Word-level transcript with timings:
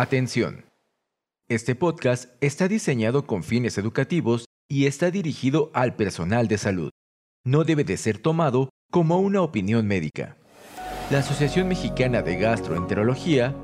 Atención. 0.00 0.64
Este 1.46 1.74
podcast 1.74 2.30
está 2.40 2.68
diseñado 2.68 3.26
con 3.26 3.42
fines 3.42 3.76
educativos 3.76 4.46
y 4.66 4.86
está 4.86 5.10
dirigido 5.10 5.70
al 5.74 5.94
personal 5.94 6.48
de 6.48 6.56
salud. 6.56 6.88
No 7.44 7.64
debe 7.64 7.84
de 7.84 7.98
ser 7.98 8.16
tomado 8.16 8.70
como 8.90 9.18
una 9.18 9.42
opinión 9.42 9.86
médica. 9.86 10.38
La 11.10 11.18
Asociación 11.18 11.68
Mexicana 11.68 12.22
de 12.22 12.38
Gastroenterología 12.38 13.54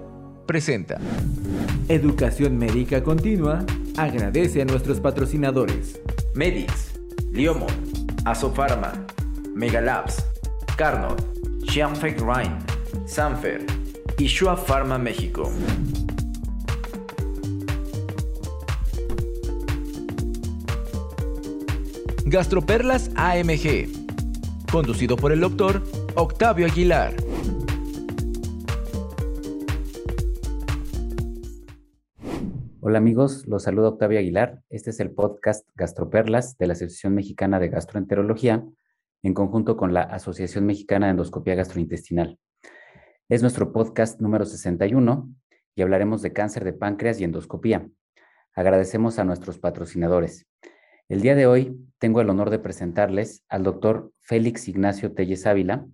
presenta 0.46 1.00
Educación 1.88 2.58
Médica 2.58 3.02
Continua 3.02 3.64
agradece 3.96 4.60
a 4.60 4.66
nuestros 4.66 5.00
patrocinadores 5.00 5.98
Medix, 6.34 7.00
Liomon, 7.32 7.72
Asofarma, 8.26 8.92
Megalabs, 9.54 10.22
Carnot, 10.76 11.18
Xianfeng 11.66 12.18
Rhine, 12.18 12.58
Sanfer 13.06 13.64
y 14.18 14.26
Shua 14.26 14.54
Pharma 14.54 14.98
México. 14.98 15.50
Gastroperlas 22.28 23.12
AMG, 23.14 23.86
conducido 24.72 25.14
por 25.14 25.30
el 25.30 25.38
doctor 25.38 25.84
Octavio 26.16 26.66
Aguilar. 26.66 27.14
Hola 32.80 32.98
amigos, 32.98 33.46
los 33.46 33.62
saluda 33.62 33.90
Octavio 33.90 34.18
Aguilar. 34.18 34.60
Este 34.70 34.90
es 34.90 34.98
el 34.98 35.12
podcast 35.12 35.68
Gastroperlas 35.76 36.58
de 36.58 36.66
la 36.66 36.72
Asociación 36.72 37.14
Mexicana 37.14 37.60
de 37.60 37.68
Gastroenterología 37.68 38.66
en 39.22 39.32
conjunto 39.32 39.76
con 39.76 39.94
la 39.94 40.02
Asociación 40.02 40.66
Mexicana 40.66 41.06
de 41.06 41.12
Endoscopía 41.12 41.54
Gastrointestinal. 41.54 42.40
Es 43.28 43.42
nuestro 43.42 43.72
podcast 43.72 44.20
número 44.20 44.46
61 44.46 45.32
y 45.76 45.82
hablaremos 45.82 46.22
de 46.22 46.32
cáncer 46.32 46.64
de 46.64 46.72
páncreas 46.72 47.20
y 47.20 47.24
endoscopía. 47.24 47.88
Agradecemos 48.52 49.20
a 49.20 49.24
nuestros 49.24 49.60
patrocinadores. 49.60 50.48
El 51.08 51.20
día 51.20 51.36
de 51.36 51.46
hoy 51.46 51.78
tengo 51.98 52.20
el 52.20 52.28
honor 52.30 52.50
de 52.50 52.58
presentarles 52.58 53.44
al 53.48 53.62
doctor 53.62 54.10
Félix 54.22 54.66
Ignacio 54.66 55.12
Telles 55.12 55.46
Ávila. 55.46 55.86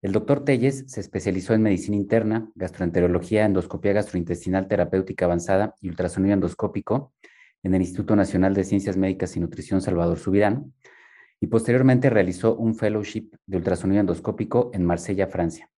El 0.00 0.12
doctor 0.12 0.46
Telles 0.46 0.84
se 0.86 1.00
especializó 1.00 1.52
en 1.52 1.60
medicina 1.60 1.94
interna, 1.94 2.50
gastroenterología, 2.54 3.44
endoscopía 3.44 3.92
gastrointestinal 3.92 4.66
terapéutica 4.66 5.26
avanzada 5.26 5.74
y 5.82 5.90
ultrasonido 5.90 6.32
endoscópico 6.32 7.12
en 7.62 7.74
el 7.74 7.82
Instituto 7.82 8.16
Nacional 8.16 8.54
de 8.54 8.64
Ciencias 8.64 8.96
Médicas 8.96 9.36
y 9.36 9.40
Nutrición 9.40 9.82
Salvador 9.82 10.18
Subirán 10.18 10.72
y 11.38 11.48
posteriormente 11.48 12.08
realizó 12.08 12.56
un 12.56 12.74
fellowship 12.74 13.28
de 13.44 13.58
ultrasonido 13.58 14.00
endoscópico 14.00 14.70
en 14.72 14.86
Marsella, 14.86 15.26
Francia. 15.26 15.70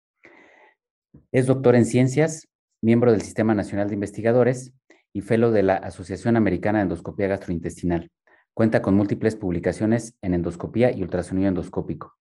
Es 1.31 1.47
doctor 1.47 1.73
en 1.73 1.85
ciencias, 1.85 2.47
miembro 2.83 3.11
del 3.11 3.23
Sistema 3.23 3.55
Nacional 3.55 3.87
de 3.87 3.95
Investigadores 3.95 4.71
y 5.13 5.21
fellow 5.21 5.49
de 5.49 5.63
la 5.63 5.77
Asociación 5.77 6.37
Americana 6.37 6.77
de 6.77 6.83
Endoscopía 6.83 7.25
Gastrointestinal. 7.25 8.11
Cuenta 8.57 8.81
con 8.81 8.95
múltiples 8.95 9.35
publicaciones 9.35 10.17
en 10.23 10.33
endoscopía 10.33 10.91
y 10.91 11.03
ultrasonido 11.03 11.47
endoscópico. 11.47 12.15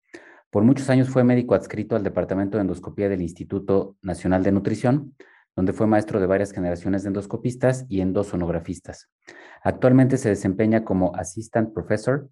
Por 0.50 0.64
muchos 0.64 0.90
años 0.90 1.08
fue 1.08 1.24
médico 1.24 1.54
adscrito 1.54 1.96
al 1.96 2.02
Departamento 2.02 2.58
de 2.58 2.60
Endoscopía 2.60 3.08
del 3.08 3.22
Instituto 3.22 3.96
Nacional 4.02 4.42
de 4.42 4.52
Nutrición, 4.52 5.16
donde 5.56 5.72
fue 5.72 5.86
maestro 5.86 6.20
de 6.20 6.26
varias 6.26 6.52
generaciones 6.52 7.02
de 7.02 7.08
endoscopistas 7.08 7.86
y 7.88 8.02
endosonografistas. 8.02 9.08
Actualmente 9.62 10.18
se 10.18 10.28
desempeña 10.28 10.84
como 10.84 11.16
Assistant 11.16 11.72
Professor 11.72 12.28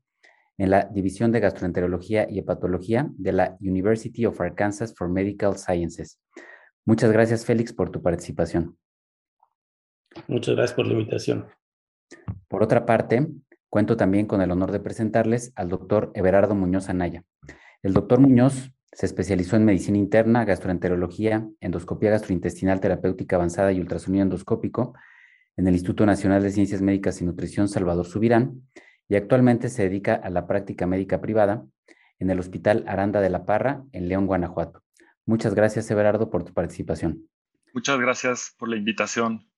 en 0.59 0.69
la 0.69 0.85
División 0.85 1.33
de 1.33 1.41
Gastroenterología 1.41 2.31
y 2.31 2.41
Hepatología 2.41 3.09
de 3.17 3.33
la 3.33 3.57
University 3.63 4.27
of 4.27 4.39
Arkansas 4.39 4.95
for 4.95 5.09
Medical 5.09 5.57
Sciences. 5.57 6.21
Muchas 6.85 7.11
gracias, 7.11 7.47
Félix, 7.47 7.73
por 7.73 7.89
tu 7.89 8.03
participación. 8.03 8.77
Muchas 10.29 10.57
gracias 10.57 10.77
por 10.77 10.87
la 10.87 10.93
invitación. 10.93 11.47
Por 12.49 12.63
otra 12.63 12.85
parte, 12.85 13.27
Cuento 13.75 13.97
también 13.97 14.27
con 14.27 14.41
el 14.41 14.53
honor 14.53 14.71
de 14.71 14.79
presentarles 14.79 15.53
al 15.57 15.69
doctor 15.69 16.13
Everardo 16.15 16.55
Muñoz 16.55 16.89
Anaya. 16.89 17.25
El 17.83 17.93
doctor 17.93 18.21
Muñoz 18.21 18.71
se 18.93 19.05
especializó 19.05 19.57
en 19.57 19.65
medicina 19.65 19.99
interna, 19.99 20.45
gastroenterología, 20.45 21.49
endoscopía 21.59 22.11
gastrointestinal 22.11 22.79
terapéutica 22.79 23.35
avanzada 23.35 23.73
y 23.73 23.81
ultrasonido 23.81 24.23
endoscópico 24.23 24.95
en 25.57 25.67
el 25.67 25.75
Instituto 25.75 26.07
Nacional 26.07 26.41
de 26.45 26.53
Ciencias 26.53 26.83
Médicas 26.83 27.21
y 27.21 27.25
Nutrición 27.25 27.67
Salvador 27.67 28.07
Subirán 28.07 28.63
y 29.09 29.17
actualmente 29.17 29.69
se 29.69 29.83
dedica 29.83 30.15
a 30.15 30.31
la 30.31 30.47
práctica 30.47 30.87
médica 30.87 31.21
privada 31.21 31.67
en 32.21 32.31
el 32.31 32.39
Hospital 32.39 32.85
Aranda 32.87 33.21
de 33.21 33.31
la 33.31 33.45
Parra 33.45 33.83
en 33.91 34.07
León, 34.07 34.29
Guanajuato. 34.29 34.85
Muchas 35.27 35.57
gracias, 35.57 35.91
Everardo, 35.91 36.31
por 36.31 36.45
tu 36.45 36.55
participación. 36.55 37.29
Muchas 37.73 37.99
gracias 37.99 38.55
por 38.57 38.69
la 38.69 38.77
invitación. 38.77 39.49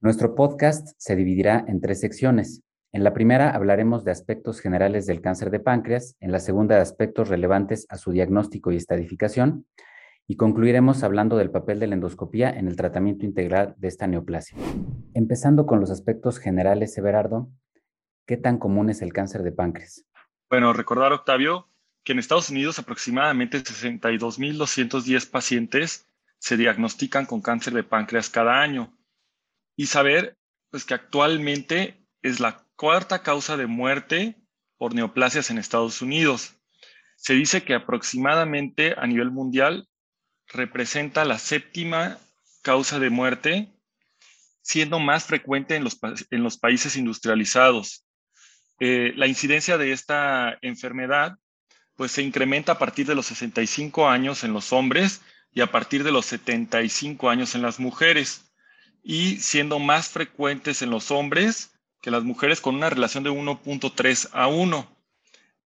Nuestro 0.00 0.34
podcast 0.34 0.94
se 0.96 1.14
dividirá 1.14 1.62
en 1.68 1.82
tres 1.82 2.00
secciones. 2.00 2.62
En 2.92 3.04
la 3.04 3.12
primera 3.12 3.50
hablaremos 3.50 4.04
de 4.04 4.10
aspectos 4.10 4.60
generales 4.60 5.06
del 5.06 5.20
cáncer 5.20 5.50
de 5.50 5.60
páncreas, 5.60 6.16
en 6.20 6.32
la 6.32 6.38
segunda 6.38 6.76
de 6.76 6.82
aspectos 6.82 7.28
relevantes 7.28 7.86
a 7.90 7.98
su 7.98 8.12
diagnóstico 8.12 8.72
y 8.72 8.76
estadificación, 8.76 9.66
y 10.28 10.36
concluiremos 10.36 11.02
hablando 11.02 11.36
del 11.36 11.50
papel 11.50 11.78
de 11.78 11.86
la 11.86 11.94
endoscopía 11.94 12.50
en 12.50 12.68
el 12.68 12.76
tratamiento 12.76 13.24
integral 13.24 13.74
de 13.76 13.88
esta 13.88 14.06
neoplasia. 14.06 14.58
Empezando 15.14 15.66
con 15.66 15.80
los 15.80 15.90
aspectos 15.90 16.38
generales, 16.38 16.96
Everardo, 16.98 17.48
¿qué 18.26 18.36
tan 18.36 18.58
común 18.58 18.90
es 18.90 19.02
el 19.02 19.12
cáncer 19.12 19.42
de 19.42 19.52
páncreas? 19.52 20.04
Bueno, 20.50 20.72
recordar, 20.72 21.12
Octavio, 21.12 21.68
que 22.02 22.12
en 22.12 22.18
Estados 22.18 22.50
Unidos 22.50 22.78
aproximadamente 22.78 23.58
62.210 23.58 25.30
pacientes 25.30 26.08
se 26.38 26.56
diagnostican 26.56 27.26
con 27.26 27.40
cáncer 27.40 27.74
de 27.74 27.82
páncreas 27.82 28.30
cada 28.30 28.60
año. 28.60 28.96
Y 29.76 29.86
saber, 29.86 30.36
pues 30.70 30.84
que 30.84 30.94
actualmente 30.94 32.04
es 32.22 32.40
la 32.40 32.65
cuarta 32.76 33.22
causa 33.22 33.56
de 33.56 33.66
muerte 33.66 34.36
por 34.78 34.94
neoplasias 34.94 35.50
en 35.50 35.58
Estados 35.58 36.02
Unidos. 36.02 36.56
Se 37.16 37.34
dice 37.34 37.62
que 37.64 37.74
aproximadamente 37.74 38.94
a 38.96 39.06
nivel 39.06 39.30
mundial 39.30 39.88
representa 40.48 41.24
la 41.24 41.38
séptima 41.38 42.18
causa 42.62 42.98
de 42.98 43.10
muerte, 43.10 43.72
siendo 44.62 44.98
más 44.98 45.24
frecuente 45.24 45.76
en 45.76 45.84
los, 45.84 46.58
países 46.58 46.96
industrializados. 46.96 48.04
Eh, 48.78 49.12
la 49.16 49.26
incidencia 49.26 49.78
de 49.78 49.92
esta 49.92 50.58
enfermedad 50.60 51.38
pues 51.96 52.12
se 52.12 52.22
incrementa 52.22 52.72
a 52.72 52.78
partir 52.78 53.06
de 53.06 53.14
los 53.14 53.26
65 53.26 54.08
años 54.08 54.44
en 54.44 54.52
los 54.52 54.72
hombres 54.72 55.22
y 55.52 55.62
a 55.62 55.72
partir 55.72 56.04
de 56.04 56.12
los 56.12 56.26
75 56.26 57.30
años 57.30 57.54
en 57.54 57.62
las 57.62 57.80
mujeres, 57.80 58.52
y 59.02 59.36
siendo 59.36 59.78
más 59.78 60.10
frecuentes 60.10 60.82
en 60.82 60.90
los 60.90 61.10
hombres 61.10 61.75
que 62.00 62.10
las 62.10 62.24
mujeres 62.24 62.60
con 62.60 62.74
una 62.74 62.90
relación 62.90 63.24
de 63.24 63.30
1.3 63.30 64.28
a 64.32 64.46
1. 64.48 64.96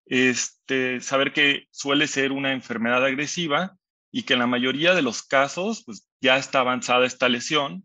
Este, 0.07 1.01
saber 1.01 1.33
que 1.33 1.69
suele 1.71 2.07
ser 2.07 2.33
una 2.33 2.53
enfermedad 2.53 3.05
agresiva 3.05 3.77
y 4.11 4.25
que 4.25 4.33
en 4.33 4.41
la 4.41 4.47
mayoría 4.47 4.95
de 4.95 5.03
los 5.03 5.23
casos 5.23 5.85
pues, 5.85 6.09
ya 6.21 6.37
está 6.37 6.61
avanzada 6.61 7.07
esta 7.07 7.29
lesión, 7.29 7.85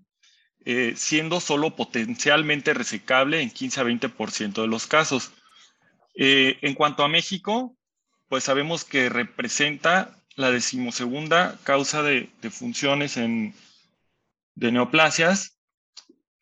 eh, 0.66 0.94
siendo 0.96 1.40
solo 1.40 1.76
potencialmente 1.76 2.74
resecable 2.74 3.42
en 3.42 3.52
15 3.52 3.82
a 3.82 3.84
20% 3.84 4.62
de 4.62 4.68
los 4.68 4.88
casos. 4.88 5.32
Eh, 6.16 6.58
en 6.62 6.74
cuanto 6.74 7.04
a 7.04 7.10
México, 7.10 7.78
pues 8.28 8.44
sabemos 8.44 8.84
que 8.86 9.10
representa 9.10 10.16
la 10.36 10.50
decimosegunda 10.50 11.60
causa 11.64 12.02
de, 12.02 12.30
de 12.42 12.50
funciones 12.50 13.18
en, 13.18 13.54
de 14.56 14.72
neoplasias 14.72 15.55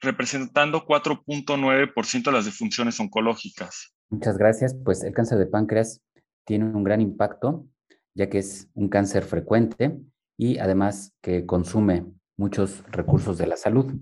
representando 0.03 0.86
4.9% 0.86 2.24
de 2.24 2.31
las 2.31 2.46
defunciones 2.46 3.00
oncológicas. 3.00 3.94
Muchas 4.09 4.38
gracias. 4.38 4.75
Pues 4.84 5.03
el 5.03 5.14
cáncer 5.14 5.40
de 5.40 5.47
páncreas 5.47 6.02
tiene 6.46 6.66
un 6.66 6.84
gran 6.84 7.02
impacto, 7.02 7.66
ya 8.13 8.30
que 8.30 8.40
es 8.40 8.69
un 8.74 8.90
cáncer 8.90 9.24
frecuente 9.24 9.97
y 10.38 10.58
además 10.59 11.16
que 11.22 11.46
consume 11.46 12.06
muchos 12.38 12.84
recursos 12.92 13.38
de 13.38 13.48
la 13.48 13.57
salud. 13.57 13.94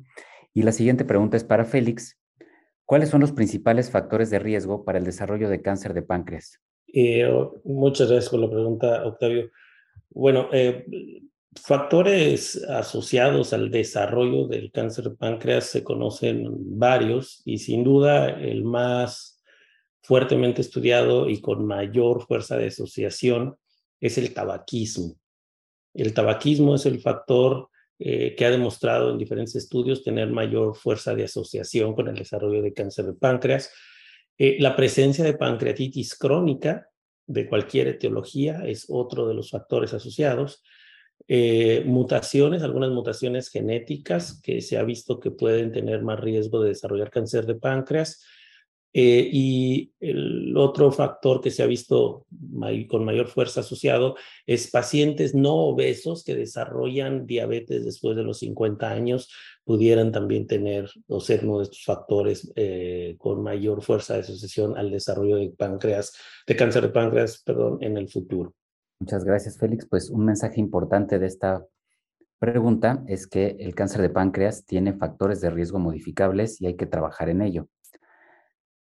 Y 0.54 0.64
la 0.64 0.72
siguiente 0.72 1.06
pregunta 1.06 1.38
es 1.38 1.44
para 1.44 1.66
Félix. 1.66 2.18
¿Cuáles 2.86 3.10
son 3.10 3.22
los 3.22 3.31
principales 3.31 3.90
factores 3.90 4.30
de 4.30 4.40
riesgo 4.40 4.84
para 4.84 4.98
el 4.98 5.06
desarrollo 5.06 5.50
de 5.50 5.62
cáncer 5.62 5.94
de 5.94 6.02
páncreas? 6.02 6.60
Eh, 6.94 7.25
muchas 7.64 8.10
gracias 8.10 8.30
por 8.30 8.42
la 8.42 8.50
pregunta, 8.50 9.06
Octavio. 9.06 9.50
Bueno, 10.10 10.50
eh, 10.52 10.86
Factores 11.59 12.63
asociados 12.69 13.51
al 13.51 13.71
desarrollo 13.71 14.48
del 14.48 14.71
cáncer 14.71 15.09
de 15.09 15.18
páncreas 15.18 15.65
se 15.65 15.83
conocen 15.83 16.48
varios 16.80 17.42
y 17.44 17.57
sin 17.57 17.83
duda 17.83 18.30
el 18.30 18.63
más 18.63 19.44
fuertemente 20.01 20.62
estudiado 20.62 21.30
y 21.30 21.42
con 21.42 21.65
mayor 21.65 22.25
fuerza 22.25 22.57
de 22.57 22.68
asociación 22.68 23.57
es 24.00 24.18
el 24.18 24.33
tabaquismo. 24.33 25.18
El 25.94 26.13
tabaquismo 26.13 26.75
es 26.75 26.86
el 26.86 27.01
factor 27.01 27.69
eh, 28.00 28.33
que 28.36 28.45
ha 28.45 28.50
demostrado 28.50 29.12
en 29.12 29.18
diferentes 29.18 29.57
estudios 29.57 30.03
tener 30.03 30.30
mayor 30.31 30.74
fuerza 30.77 31.13
de 31.13 31.25
asociación 31.25 31.94
con 31.94 32.07
el 32.07 32.15
desarrollo 32.15 32.62
de 32.62 32.74
cáncer 32.74 33.07
de 33.07 33.13
páncreas. 33.13 33.74
Eh, 34.38 34.56
la 34.62 34.74
presencia 34.74 35.25
de 35.25 35.33
pancreatitis 35.33 36.15
crónica 36.15 36.88
de 37.27 37.48
cualquier 37.50 37.89
etiología 37.89 38.63
es 38.65 38.86
otro 38.88 39.27
de 39.27 39.33
los 39.33 39.51
factores 39.51 39.94
asociados 39.94 40.63
eh, 41.28 41.84
mutaciones, 41.86 42.64
algunas 42.64 42.92
mutaciones 42.92 43.50
genéticas 43.50 44.42
que 44.42 44.62
se 44.62 44.78
ha 44.78 44.84
visto 44.84 45.20
que 45.20 45.32
pueden 45.32 45.72
tener 45.72 46.04
más 46.04 46.20
riesgo 46.20 46.62
de 46.62 46.70
desarrollar 46.70 47.10
cáncer 47.10 47.46
de 47.46 47.56
páncreas. 47.56 48.24
Eh, 48.94 49.30
y 49.32 49.94
el 50.02 50.58
otro 50.58 50.92
factor 50.92 51.40
que 51.40 51.50
se 51.50 51.64
ha 51.64 51.66
visto 51.66 52.26
con 52.90 53.06
mayor 53.06 53.28
fuerza 53.28 53.62
asociado 53.62 54.18
es 54.46 54.70
pacientes 54.70 55.34
no 55.34 55.56
obesos 55.56 56.26
que 56.26 56.36
desarrollan 56.36 57.26
diabetes 57.26 57.86
después 57.86 58.18
de 58.18 58.24
los 58.24 58.40
50 58.40 58.90
años, 58.92 59.30
pudieran 59.64 60.12
también 60.12 60.46
tener 60.46 60.90
o 61.08 61.22
ser 61.22 61.46
uno 61.46 61.60
de 61.60 61.64
estos 61.64 61.86
factores 61.86 62.52
eh, 62.58 63.16
con 63.18 63.42
mayor 63.42 63.82
fuerza 63.82 64.16
de 64.16 64.22
asociación 64.22 64.78
al 64.78 64.92
desarrollo 64.92 65.38
de 65.38 65.52
páncreas, 65.52 66.14
de 66.46 66.56
cáncer 66.58 66.84
de 66.84 66.90
páncreas, 66.90 67.42
perdón, 67.46 67.78
en 67.82 67.96
el 67.96 68.10
futuro. 68.10 68.54
Muchas 69.01 69.24
gracias, 69.24 69.57
Félix. 69.57 69.88
Pues 69.88 70.12
un 70.12 70.25
mensaje 70.25 70.59
importante 70.59 71.18
de 71.18 71.25
esta 71.25 71.65
pregunta 72.38 73.03
es 73.07 73.25
que 73.25 73.57
el 73.59 73.74
cáncer 73.74 74.00
de 74.00 74.12
páncreas 74.12 74.63
tiene 74.63 74.94
factores 74.94 75.42
de 75.42 75.50
riesgo 75.50 75.80
modificables 75.80 76.62
y 76.62 76.68
hay 76.68 76.75
que 76.75 76.86
trabajar 76.86 77.27
en 77.27 77.42
ello. 77.42 77.68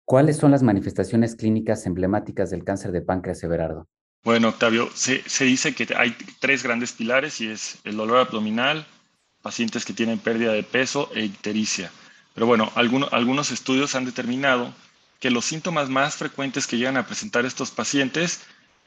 ¿Cuáles 0.04 0.36
son 0.36 0.52
las 0.52 0.62
manifestaciones 0.62 1.38
clínicas 1.38 1.86
emblemáticas 1.86 2.50
del 2.50 2.66
cáncer 2.66 2.92
de 2.92 3.02
páncreas, 3.02 3.42
Everardo? 3.46 3.88
Bueno, 4.26 4.50
Octavio, 4.50 4.90
se, 4.94 5.24
dice 5.46 5.74
que 5.74 5.88
hay 5.96 6.18
tres 6.42 6.64
grandes 6.64 6.92
pilares 6.92 7.40
y 7.40 7.48
es 7.48 7.80
el 7.86 7.96
dolor 7.96 8.18
abdominal, 8.18 8.86
pacientes 9.42 9.86
que 9.86 9.94
tienen 9.94 10.20
pérdida 10.20 10.52
de 10.52 10.64
peso 10.64 11.10
e 11.16 11.24
ictericia. 11.24 11.92
Pero 12.34 12.46
bueno, 12.46 12.70
algunos 12.76 13.52
estudios 13.52 13.96
han 13.96 14.04
determinado 14.04 14.74
que 15.22 15.32
los 15.32 15.46
síntomas 15.46 15.88
más 15.88 16.18
frecuentes 16.18 16.68
que 16.68 16.78
llegan 16.78 16.98
a 16.98 17.08
presentar 17.08 17.46
estos 17.46 17.72
pacientes 17.72 18.42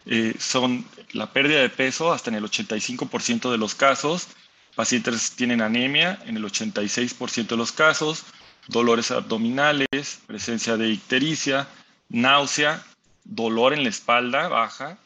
eh, 0.06 0.34
son 0.38 0.84
la 1.12 1.32
pérdida 1.32 1.60
de 1.60 1.68
peso 1.68 2.12
hasta 2.12 2.30
en 2.30 2.36
el 2.36 2.44
85% 2.44 3.50
de 3.50 3.58
los 3.58 3.74
casos, 3.74 4.28
pacientes 4.74 5.32
tienen 5.32 5.60
anemia 5.60 6.18
en 6.26 6.36
el 6.36 6.44
86% 6.44 7.48
de 7.48 7.56
los 7.56 7.72
casos, 7.72 8.24
dolores 8.68 9.10
abdominales, 9.10 10.20
presencia 10.26 10.76
de 10.76 10.88
ictericia, 10.90 11.68
náusea, 12.08 12.84
dolor 13.24 13.72
en 13.72 13.82
la 13.82 13.88
espalda 13.88 14.48
baja 14.48 14.98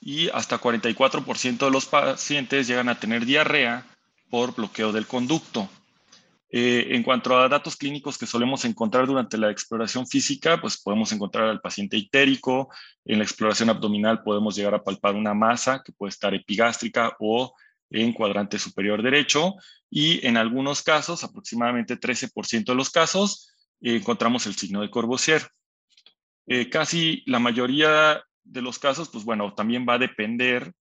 y 0.00 0.30
hasta 0.30 0.60
44% 0.60 1.58
de 1.58 1.70
los 1.70 1.86
pacientes 1.86 2.66
llegan 2.66 2.88
a 2.88 2.98
tener 2.98 3.26
diarrea 3.26 3.86
por 4.30 4.54
bloqueo 4.54 4.92
del 4.92 5.06
conducto. 5.06 5.68
Eh, 6.52 6.96
en 6.96 7.04
cuanto 7.04 7.38
a 7.38 7.48
datos 7.48 7.76
clínicos 7.76 8.18
que 8.18 8.26
solemos 8.26 8.64
encontrar 8.64 9.06
durante 9.06 9.38
la 9.38 9.50
exploración 9.50 10.06
física, 10.06 10.60
pues 10.60 10.80
podemos 10.80 11.12
encontrar 11.12 11.48
al 11.48 11.60
paciente 11.60 11.96
itérico, 11.96 12.68
en 13.04 13.18
la 13.18 13.24
exploración 13.24 13.70
abdominal 13.70 14.24
podemos 14.24 14.56
llegar 14.56 14.74
a 14.74 14.82
palpar 14.82 15.14
una 15.14 15.32
masa 15.32 15.80
que 15.84 15.92
puede 15.92 16.10
estar 16.10 16.34
epigástrica 16.34 17.16
o 17.20 17.54
en 17.90 18.12
cuadrante 18.12 18.58
superior 18.58 19.00
derecho 19.02 19.54
y 19.88 20.24
en 20.26 20.36
algunos 20.36 20.82
casos, 20.82 21.22
aproximadamente 21.22 21.98
13% 21.98 22.64
de 22.64 22.74
los 22.74 22.90
casos, 22.90 23.52
eh, 23.80 23.96
encontramos 23.96 24.46
el 24.46 24.56
signo 24.56 24.80
de 24.80 24.90
Corbusier. 24.90 25.46
Eh, 26.46 26.68
casi 26.68 27.22
la 27.26 27.38
mayoría 27.38 28.24
de 28.42 28.62
los 28.62 28.80
casos, 28.80 29.08
pues 29.08 29.24
bueno, 29.24 29.54
también 29.54 29.86
va 29.88 29.94
a 29.94 29.98
depender 29.98 30.72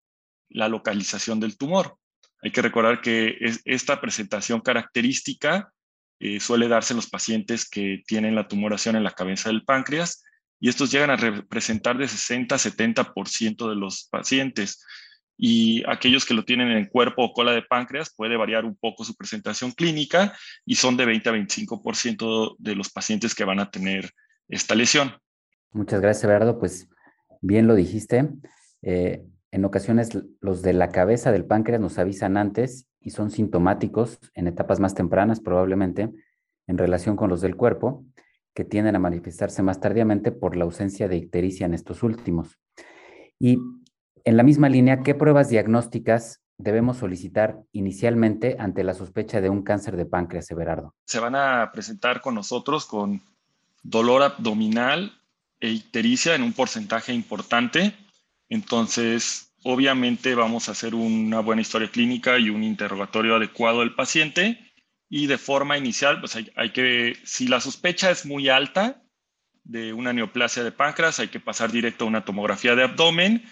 la 0.50 0.68
localización 0.68 1.40
del 1.40 1.58
tumor. 1.58 1.99
Hay 2.42 2.52
que 2.52 2.62
recordar 2.62 3.02
que 3.02 3.38
esta 3.66 4.00
presentación 4.00 4.62
característica 4.62 5.72
eh, 6.20 6.40
suele 6.40 6.68
darse 6.68 6.94
en 6.94 6.98
los 6.98 7.10
pacientes 7.10 7.70
que 7.70 8.04
tienen 8.06 8.36
la 8.36 8.48
tumoración 8.48 8.96
en 8.96 9.04
la 9.04 9.12
cabeza 9.12 9.50
del 9.50 9.64
páncreas 9.64 10.24
y 10.60 10.70
estos 10.70 10.92
llegan 10.92 11.10
a 11.10 11.16
representar 11.16 11.98
de 11.98 12.08
60 12.08 12.56
a 12.56 12.58
70% 12.58 13.70
de 13.70 13.76
los 13.76 14.08
pacientes 14.12 14.84
y 15.38 15.84
aquellos 15.90 16.26
que 16.26 16.34
lo 16.34 16.44
tienen 16.44 16.70
en 16.72 16.88
cuerpo 16.88 17.24
o 17.24 17.32
cola 17.32 17.54
de 17.54 17.62
páncreas 17.62 18.14
puede 18.14 18.36
variar 18.36 18.66
un 18.66 18.76
poco 18.76 19.06
su 19.06 19.16
presentación 19.16 19.72
clínica 19.72 20.38
y 20.66 20.76
son 20.76 20.98
de 20.98 21.06
20 21.06 21.30
a 21.30 21.34
25% 21.34 22.56
de 22.60 22.76
los 22.76 22.90
pacientes 22.90 23.34
que 23.34 23.46
van 23.46 23.62
a 23.62 23.72
tener 23.72 24.12
esta 24.50 24.76
lesión. 24.76 25.14
Muchas 25.72 26.02
gracias, 26.02 26.26
Eduardo. 26.26 26.60
Pues 26.60 26.90
bien 27.40 27.68
lo 27.68 27.76
dijiste. 27.76 28.28
Eh, 28.82 29.24
en 29.52 29.66
ocasiones 29.66 30.10
los 30.42 30.62
de 30.62 30.74
la 30.74 30.90
cabeza 30.90 31.32
del 31.32 31.46
páncreas 31.46 31.82
nos 31.82 31.98
avisan 31.98 32.38
antes 32.38 32.88
y 33.00 33.12
son 33.12 33.32
sintomáticos 33.32 34.20
en 34.34 34.48
etapas 34.48 34.80
más 34.80 34.94
tempranas 34.94 35.40
probablemente 35.40 36.12
en 36.68 36.78
relación 36.78 37.16
con 37.16 37.30
los 37.30 37.42
del 37.42 37.56
cuerpo, 37.56 38.06
que 38.54 38.64
tienden 38.64 38.96
a 38.96 39.00
manifestarse 39.00 39.64
más 39.64 39.80
tardíamente 39.80 40.32
por 40.32 40.56
la 40.56 40.66
ausencia 40.66 41.08
de 41.08 41.18
ictericia 41.18 41.66
en 41.66 41.74
estos 41.74 42.04
últimos. 42.04 42.60
Y 43.40 43.58
en 44.24 44.38
la 44.38 44.44
misma 44.44 44.70
línea, 44.70 45.02
¿qué 45.02 45.16
pruebas 45.16 45.50
diagnósticas 45.50 46.42
debemos 46.58 46.98
solicitar 46.98 47.62
inicialmente 47.72 48.58
ante 48.60 48.84
la 48.84 48.94
sospecha 48.94 49.42
de 49.42 49.50
un 49.50 49.64
cáncer 49.64 49.98
de 49.98 50.06
páncreas, 50.06 50.52
Everardo? 50.52 50.94
Se 51.06 51.20
van 51.20 51.36
a 51.36 51.72
presentar 51.74 52.22
con 52.22 52.36
nosotros 52.36 52.86
con 52.86 53.22
dolor 53.82 54.22
abdominal 54.22 55.14
e 55.60 55.70
ictericia 55.70 56.36
en 56.36 56.44
un 56.44 56.54
porcentaje 56.54 57.14
importante. 57.14 57.96
Entonces, 58.50 59.54
obviamente 59.64 60.36
vamos 60.36 60.68
a 60.68 60.74
hacer 60.74 60.96
una 60.96 61.40
buena 61.40 61.62
historia 61.62 61.90
clínica 61.90 62.38
y 62.40 62.50
un 62.50 62.64
interrogatorio 62.64 63.36
adecuado 63.36 63.80
del 63.80 63.96
paciente. 63.96 64.60
Y 65.10 65.28
de 65.28 65.38
forma 65.38 65.78
inicial, 65.78 66.20
pues 66.20 66.36
hay, 66.36 66.72
que, 66.72 67.18
si 67.24 67.48
la 67.48 67.62
sospecha 67.62 68.12
es 68.12 68.26
muy 68.26 68.50
alta 68.50 69.02
de 69.64 69.94
una 69.94 70.14
neoplasia 70.14 70.64
de 70.64 70.72
páncreas, 70.72 71.20
hay 71.20 71.30
que 71.30 71.40
pasar 71.40 71.72
directo 71.72 72.06
a 72.06 72.08
una 72.08 72.26
tomografía 72.26 72.76
de 72.76 72.84
abdomen 72.84 73.44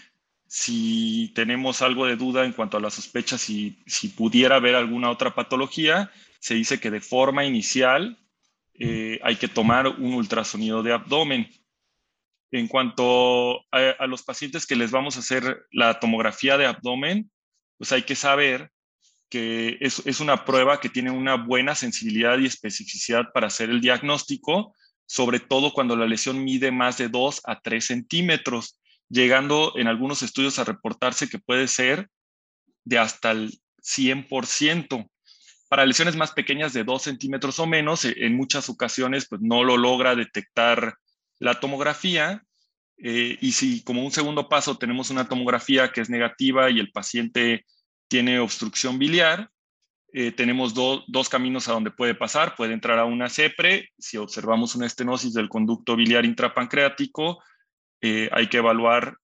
si 0.47 1.31
tenemos 1.35 1.81
algo 1.81 2.05
de 2.05 2.15
duda 2.15 2.45
en 2.45 2.53
cuanto 2.53 2.77
a 2.77 2.79
la 2.79 2.89
sospecha, 2.89 3.37
si, 3.37 3.77
si 3.85 4.09
pudiera 4.09 4.55
haber 4.55 4.75
alguna 4.75 5.09
otra 5.09 5.35
patología, 5.35 6.09
se 6.39 6.55
dice 6.55 6.79
que 6.79 6.89
de 6.89 7.01
forma 7.01 7.45
inicial 7.45 8.17
eh, 8.73 9.19
hay 9.23 9.35
que 9.35 9.49
tomar 9.49 9.87
un 9.87 10.13
ultrasonido 10.13 10.83
de 10.83 10.93
abdomen. 10.93 11.49
En 12.51 12.67
cuanto 12.67 13.59
a, 13.71 14.07
los 14.07 14.23
pacientes 14.23 14.65
que 14.65 14.75
les 14.75 14.91
vamos 14.91 15.17
a 15.17 15.19
hacer 15.19 15.65
la 15.71 15.99
tomografía 15.99 16.57
de 16.57 16.65
abdomen, 16.65 17.29
pues 17.77 17.91
hay 17.91 18.03
que 18.03 18.15
saber 18.15 18.71
que 19.29 19.77
es, 19.81 20.01
es, 20.05 20.21
una 20.21 20.45
prueba 20.45 20.79
que 20.79 20.87
tiene 20.87 21.11
una 21.11 21.35
buena 21.35 21.75
sensibilidad 21.75 22.39
y 22.39 22.45
especificidad 22.45 23.25
para 23.33 23.47
hacer 23.47 23.69
el 23.69 23.81
diagnóstico, 23.81 24.73
sobre 25.05 25.41
todo 25.41 25.73
cuando 25.73 25.97
la 25.97 26.05
lesión 26.05 26.43
mide 26.43 26.71
más 26.71 26.97
de 26.97 27.09
2 27.09 27.41
a 27.43 27.59
3 27.59 27.85
centímetros 27.85 28.79
llegando 29.09 29.73
en 29.75 29.87
algunos 29.87 30.21
estudios 30.21 30.59
a 30.59 30.63
reportarse 30.63 31.29
que 31.29 31.39
puede 31.39 31.67
ser 31.67 32.09
de 32.83 32.99
hasta 32.99 33.31
el 33.31 33.59
100%. 33.81 35.09
Para 35.69 35.85
lesiones 35.85 36.15
más 36.15 36.31
pequeñas 36.31 36.73
de 36.73 36.83
2 36.83 37.01
centímetros 37.01 37.59
o 37.59 37.67
menos, 37.67 38.05
en 38.05 38.35
muchas 38.35 38.69
ocasiones 38.69 39.27
pues, 39.27 39.41
no 39.41 39.63
lo 39.63 39.77
logra 39.77 40.15
detectar 40.15 40.95
la 41.39 41.59
tomografía. 41.59 42.43
Eh, 42.97 43.37
y 43.41 43.51
si 43.51 43.83
como 43.83 44.03
un 44.03 44.11
segundo 44.11 44.49
paso 44.49 44.77
tenemos 44.77 45.11
una 45.11 45.27
tomografía 45.29 45.91
que 45.91 46.01
es 46.01 46.09
negativa 46.09 46.69
y 46.71 46.79
el 46.79 46.91
paciente 46.91 47.65
tiene 48.07 48.39
obstrucción 48.39 48.97
biliar, 48.97 49.51
eh, 50.13 50.31
tenemos 50.31 50.73
dos 50.73 51.29
caminos 51.29 51.67
a 51.67 51.73
donde 51.73 51.91
puede 51.91 52.15
pasar. 52.15 52.55
Puede 52.55 52.73
entrar 52.73 52.97
a 52.97 53.05
una 53.05 53.29
CEPRE. 53.29 53.89
Si 53.97 54.17
observamos 54.17 54.75
una 54.75 54.87
estenosis 54.87 55.33
del 55.33 55.49
conducto 55.49 55.95
biliar 55.95 56.25
intrapancreático, 56.25 57.43
eh, 58.01 58.29
hay 58.31 58.47
que 58.47 58.57
evaluar, 58.57 59.17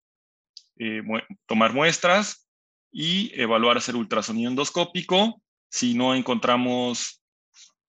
tomar 1.45 1.71
muestras 1.71 2.49
y 2.91 3.31
evaluar 3.39 3.77
hacer 3.77 3.95
ultrasonido 3.95 4.49
endoscópico. 4.49 5.41
Si 5.69 5.93
no 5.93 6.13
encontramos, 6.13 7.22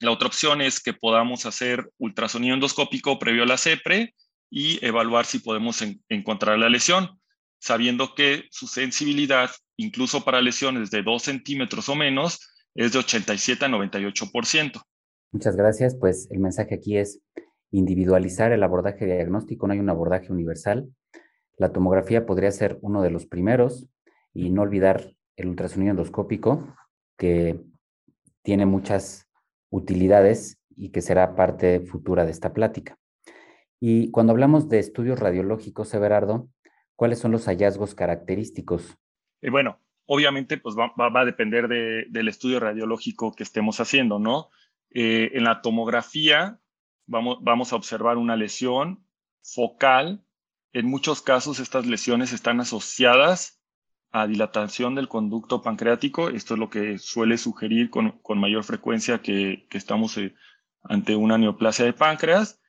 la 0.04 0.12
otra 0.12 0.28
opción 0.28 0.61
es 0.61 0.80
que 0.80 0.92
podamos 0.92 1.46
hacer 1.46 1.90
ultrasonido 1.99 2.54
endoscópico 2.54 3.18
previo 3.18 3.42
a 3.42 3.46
la 3.46 3.58
CEPRE 3.58 4.14
y 4.50 4.84
evaluar 4.84 5.26
si 5.26 5.38
podemos 5.38 5.82
encontrar 6.08 6.58
la 6.58 6.68
lesión, 6.68 7.20
sabiendo 7.58 8.14
que 8.14 8.44
su 8.50 8.66
sensibilidad, 8.66 9.50
incluso 9.76 10.25
para 10.25 10.40
lesiones 10.40 10.90
de 10.90 11.02
2 11.02 11.23
centímetros 11.23 11.88
o 11.88 11.94
menos, 11.94 12.38
es 12.75 12.92
de 12.92 12.99
87 13.00 13.64
a 13.64 13.68
98%. 13.68 14.82
Muchas 15.32 15.56
gracias. 15.56 15.96
Pues 15.96 16.28
el 16.30 16.38
mensaje 16.38 16.76
aquí 16.76 16.99
es, 16.99 17.20
individualizar 17.70 18.52
el 18.52 18.62
abordaje 18.62 19.04
diagnóstico, 19.04 19.66
no 19.66 19.73
hay 19.73 19.80
un 19.80 19.90
abordaje 19.90 20.30
universal. 20.30 20.88
La 21.56 21.73
tomografía 21.73 22.25
podría 22.25 22.52
ser 22.52 22.78
uno 22.82 23.02
de 23.02 23.11
los 23.11 23.26
primeros 23.26 23.88
y 24.32 24.50
no 24.50 24.62
olvidar 24.62 25.12
el 25.37 25.49
ultrasonido 25.49 25.90
endoscópico, 25.90 26.76
que 27.16 27.61
tiene 28.42 28.66
muchas 28.66 29.24
utilidades 29.75 30.61
y 30.76 30.90
que 30.90 31.02
será 31.02 31.35
parte 31.35 31.81
futura 31.81 32.25
de 32.25 32.31
esta 32.31 32.52
plática. 32.52 32.97
Y 33.81 34.11
cuando 34.11 34.33
hablamos 34.33 34.69
de 34.69 34.78
estudios 34.78 35.19
radiológicos, 35.19 35.93
Everardo, 35.95 36.49
¿cuáles 36.97 37.19
son 37.19 37.33
los 37.33 37.47
hallazgos 37.47 37.95
característicos? 37.95 38.97
Eh, 39.43 39.50
bueno, 39.50 39.81
obviamente 40.07 40.59
pues 40.59 40.76
va, 40.76 40.93
a 40.97 41.25
depender 41.25 41.69
del 41.69 42.28
estudio 42.28 42.61
radiológico 42.61 43.33
que 43.33 43.43
estemos 43.43 43.81
haciendo, 43.81 44.19
¿no? 44.19 44.50
Eh, 44.90 45.33
en 45.35 45.45
la 45.45 45.61
tomografía 45.61 46.61
vamos, 47.07 47.73
a 47.73 47.76
observar 47.76 48.16
una 48.16 48.37
lesión 48.37 49.04
focal. 49.43 50.25
En 50.73 50.87
muchos 50.87 51.21
casos 51.21 51.59
estas 51.59 51.87
lesiones 51.87 52.33
están 52.33 52.61
asociadas 52.61 53.61
a 54.14 54.28
dilatación 54.28 54.94
del 54.94 55.09
conducto 55.09 55.61
pancreático. 55.61 56.28
Esto 56.28 56.54
es 56.54 56.61
lo 56.61 56.71
que 56.71 56.99
suele 56.99 57.37
sugerir 57.37 57.90
con, 57.90 58.21
mayor 58.37 58.62
frecuencia 58.62 59.21
que, 59.21 59.66
estamos 59.73 60.16
eh, 60.18 60.37
ante 60.85 61.16
una 61.16 61.37
neoplasia 61.37 61.85
de 61.85 61.94
páncreas. 61.94 62.61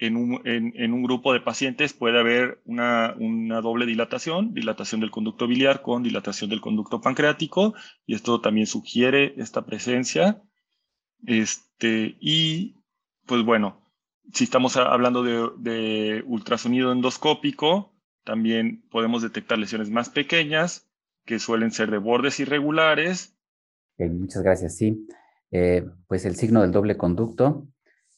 En 0.00 0.16
un, 0.16 1.02
grupo 1.04 1.32
de 1.32 1.40
pacientes 1.40 1.92
puede 1.92 2.18
haber 2.18 2.60
una, 2.64 3.14
doble 3.62 3.86
dilatación, 3.86 4.54
dilatación 4.54 5.00
del 5.00 5.12
conducto 5.12 5.46
biliar 5.46 5.82
con 5.82 6.02
dilatación 6.02 6.50
del 6.50 6.60
conducto 6.60 7.00
pancreático, 7.00 7.74
y 8.04 8.16
esto 8.16 8.40
también 8.40 8.66
sugiere 8.66 9.34
esta 9.36 9.64
presencia. 9.64 10.42
Este, 11.24 12.16
y 12.20 12.82
pues 13.24 13.44
bueno, 13.44 13.88
si 14.32 14.42
estamos 14.42 14.76
hablando 14.76 15.22
de, 15.22 15.48
de 15.58 16.24
ultrasonido 16.26 16.90
endoscópico, 16.90 17.94
también 18.24 18.82
podemos 18.90 19.22
detectar 19.22 19.58
lesiones 19.58 19.90
más 19.90 20.10
pequeñas 20.10 20.87
que 21.28 21.38
suelen 21.38 21.70
ser 21.70 21.90
de 21.90 21.98
bordes 21.98 22.40
irregulares. 22.40 23.36
muchas 23.98 24.42
gracias. 24.42 24.78
Sí, 24.78 25.06
eh, 25.50 25.84
pues 26.06 26.24
el 26.24 26.36
signo 26.36 26.62
del 26.62 26.72
doble 26.72 26.96
conducto, 26.96 27.68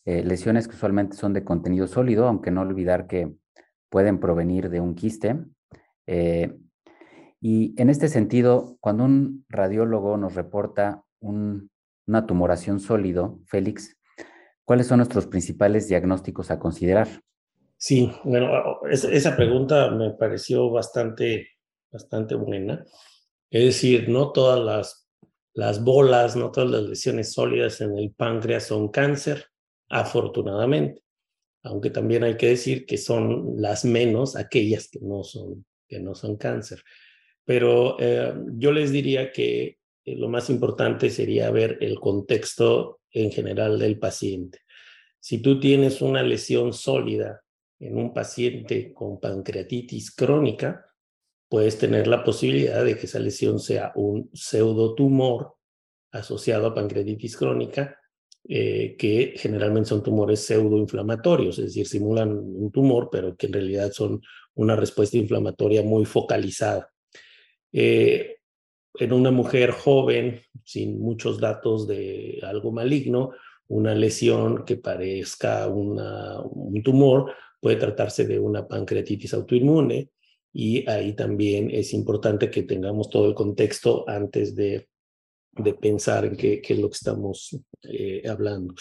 eh, 0.04 0.22
lesiones 0.22 0.68
que 0.68 0.76
usualmente 0.76 1.16
son 1.16 1.32
de 1.32 1.42
contenido 1.42 1.88
sólido, 1.88 2.28
aunque 2.28 2.52
no 2.52 2.60
olvidar 2.60 3.08
que 3.08 3.34
pueden 3.88 4.20
provenir 4.20 4.70
de 4.70 4.80
un 4.80 4.94
quiste. 4.94 5.40
Eh, 6.06 6.56
y 7.40 7.74
en 7.82 7.90
este 7.90 8.08
sentido, 8.08 8.76
cuando 8.78 9.04
un 9.06 9.44
radiólogo 9.48 10.16
nos 10.16 10.36
reporta 10.36 11.02
una 11.18 12.26
tumoración 12.28 12.78
sólido, 12.78 13.40
Félix, 13.46 13.98
¿cuáles 14.64 14.86
son 14.86 14.98
nuestros 14.98 15.26
principales 15.26 15.88
diagnósticos 15.88 16.52
a 16.52 16.60
considerar? 16.60 17.08
Sí, 17.76 18.12
bueno, 18.22 18.78
esa 18.88 19.34
pregunta 19.34 19.90
me 19.90 20.10
pareció 20.10 20.70
bastante 20.70 21.48
bastante 21.90 22.34
buena. 22.34 22.84
Es 23.50 23.64
decir, 23.64 24.08
no 24.08 24.32
todas 24.32 24.60
las, 24.60 25.08
las 25.54 25.82
bolas, 25.82 26.36
no 26.36 26.50
todas 26.50 26.70
las 26.70 26.82
lesiones 26.84 27.32
sólidas 27.32 27.80
en 27.80 27.98
el 27.98 28.12
páncreas 28.12 28.66
son 28.66 28.88
cáncer, 28.88 29.46
afortunadamente. 29.88 31.02
Aunque 31.62 31.90
también 31.90 32.24
hay 32.24 32.36
que 32.36 32.48
decir 32.48 32.86
que 32.86 32.96
son 32.96 33.60
las 33.60 33.84
menos 33.84 34.36
aquellas 34.36 34.88
que 34.88 35.00
no 35.02 35.24
son, 35.24 35.66
que 35.88 36.00
no 36.00 36.14
son 36.14 36.36
cáncer. 36.36 36.82
Pero 37.44 37.96
eh, 37.98 38.32
yo 38.54 38.72
les 38.72 38.92
diría 38.92 39.32
que 39.32 39.78
eh, 40.04 40.16
lo 40.16 40.28
más 40.28 40.48
importante 40.48 41.10
sería 41.10 41.50
ver 41.50 41.78
el 41.80 41.98
contexto 41.98 43.00
en 43.10 43.30
general 43.30 43.78
del 43.78 43.98
paciente. 43.98 44.60
Si 45.18 45.42
tú 45.42 45.60
tienes 45.60 46.00
una 46.00 46.22
lesión 46.22 46.72
sólida 46.72 47.42
en 47.78 47.98
un 47.98 48.14
paciente 48.14 48.92
con 48.94 49.20
pancreatitis 49.20 50.14
crónica, 50.14 50.86
puedes 51.50 51.78
tener 51.78 52.06
la 52.06 52.22
posibilidad 52.22 52.84
de 52.84 52.96
que 52.96 53.06
esa 53.06 53.18
lesión 53.18 53.58
sea 53.58 53.90
un 53.96 54.30
pseudotumor 54.32 55.56
asociado 56.12 56.68
a 56.68 56.74
pancreatitis 56.74 57.36
crónica, 57.36 57.98
eh, 58.48 58.94
que 58.96 59.34
generalmente 59.36 59.88
son 59.88 60.02
tumores 60.02 60.46
pseudoinflamatorios, 60.46 61.58
es 61.58 61.66
decir, 61.66 61.88
simulan 61.88 62.30
un 62.30 62.70
tumor, 62.70 63.08
pero 63.10 63.36
que 63.36 63.46
en 63.46 63.52
realidad 63.52 63.90
son 63.90 64.22
una 64.54 64.76
respuesta 64.76 65.16
inflamatoria 65.16 65.82
muy 65.82 66.04
focalizada. 66.04 66.88
Eh, 67.72 68.36
en 68.94 69.12
una 69.12 69.32
mujer 69.32 69.72
joven, 69.72 70.40
sin 70.64 71.00
muchos 71.00 71.40
datos 71.40 71.88
de 71.88 72.38
algo 72.44 72.70
maligno, 72.70 73.32
una 73.66 73.94
lesión 73.94 74.64
que 74.64 74.76
parezca 74.76 75.66
un 75.66 76.82
tumor 76.84 77.32
puede 77.60 77.76
tratarse 77.76 78.24
de 78.24 78.38
una 78.38 78.66
pancreatitis 78.66 79.34
autoinmune, 79.34 80.10
y 80.52 80.88
ahí 80.88 81.14
también 81.14 81.70
es 81.70 81.92
importante 81.92 82.50
que 82.50 82.62
tengamos 82.62 83.08
todo 83.08 83.28
el 83.28 83.34
contexto 83.34 84.08
antes 84.08 84.54
de, 84.54 84.88
de 85.52 85.74
pensar 85.74 86.24
en 86.24 86.36
qué, 86.36 86.60
qué, 86.60 86.74
es 86.74 86.80
lo 86.80 86.88
que 86.88 86.96
estamos 86.96 87.56
eh, 87.82 88.22
hablando. 88.28 88.74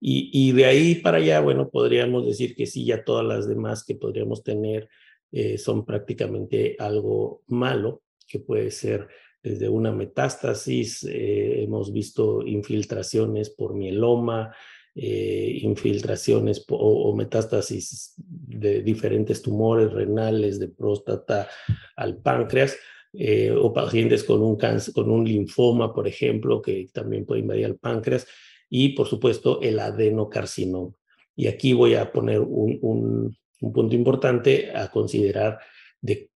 Y, 0.00 0.30
y, 0.32 0.52
de 0.52 0.64
ahí 0.64 0.94
para 0.96 1.18
allá, 1.18 1.40
bueno, 1.40 1.70
podríamos 1.70 2.24
decir 2.26 2.54
que 2.54 2.66
sí, 2.66 2.84
ya 2.84 3.02
todas 3.02 3.26
las 3.26 3.48
demás 3.48 3.84
que 3.84 3.96
podríamos 3.96 4.44
tener 4.44 4.88
eh, 5.32 5.58
son 5.58 5.84
prácticamente 5.84 6.76
algo 6.78 7.42
malo, 7.48 8.02
que 8.26 8.38
puede 8.38 8.70
ser 8.70 9.08
desde 9.42 9.68
una 9.68 9.92
metástasis, 9.92 11.04
eh, 11.04 11.62
hemos 11.62 11.92
visto 11.92 12.46
infiltraciones 12.46 13.50
por 13.50 13.74
mieloma, 13.74 14.54
eh, 15.00 15.60
infiltraciones 15.62 16.64
o, 16.68 17.14
metástasis 17.14 18.14
de 18.16 18.82
diferentes 18.82 19.40
tumores 19.40 19.92
renales, 19.92 20.58
de 20.58 20.66
próstata 20.66 21.48
al 21.94 22.16
páncreas, 22.16 22.76
eh, 23.12 23.52
o 23.52 23.72
pacientes 23.72 24.24
con 24.24 24.42
un, 24.42 24.56
cáncer, 24.56 24.92
con 24.92 25.08
un 25.08 25.24
linfoma, 25.24 25.94
por 25.94 26.08
ejemplo, 26.08 26.60
que 26.60 26.88
también 26.92 27.24
puede 27.24 27.42
invadir 27.42 27.66
el 27.66 27.76
páncreas, 27.76 28.26
y 28.68 28.88
por 28.88 29.06
supuesto 29.06 29.60
el 29.62 29.78
adenocarcinoma. 29.78 30.92
Y 31.36 31.46
aquí 31.46 31.74
voy 31.74 31.94
a 31.94 32.10
poner 32.10 32.40
un, 32.40 33.36
un 33.60 33.72
punto 33.72 33.94
importante 33.94 34.72
a 34.74 34.90
considerar 34.90 35.60
de 36.00 36.28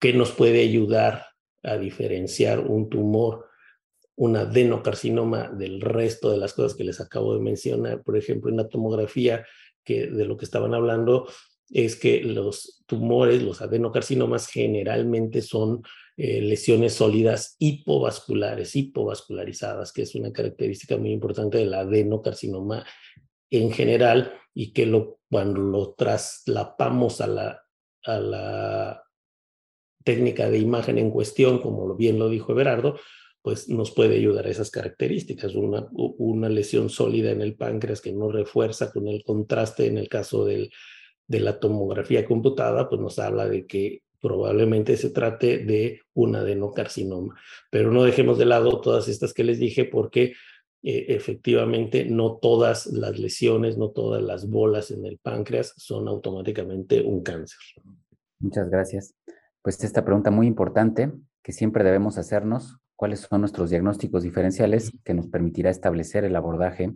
qué 0.00 0.12
nos 0.12 0.32
puede 0.32 0.60
ayudar 0.62 1.26
a 1.62 1.76
diferenciar 1.78 2.58
un 2.58 2.88
tumor 2.88 3.46
un 4.16 4.36
adenocarcinoma 4.36 5.50
del 5.50 5.80
resto 5.80 6.30
de 6.30 6.38
las 6.38 6.54
cosas 6.54 6.74
que 6.74 6.84
les 6.84 7.00
acabo 7.00 7.34
de 7.34 7.40
mencionar, 7.40 8.02
por 8.02 8.16
ejemplo, 8.16 8.50
en 8.50 8.56
la 8.56 8.68
tomografía, 8.68 9.46
que 9.84 10.06
de 10.06 10.24
lo 10.24 10.36
que 10.36 10.46
estaban 10.46 10.74
hablando, 10.74 11.28
es 11.70 11.96
que 11.96 12.22
los 12.22 12.82
tumores, 12.86 13.42
los 13.42 13.60
adenocarcinomas, 13.60 14.48
generalmente 14.48 15.42
son 15.42 15.82
eh, 16.16 16.40
lesiones 16.40 16.94
sólidas 16.94 17.56
hipovasculares, 17.58 18.74
hipovascularizadas, 18.74 19.92
que 19.92 20.02
es 20.02 20.14
una 20.14 20.32
característica 20.32 20.96
muy 20.96 21.10
importante 21.12 21.58
del 21.58 21.74
adenocarcinoma 21.74 22.86
en 23.50 23.70
general 23.70 24.32
y 24.54 24.72
que 24.72 24.90
cuando 25.30 25.60
lo 25.60 25.94
traslapamos 25.94 27.20
a 27.20 27.26
la, 27.26 27.62
a 28.04 28.18
la 28.18 29.02
técnica 30.04 30.48
de 30.48 30.58
imagen 30.58 30.98
en 30.98 31.10
cuestión, 31.10 31.60
como 31.60 31.94
bien 31.96 32.18
lo 32.18 32.28
dijo 32.28 32.52
Everardo, 32.52 32.98
pues 33.46 33.68
nos 33.68 33.92
puede 33.92 34.16
ayudar 34.16 34.48
a 34.48 34.50
esas 34.50 34.72
características. 34.72 35.54
Una, 35.54 35.86
una 35.92 36.48
lesión 36.48 36.90
sólida 36.90 37.30
en 37.30 37.42
el 37.42 37.54
páncreas 37.54 38.00
que 38.00 38.12
no 38.12 38.28
refuerza 38.32 38.90
con 38.90 39.06
el 39.06 39.22
contraste 39.22 39.86
en 39.86 39.98
el 39.98 40.08
caso 40.08 40.44
del, 40.44 40.72
de 41.28 41.38
la 41.38 41.60
tomografía 41.60 42.24
computada, 42.24 42.88
pues 42.88 43.00
nos 43.00 43.20
habla 43.20 43.46
de 43.48 43.64
que 43.64 44.02
probablemente 44.20 44.96
se 44.96 45.10
trate 45.10 45.58
de 45.58 46.00
un 46.12 46.34
adenocarcinoma. 46.34 47.36
Pero 47.70 47.92
no 47.92 48.02
dejemos 48.02 48.36
de 48.36 48.46
lado 48.46 48.80
todas 48.80 49.06
estas 49.06 49.32
que 49.32 49.44
les 49.44 49.60
dije 49.60 49.84
porque 49.84 50.32
eh, 50.82 51.06
efectivamente 51.10 52.04
no 52.04 52.38
todas 52.42 52.86
las 52.86 53.16
lesiones, 53.16 53.78
no 53.78 53.90
todas 53.90 54.24
las 54.24 54.50
bolas 54.50 54.90
en 54.90 55.06
el 55.06 55.18
páncreas 55.18 55.72
son 55.76 56.08
automáticamente 56.08 57.00
un 57.00 57.22
cáncer. 57.22 57.60
Muchas 58.40 58.68
gracias. 58.70 59.14
Pues 59.62 59.84
esta 59.84 60.04
pregunta 60.04 60.32
muy 60.32 60.48
importante 60.48 61.12
que 61.44 61.52
siempre 61.52 61.84
debemos 61.84 62.18
hacernos, 62.18 62.80
cuáles 62.96 63.20
son 63.20 63.40
nuestros 63.40 63.70
diagnósticos 63.70 64.22
diferenciales 64.22 64.92
que 65.04 65.14
nos 65.14 65.28
permitirá 65.28 65.70
establecer 65.70 66.24
el 66.24 66.34
abordaje 66.34 66.94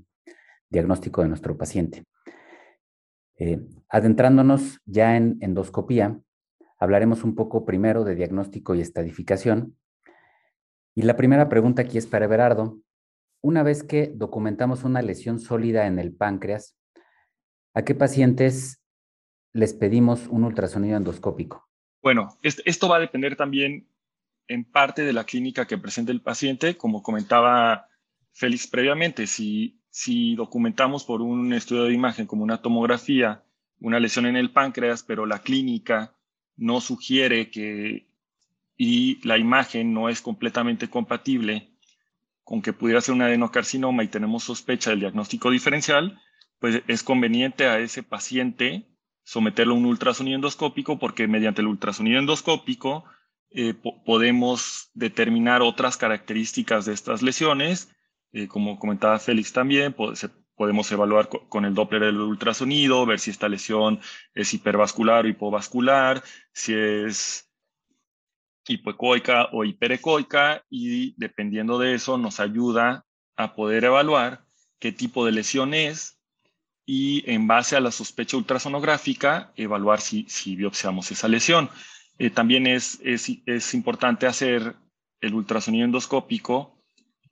diagnóstico 0.70 1.22
de 1.22 1.28
nuestro 1.28 1.56
paciente. 1.56 2.04
Eh, 3.36 3.60
adentrándonos 3.88 4.80
ya 4.86 5.16
en 5.16 5.38
endoscopía, 5.40 6.18
hablaremos 6.78 7.24
un 7.24 7.34
poco 7.34 7.64
primero 7.64 8.04
de 8.04 8.14
diagnóstico 8.14 8.74
y 8.74 8.80
estadificación. 8.80 9.76
Y 10.94 11.02
la 11.02 11.16
primera 11.16 11.48
pregunta 11.48 11.82
aquí 11.82 11.98
es 11.98 12.06
para 12.06 12.24
Everardo. 12.24 12.78
Una 13.42 13.62
vez 13.62 13.82
que 13.82 14.12
documentamos 14.14 14.84
una 14.84 15.02
lesión 15.02 15.38
sólida 15.38 15.86
en 15.86 15.98
el 15.98 16.14
páncreas, 16.14 16.76
¿a 17.74 17.82
qué 17.82 17.94
pacientes 17.94 18.82
les 19.52 19.74
pedimos 19.74 20.26
un 20.28 20.44
ultrasonido 20.44 20.96
endoscópico? 20.96 21.68
Bueno, 22.02 22.28
esto 22.42 22.88
va 22.88 22.96
a 22.96 23.00
depender 23.00 23.36
también 23.36 23.86
en 24.50 24.64
parte 24.64 25.02
de 25.02 25.12
la 25.12 25.24
clínica 25.24 25.66
que 25.66 25.78
presenta 25.78 26.10
el 26.10 26.20
paciente, 26.20 26.76
como 26.76 27.04
comentaba 27.04 27.86
Félix 28.32 28.66
previamente, 28.66 29.28
si, 29.28 29.80
si 29.90 30.34
documentamos 30.34 31.04
por 31.04 31.22
un 31.22 31.52
estudio 31.52 31.84
de 31.84 31.94
imagen 31.94 32.26
como 32.26 32.42
una 32.42 32.60
tomografía 32.60 33.44
una 33.80 34.00
lesión 34.00 34.26
en 34.26 34.36
el 34.36 34.50
páncreas, 34.50 35.02
pero 35.02 35.24
la 35.24 35.38
clínica 35.38 36.14
no 36.56 36.80
sugiere 36.80 37.50
que 37.50 38.08
y 38.76 39.26
la 39.26 39.38
imagen 39.38 39.92
no 39.92 40.08
es 40.08 40.20
completamente 40.20 40.88
compatible 40.88 41.70
con 42.42 42.60
que 42.60 42.72
pudiera 42.72 43.00
ser 43.00 43.14
un 43.14 43.22
adenocarcinoma 43.22 44.02
y 44.02 44.08
tenemos 44.08 44.44
sospecha 44.44 44.90
del 44.90 45.00
diagnóstico 45.00 45.50
diferencial, 45.50 46.20
pues 46.58 46.82
es 46.88 47.02
conveniente 47.02 47.66
a 47.66 47.78
ese 47.78 48.02
paciente 48.02 48.88
someterlo 49.22 49.74
a 49.74 49.78
un 49.78 49.86
ultrasonido 49.86 50.34
endoscópico 50.34 50.98
porque 50.98 51.28
mediante 51.28 51.60
el 51.60 51.68
ultrasonido 51.68 52.18
endoscópico 52.18 53.04
eh, 53.52 53.74
podemos 54.04 54.90
determinar 54.94 55.62
otras 55.62 55.96
características 55.96 56.84
de 56.86 56.92
estas 56.92 57.22
lesiones. 57.22 57.90
Eh, 58.32 58.46
como 58.46 58.78
comentaba 58.78 59.18
Félix 59.18 59.52
también, 59.52 59.94
podemos 60.54 60.92
evaluar 60.92 61.28
con 61.28 61.64
el 61.64 61.74
Doppler 61.74 62.02
del 62.02 62.20
ultrasonido, 62.20 63.06
ver 63.06 63.18
si 63.18 63.30
esta 63.30 63.48
lesión 63.48 64.00
es 64.34 64.54
hipervascular 64.54 65.24
o 65.24 65.28
hipovascular, 65.28 66.22
si 66.52 66.74
es 66.74 67.50
hipoecoica 68.68 69.48
o 69.52 69.64
hiperecoica 69.64 70.64
y 70.68 71.14
dependiendo 71.16 71.78
de 71.78 71.94
eso 71.94 72.18
nos 72.18 72.40
ayuda 72.40 73.04
a 73.36 73.54
poder 73.54 73.84
evaluar 73.84 74.44
qué 74.78 74.92
tipo 74.92 75.24
de 75.24 75.32
lesión 75.32 75.74
es 75.74 76.20
y 76.86 77.28
en 77.30 77.46
base 77.46 77.76
a 77.76 77.80
la 77.80 77.90
sospecha 77.90 78.36
ultrasonográfica 78.36 79.52
evaluar 79.56 80.00
si, 80.00 80.26
si 80.28 80.56
biopsiamos 80.56 81.10
esa 81.10 81.26
lesión. 81.26 81.70
Eh, 82.20 82.28
también 82.28 82.66
es, 82.66 83.00
es, 83.02 83.72
importante 83.72 84.26
hacer 84.26 84.76
el 85.22 85.32
ultrasonido 85.32 85.86
endoscópico 85.86 86.78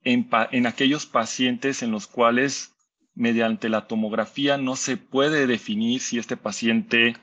en, 0.02 0.30
en 0.50 0.66
aquellos 0.66 1.04
pacientes 1.04 1.82
en 1.82 1.90
los 1.90 2.06
cuales 2.06 2.74
mediante 3.14 3.68
la 3.68 3.86
tomografía 3.86 4.56
no 4.56 4.76
se 4.76 4.96
puede 4.96 5.46
definir 5.46 6.00
si 6.00 6.18
este 6.18 6.38
paciente 6.38 7.18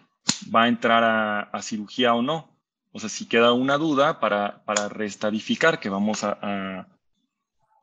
va 0.56 0.66
a 0.66 0.68
entrar 0.68 1.50
a, 1.52 1.62
cirugía 1.64 2.14
o 2.14 2.22
no. 2.22 2.56
O 2.92 3.00
sea, 3.00 3.10
si 3.10 3.26
queda 3.26 3.52
una 3.52 3.80
duda 3.80 4.20
para, 4.20 4.64
para 4.66 4.88
que 4.88 5.90
vamos 5.90 6.24
a, 6.24 6.88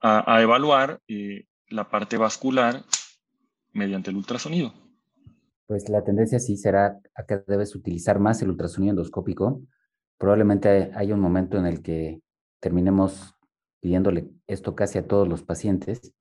a, 0.01 0.43
evaluar 0.43 1.01
eh, 1.09 1.49
la 1.67 1.91
parte 1.91 2.17
vascular 2.19 2.85
mediante 3.73 4.11
el 4.11 4.17
ultrasonido. 4.17 4.73
Pues 5.73 5.89
la 5.89 6.05
tendencia 6.05 6.39
sí 6.39 6.59
será 6.59 7.01
a 7.15 7.25
que 7.25 7.43
debes 7.47 7.75
utilizar 7.75 8.19
más 8.19 8.43
el 8.43 8.51
ultrasonido 8.51 8.91
endoscópico. 8.91 9.63
Probablemente 10.19 10.91
hay 10.95 11.13
un 11.13 11.21
momento 11.21 11.57
en 11.57 11.65
el 11.65 11.81
que 11.81 12.21
terminemos 12.61 13.35
pidiéndole 13.81 14.29
esto 14.47 14.75
casi 14.75 14.99
a 14.99 15.07
todos 15.07 15.27
los 15.27 15.43
pacientes. 15.43 16.13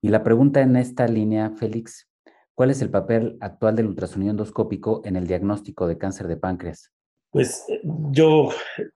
Y 0.00 0.08
la 0.08 0.24
pregunta 0.24 0.62
en 0.62 0.74
esta 0.74 1.06
línea, 1.06 1.50
Félix, 1.50 2.08
¿cuál 2.56 2.72
es 2.72 2.82
el 2.82 2.90
papel 2.90 3.36
actual 3.40 3.76
del 3.76 3.86
ultrasonido 3.86 4.32
endoscópico 4.32 5.00
en 5.04 5.14
el 5.14 5.28
diagnóstico 5.28 5.86
de 5.86 5.96
cáncer 5.96 6.26
de 6.26 6.38
páncreas? 6.38 6.90
Pues 7.30 7.64
yo 8.10 8.48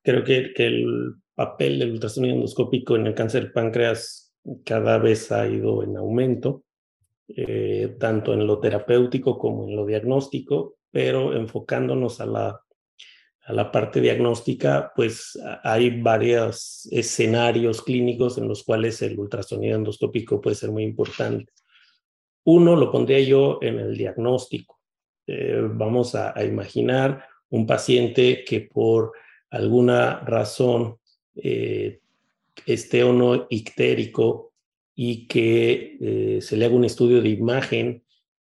creo 0.03 0.25
que, 0.25 0.53
que 0.53 0.67
el 0.67 1.15
papel 1.37 1.79
del 1.79 1.93
ultrasonido 1.93 2.35
endoscópico 2.35 2.97
en 2.97 3.07
el 3.07 3.15
cáncer 3.15 3.45
de 3.45 3.51
páncreas 3.51 4.35
cada 4.65 4.99
vez 4.99 5.31
ha 5.31 5.47
ido 5.47 5.85
en 5.85 5.97
aumento, 5.97 6.65
eh, 7.29 7.97
tanto 7.99 8.33
en 8.33 8.47
lo 8.47 8.61
terapéutico 8.61 9.39
como 9.39 9.69
en 9.69 9.77
lo 9.77 9.85
diagnóstico, 9.85 10.77
pero 10.91 11.35
enfocándonos 11.35 12.21
a 12.21 12.27
la, 12.27 12.61
a 13.47 13.53
la 13.53 13.71
parte 13.71 14.01
diagnóstica, 14.01 14.93
pues 14.95 15.39
hay 15.63 16.01
varios 16.01 16.89
escenarios 16.91 17.83
clínicos 17.83 18.39
en 18.39 18.49
los 18.49 18.65
cuales 18.65 19.03
el 19.03 19.19
ultrasonido 19.19 19.77
endoscópico 19.77 20.41
puede 20.41 20.57
ser 20.57 20.71
muy 20.71 20.85
importante. 20.85 21.53
Uno 22.45 22.77
lo 22.77 22.93
pondría 22.93 23.21
yo 23.21 23.59
en 23.61 23.79
el 23.79 23.97
diagnóstico. 23.97 24.81
Eh, 25.27 25.61
vamos 25.63 26.15
a, 26.15 26.33
imaginar 26.45 27.25
un 27.51 27.67
paciente 27.67 28.45
que 28.45 28.61
por 28.61 29.13
alguna 29.51 30.21
razón 30.21 30.99
eh, 31.35 32.01
esté 32.65 33.03
o 33.03 33.13
no 33.13 33.47
ictérico 33.51 34.46
y 34.97 35.29
que 35.29 35.99
eh, 36.01 36.41
se 36.41 36.57
le 36.57 36.65
haga 36.65 36.75
un 36.75 36.87
estudio 36.87 37.21
de 37.21 37.29
imagen 37.29 38.03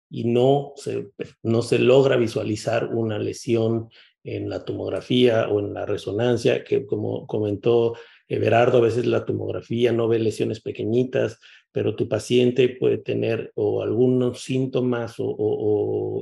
y 0.09 0.25
no 0.25 0.73
se, 0.75 1.09
no 1.41 1.63
se 1.63 1.79
logra 1.79 2.15
visualizar 2.15 2.93
una 2.93 3.17
lesión 3.17 3.89
en 4.23 4.49
la 4.49 4.63
tomografía 4.63 5.49
o 5.49 5.59
en 5.59 5.73
la 5.73 5.87
resonancia, 5.87 6.63
que 6.63 6.85
como 6.85 7.25
comentó 7.25 7.95
Everardo, 8.27 8.77
a 8.77 8.81
veces 8.81 9.07
la 9.07 9.25
tomografía 9.25 9.91
no 9.91 10.07
ve 10.07 10.19
lesiones 10.19 10.61
pequeñitas, 10.61 11.39
pero 11.71 11.95
tu 11.95 12.07
paciente 12.07 12.69
puede 12.69 12.99
tener 12.99 13.51
o 13.55 13.81
algunos 13.81 14.43
síntomas 14.43 15.19
o, 15.19 15.25
o, 15.25 16.19
o 16.19 16.21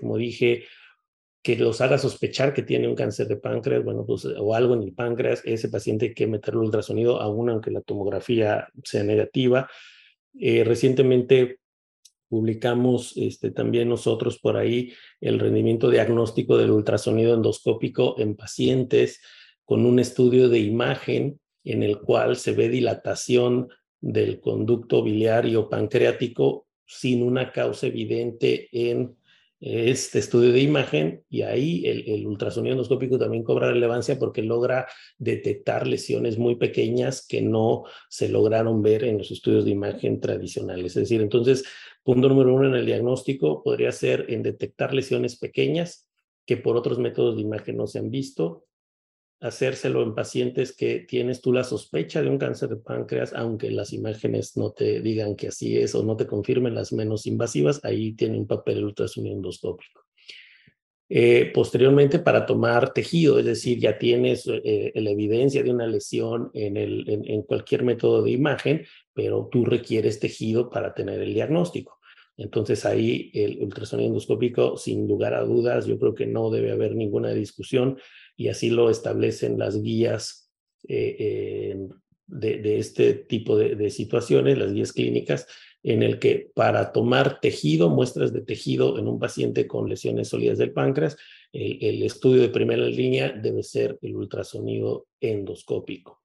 como 0.00 0.18
dije, 0.18 0.64
que 1.44 1.56
los 1.56 1.82
haga 1.82 1.98
sospechar 1.98 2.54
que 2.54 2.62
tiene 2.62 2.88
un 2.88 2.94
cáncer 2.94 3.28
de 3.28 3.36
páncreas, 3.36 3.84
bueno, 3.84 4.06
pues, 4.06 4.24
o 4.24 4.54
algo 4.54 4.72
en 4.72 4.82
el 4.82 4.94
páncreas, 4.94 5.42
ese 5.44 5.68
paciente 5.68 6.06
hay 6.06 6.14
que 6.14 6.26
meterle 6.26 6.60
ultrasonido, 6.60 7.20
aún 7.20 7.50
aunque 7.50 7.70
la 7.70 7.82
tomografía 7.82 8.68
sea 8.82 9.04
negativa. 9.04 9.68
Eh, 10.40 10.64
recientemente 10.64 11.60
publicamos 12.30 13.12
este, 13.18 13.50
también 13.50 13.90
nosotros 13.90 14.38
por 14.38 14.56
ahí 14.56 14.94
el 15.20 15.38
rendimiento 15.38 15.90
diagnóstico 15.90 16.56
del 16.56 16.70
ultrasonido 16.70 17.34
endoscópico 17.34 18.18
en 18.18 18.36
pacientes 18.36 19.20
con 19.66 19.84
un 19.84 19.98
estudio 19.98 20.48
de 20.48 20.60
imagen 20.60 21.38
en 21.62 21.82
el 21.82 22.00
cual 22.00 22.36
se 22.36 22.52
ve 22.52 22.70
dilatación 22.70 23.68
del 24.00 24.40
conducto 24.40 25.02
biliario 25.02 25.68
pancreático 25.68 26.68
sin 26.86 27.22
una 27.22 27.52
causa 27.52 27.86
evidente 27.86 28.70
en 28.72 29.14
este 29.60 30.18
estudio 30.18 30.52
de 30.52 30.60
imagen 30.60 31.24
y 31.30 31.42
ahí 31.42 31.86
el, 31.86 32.26
ultrasonido 32.26 32.72
endoscópico 32.72 33.18
también 33.18 33.44
cobra 33.44 33.70
relevancia 33.70 34.18
porque 34.18 34.42
logra 34.42 34.86
detectar 35.18 35.86
lesiones 35.86 36.38
muy 36.38 36.56
pequeñas 36.56 37.26
que 37.26 37.40
no 37.40 37.84
se 38.08 38.28
lograron 38.28 38.82
ver 38.82 39.04
en 39.04 39.18
los 39.18 39.30
estudios 39.30 39.64
de 39.64 39.70
imagen 39.70 40.20
tradicionales. 40.20 40.96
Es 40.96 41.04
decir, 41.04 41.20
entonces, 41.20 41.64
punto 42.02 42.28
número 42.28 42.54
uno 42.54 42.66
en 42.66 42.74
el 42.74 42.86
diagnóstico 42.86 43.62
podría 43.62 43.92
ser 43.92 44.26
en 44.28 44.42
detectar 44.42 44.92
lesiones 44.92 45.38
pequeñas 45.38 46.08
que 46.46 46.56
por 46.56 46.76
otros 46.76 46.98
métodos 46.98 47.36
de 47.36 47.42
imagen 47.42 47.76
no 47.76 47.86
se 47.86 47.98
han 47.98 48.10
visto 48.10 48.66
hacérselo 49.44 50.02
en 50.02 50.14
pacientes 50.14 50.74
que 50.74 51.00
tienes 51.00 51.42
tú 51.42 51.52
la 51.52 51.64
sospecha 51.64 52.22
de 52.22 52.30
un 52.30 52.38
cáncer 52.38 52.70
de 52.70 52.76
páncreas, 52.76 53.34
aunque 53.34 53.70
las 53.70 53.92
imágenes 53.92 54.56
no 54.56 54.72
te 54.72 55.00
digan 55.00 55.36
que 55.36 55.48
así 55.48 55.76
es 55.76 55.94
o 55.94 56.02
no 56.02 56.16
te 56.16 56.26
confirmen 56.26 56.74
las 56.74 56.94
menos 56.94 57.26
invasivas, 57.26 57.84
ahí 57.84 58.14
tiene 58.14 58.38
un 58.38 58.46
papel 58.46 58.78
el 58.78 58.84
ultrasonido 58.84 59.36
endoscópico. 59.36 60.00
Eh, 61.10 61.50
posteriormente, 61.52 62.18
para 62.20 62.46
tomar 62.46 62.94
tejido, 62.94 63.38
es 63.38 63.44
decir, 63.44 63.78
ya 63.78 63.98
tienes 63.98 64.48
eh, 64.48 64.92
la 64.94 65.10
evidencia 65.10 65.62
de 65.62 65.70
una 65.70 65.86
lesión 65.86 66.50
en, 66.54 66.78
el, 66.78 67.04
en 67.06 67.42
cualquier 67.42 67.84
método 67.84 68.22
de 68.22 68.30
imagen, 68.30 68.86
pero 69.12 69.50
tú 69.52 69.66
requieres 69.66 70.18
tejido 70.18 70.70
para 70.70 70.94
tener 70.94 71.20
el 71.20 71.34
diagnóstico. 71.34 72.00
Entonces 72.36 72.84
ahí 72.84 73.30
el 73.34 73.60
ultrasonido 73.60 74.08
endoscópico, 74.08 74.76
sin 74.76 75.06
lugar 75.06 75.34
a 75.34 75.44
dudas, 75.44 75.86
yo 75.86 75.98
creo 75.98 76.14
que 76.14 76.26
no 76.26 76.50
debe 76.50 76.72
haber 76.72 76.96
ninguna 76.96 77.30
discusión 77.30 77.98
y 78.36 78.48
así 78.48 78.70
lo 78.70 78.90
establecen 78.90 79.58
las 79.58 79.80
guías 79.80 80.50
eh, 80.88 81.78
de, 82.26 82.78
este 82.78 83.14
tipo 83.14 83.56
de, 83.56 83.90
situaciones, 83.90 84.58
las 84.58 84.72
guías 84.72 84.92
clínicas, 84.92 85.46
en 85.82 86.02
el 86.02 86.18
que 86.18 86.50
para 86.54 86.92
tomar 86.92 87.40
tejido, 87.40 87.90
muestras 87.90 88.32
de 88.32 88.40
tejido 88.40 88.98
en 88.98 89.06
un 89.06 89.18
paciente 89.18 89.66
con 89.66 89.88
lesiones 89.88 90.28
sólidas 90.28 90.58
del 90.58 90.72
páncreas, 90.72 91.16
el 91.52 92.02
estudio 92.02 92.42
de 92.42 92.48
primera 92.48 92.84
línea 92.86 93.30
debe 93.30 93.62
ser 93.62 93.98
el 94.02 94.16
ultrasonido 94.16 95.06
endoscópico. 95.20 96.23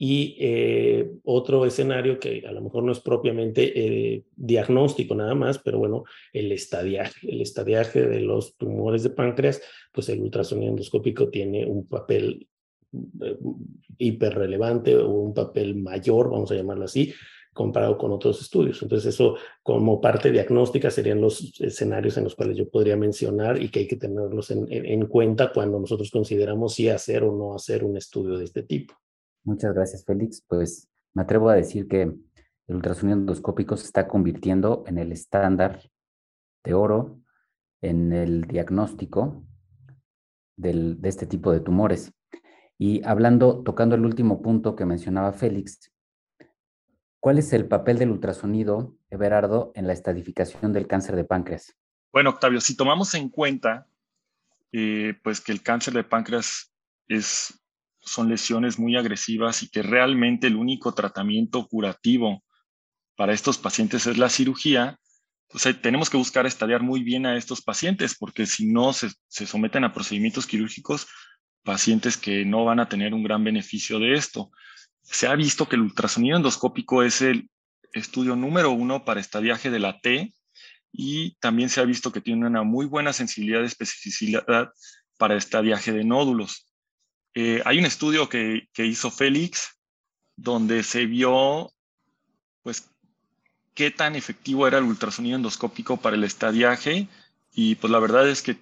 Y 0.00 0.36
eh, 0.38 1.10
otro 1.24 1.66
escenario 1.66 2.20
que 2.20 2.44
a 2.46 2.52
lo 2.52 2.60
mejor 2.60 2.84
no 2.84 2.92
es 2.92 3.00
propiamente 3.00 3.72
eh, 4.14 4.24
diagnóstico 4.36 5.16
nada 5.16 5.34
más, 5.34 5.58
pero 5.58 5.80
bueno, 5.80 6.04
el 6.32 6.52
estadiaje. 6.52 7.28
El 7.28 7.40
estadiaje 7.40 8.06
de 8.06 8.20
los 8.20 8.56
tumores 8.56 9.02
de 9.02 9.10
páncreas, 9.10 9.60
pues 9.92 10.08
el 10.08 10.20
ultrasonido 10.20 10.70
endoscópico 10.70 11.30
tiene 11.30 11.66
un 11.66 11.88
papel 11.88 12.46
eh, 12.92 13.36
hiperrelevante 13.98 14.96
o 14.96 15.10
un 15.10 15.34
papel 15.34 15.74
mayor, 15.74 16.30
vamos 16.30 16.52
a 16.52 16.54
llamarlo 16.54 16.84
así, 16.84 17.12
comparado 17.52 17.98
con 17.98 18.12
otros 18.12 18.40
estudios. 18.40 18.80
Entonces 18.80 19.12
eso 19.12 19.36
como 19.64 20.00
parte 20.00 20.30
diagnóstica 20.30 20.92
serían 20.92 21.20
los 21.20 21.60
escenarios 21.60 22.16
en 22.16 22.22
los 22.22 22.36
cuales 22.36 22.56
yo 22.56 22.68
podría 22.68 22.96
mencionar 22.96 23.60
y 23.60 23.68
que 23.68 23.80
hay 23.80 23.88
que 23.88 23.96
tenerlos 23.96 24.52
en, 24.52 24.64
en 24.70 25.06
cuenta 25.06 25.52
cuando 25.52 25.80
nosotros 25.80 26.08
consideramos 26.12 26.74
si 26.74 26.88
hacer 26.88 27.24
o 27.24 27.36
no 27.36 27.56
hacer 27.56 27.82
un 27.82 27.96
estudio 27.96 28.38
de 28.38 28.44
este 28.44 28.62
tipo. 28.62 28.94
Muchas 29.48 29.72
gracias, 29.72 30.04
Félix. 30.04 30.44
Pues 30.46 30.90
me 31.14 31.22
atrevo 31.22 31.48
a 31.48 31.54
decir 31.54 31.88
que 31.88 32.02
el 32.02 32.76
ultrasonido 32.76 33.16
endoscópico 33.18 33.78
se 33.78 33.86
está 33.86 34.06
convirtiendo 34.06 34.84
en 34.86 34.98
el 34.98 35.10
estándar 35.10 35.90
de 36.64 36.74
oro 36.74 37.22
en 37.80 38.12
el 38.12 38.42
diagnóstico 38.42 39.42
de 40.56 40.98
este 41.04 41.26
tipo 41.26 41.50
de 41.50 41.60
tumores. 41.60 42.12
Y 42.76 43.02
hablando, 43.06 43.62
tocando 43.62 43.94
el 43.94 44.04
último 44.04 44.42
punto 44.42 44.76
que 44.76 44.84
mencionaba 44.84 45.32
Félix, 45.32 45.94
¿cuál 47.18 47.38
es 47.38 47.50
el 47.54 47.68
papel 47.68 47.96
del 47.98 48.10
ultrasonido, 48.10 48.98
Everardo, 49.08 49.72
en 49.74 49.86
la 49.86 49.94
estadificación 49.94 50.74
del 50.74 50.86
cáncer 50.86 51.16
de 51.16 51.24
páncreas? 51.24 51.74
Bueno, 52.12 52.30
Octavio, 52.30 52.60
si 52.60 52.76
tomamos 52.76 53.14
en 53.14 53.30
cuenta 53.30 53.86
eh, 54.72 55.18
pues 55.22 55.40
que 55.40 55.52
el 55.52 55.62
cáncer 55.62 55.94
de 55.94 56.04
páncreas 56.04 56.70
es 57.06 57.57
son 58.08 58.28
lesiones 58.28 58.78
muy 58.78 58.96
agresivas 58.96 59.62
y 59.62 59.68
que 59.68 59.82
realmente 59.82 60.46
el 60.46 60.56
único 60.56 60.94
tratamiento 60.94 61.66
curativo 61.66 62.42
para 63.16 63.32
estos 63.32 63.58
pacientes 63.58 64.06
es 64.06 64.16
la 64.16 64.28
cirugía, 64.28 64.98
pues 65.48 65.66
tenemos 65.80 66.10
que 66.10 66.16
buscar 66.16 66.46
estadiar 66.46 66.82
muy 66.82 67.02
bien 67.02 67.26
a 67.26 67.36
estos 67.36 67.62
pacientes, 67.62 68.14
porque 68.16 68.46
si 68.46 68.66
no 68.66 68.92
se, 68.92 69.10
someten 69.28 69.84
a 69.84 69.92
procedimientos 69.92 70.46
quirúrgicos, 70.46 71.06
pacientes 71.64 72.16
que 72.16 72.44
no 72.44 72.64
van 72.64 72.80
a 72.80 72.88
tener 72.88 73.14
un 73.14 73.22
gran 73.22 73.42
beneficio 73.44 73.98
de 73.98 74.14
esto. 74.14 74.50
Se 75.02 75.26
ha 75.26 75.34
visto 75.34 75.68
que 75.68 75.76
el 75.76 75.82
ultrasonido 75.82 76.36
endoscópico 76.36 77.02
es 77.02 77.22
el 77.22 77.50
estudio 77.92 78.36
número 78.36 78.70
uno 78.70 79.04
para 79.04 79.20
estadiaje 79.20 79.70
de 79.70 79.78
la 79.78 79.98
T 80.00 80.32
y 80.92 81.34
también 81.40 81.70
se 81.70 81.80
ha 81.80 81.84
visto 81.84 82.12
que 82.12 82.20
tiene 82.20 82.46
una 82.46 82.62
muy 82.62 82.86
buena 82.86 83.12
sensibilidad 83.12 83.60
de 83.60 83.66
especificidad 83.66 84.70
para 85.16 85.36
estadiaje 85.36 85.92
de 85.92 86.04
nódulos. 86.04 86.67
Eh, 87.34 87.62
hay 87.64 87.78
un 87.78 87.84
estudio 87.84 88.28
que, 88.28 88.68
que, 88.72 88.86
hizo 88.86 89.10
Félix 89.10 89.78
donde 90.36 90.82
se 90.82 91.06
vio, 91.06 91.72
pues, 92.62 92.90
qué 93.74 93.90
tan 93.90 94.16
efectivo 94.16 94.66
era 94.66 94.78
el 94.78 94.84
ultrasonido 94.84 95.36
endoscópico 95.36 95.98
para 95.98 96.16
el 96.16 96.24
estadiaje 96.24 97.08
y 97.52 97.76
pues 97.76 97.90
la 97.90 97.98
verdad 97.98 98.28
es 98.28 98.42
que 98.42 98.56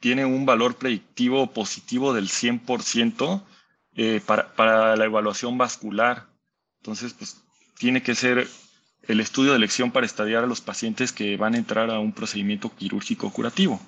tiene 0.00 0.24
un 0.24 0.46
valor 0.46 0.76
predictivo 0.76 1.52
positivo 1.52 2.12
del 2.14 2.28
100% 2.28 3.42
eh, 3.94 4.20
para, 4.26 4.54
para 4.54 4.96
la 4.96 5.04
evaluación 5.04 5.58
vascular. 5.58 6.26
Entonces, 6.80 7.12
pues 7.12 7.42
tiene 7.78 8.02
que 8.02 8.14
ser 8.14 8.46
el 9.08 9.20
estudio 9.20 9.50
de 9.50 9.56
elección 9.56 9.90
para 9.90 10.06
estadiar 10.06 10.44
a 10.44 10.46
los 10.46 10.60
pacientes 10.60 11.12
que 11.12 11.36
van 11.36 11.54
a 11.54 11.58
entrar 11.58 11.90
a 11.90 11.98
un 11.98 12.12
procedimiento 12.12 12.70
quirúrgico 12.70 13.30
curativo. 13.32 13.80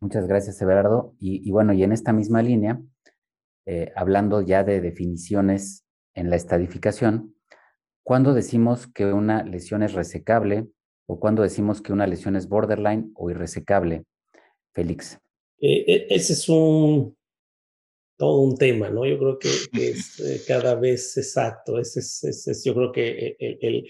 Muchas 0.00 0.26
gracias, 0.26 0.60
Everardo. 0.60 1.14
Y, 1.18 1.50
bueno, 1.50 1.72
y 1.72 1.82
en 1.82 1.92
esta 1.92 2.12
misma 2.12 2.42
línea, 2.42 2.80
eh, 3.66 3.92
hablando 3.94 4.40
ya 4.40 4.64
de 4.64 4.80
definiciones 4.80 5.84
en 6.14 6.30
la 6.30 6.36
estadificación, 6.36 7.34
¿cuándo 8.02 8.32
decimos 8.32 8.86
que 8.86 9.06
una 9.06 9.42
lesión 9.42 9.82
es 9.82 9.92
resecable 9.92 10.68
o 11.06 11.20
cuándo 11.20 11.42
decimos 11.42 11.82
que 11.82 11.92
una 11.92 12.06
lesión 12.06 12.36
es 12.36 12.48
borderline 12.48 13.12
o 13.14 13.30
irresecable? 13.30 14.04
Félix. 14.72 15.18
Eh, 15.60 15.84
eh, 15.86 16.06
ese 16.10 16.32
es 16.32 16.48
un 16.48 17.16
todo 18.18 18.40
un 18.40 18.56
tema, 18.56 18.88
¿no? 18.88 19.04
Yo 19.04 19.18
creo 19.18 19.38
que, 19.38 19.50
es 19.90 20.16
cada 20.48 20.74
vez 20.74 21.16
exacto. 21.18 21.78
Ese 21.78 22.00
es, 22.00 22.62
yo 22.64 22.74
creo 22.74 22.92
que 22.92 23.36
el 23.38 23.86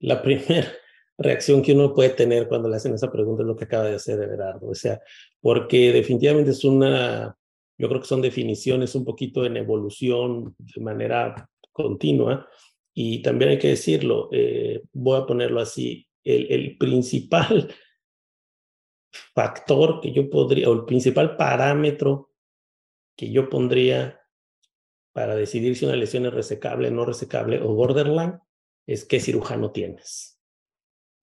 la 0.00 0.22
primera 0.22 0.72
reacción 1.18 1.62
que 1.62 1.72
uno 1.72 1.94
puede 1.94 2.10
tener 2.10 2.48
cuando 2.48 2.68
le 2.68 2.76
hacen 2.76 2.94
esa 2.94 3.10
pregunta 3.10 3.42
es 3.42 3.46
lo 3.46 3.56
que 3.56 3.64
acaba 3.64 3.84
de 3.84 3.96
hacer 3.96 4.20
Everardo. 4.20 4.68
O 4.68 4.74
sea, 4.74 5.00
porque 5.40 5.92
definitivamente 5.92 6.52
es 6.52 6.64
una, 6.64 7.36
yo 7.78 7.88
creo 7.88 8.00
que 8.00 8.08
son 8.08 8.20
definiciones 8.20 8.94
un 8.94 9.04
poquito 9.04 9.44
en 9.44 9.56
evolución 9.56 10.54
de 10.58 10.80
manera 10.80 11.48
continua. 11.72 12.48
Y 12.92 13.22
también 13.22 13.52
hay 13.52 13.58
que 13.58 13.68
decirlo, 13.68 14.28
eh, 14.32 14.82
voy 14.92 15.20
a 15.20 15.26
ponerlo 15.26 15.60
así, 15.60 16.08
el, 16.24 16.50
el 16.50 16.76
principal 16.76 17.72
factor 19.34 20.00
que 20.00 20.12
yo 20.12 20.28
podría, 20.28 20.68
o 20.68 20.72
el 20.72 20.84
principal 20.84 21.36
parámetro 21.36 22.32
que 23.16 23.30
yo 23.30 23.48
pondría 23.48 24.20
para 25.12 25.34
decidir 25.34 25.76
si 25.76 25.84
una 25.84 25.96
lesión 25.96 26.26
es 26.26 26.34
resecable, 26.34 26.90
no 26.90 27.04
resecable 27.04 27.60
o 27.60 27.74
borderline, 27.74 28.38
es 28.86 29.04
qué 29.04 29.20
cirujano 29.20 29.70
tienes. 29.70 30.40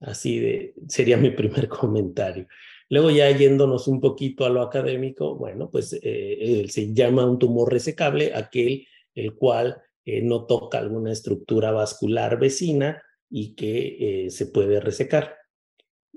Así 0.00 0.38
de, 0.38 0.74
sería 0.88 1.16
mi 1.16 1.30
primer 1.30 1.68
comentario. 1.70 2.46
Luego 2.88 3.10
ya 3.10 3.30
yéndonos 3.30 3.88
un 3.88 4.00
poquito 4.00 4.44
a 4.44 4.48
lo 4.48 4.62
académico, 4.62 5.34
bueno, 5.34 5.70
pues 5.70 5.98
eh, 6.00 6.64
se 6.68 6.94
llama 6.94 7.24
un 7.26 7.38
tumor 7.38 7.72
resecable 7.72 8.32
aquel 8.34 8.86
el 9.14 9.34
cual 9.34 9.82
eh, 10.04 10.22
no 10.22 10.44
toca 10.44 10.78
alguna 10.78 11.10
estructura 11.10 11.72
vascular 11.72 12.38
vecina 12.38 13.02
y 13.28 13.54
que 13.54 14.26
eh, 14.26 14.30
se 14.30 14.46
puede 14.46 14.78
resecar. 14.80 15.36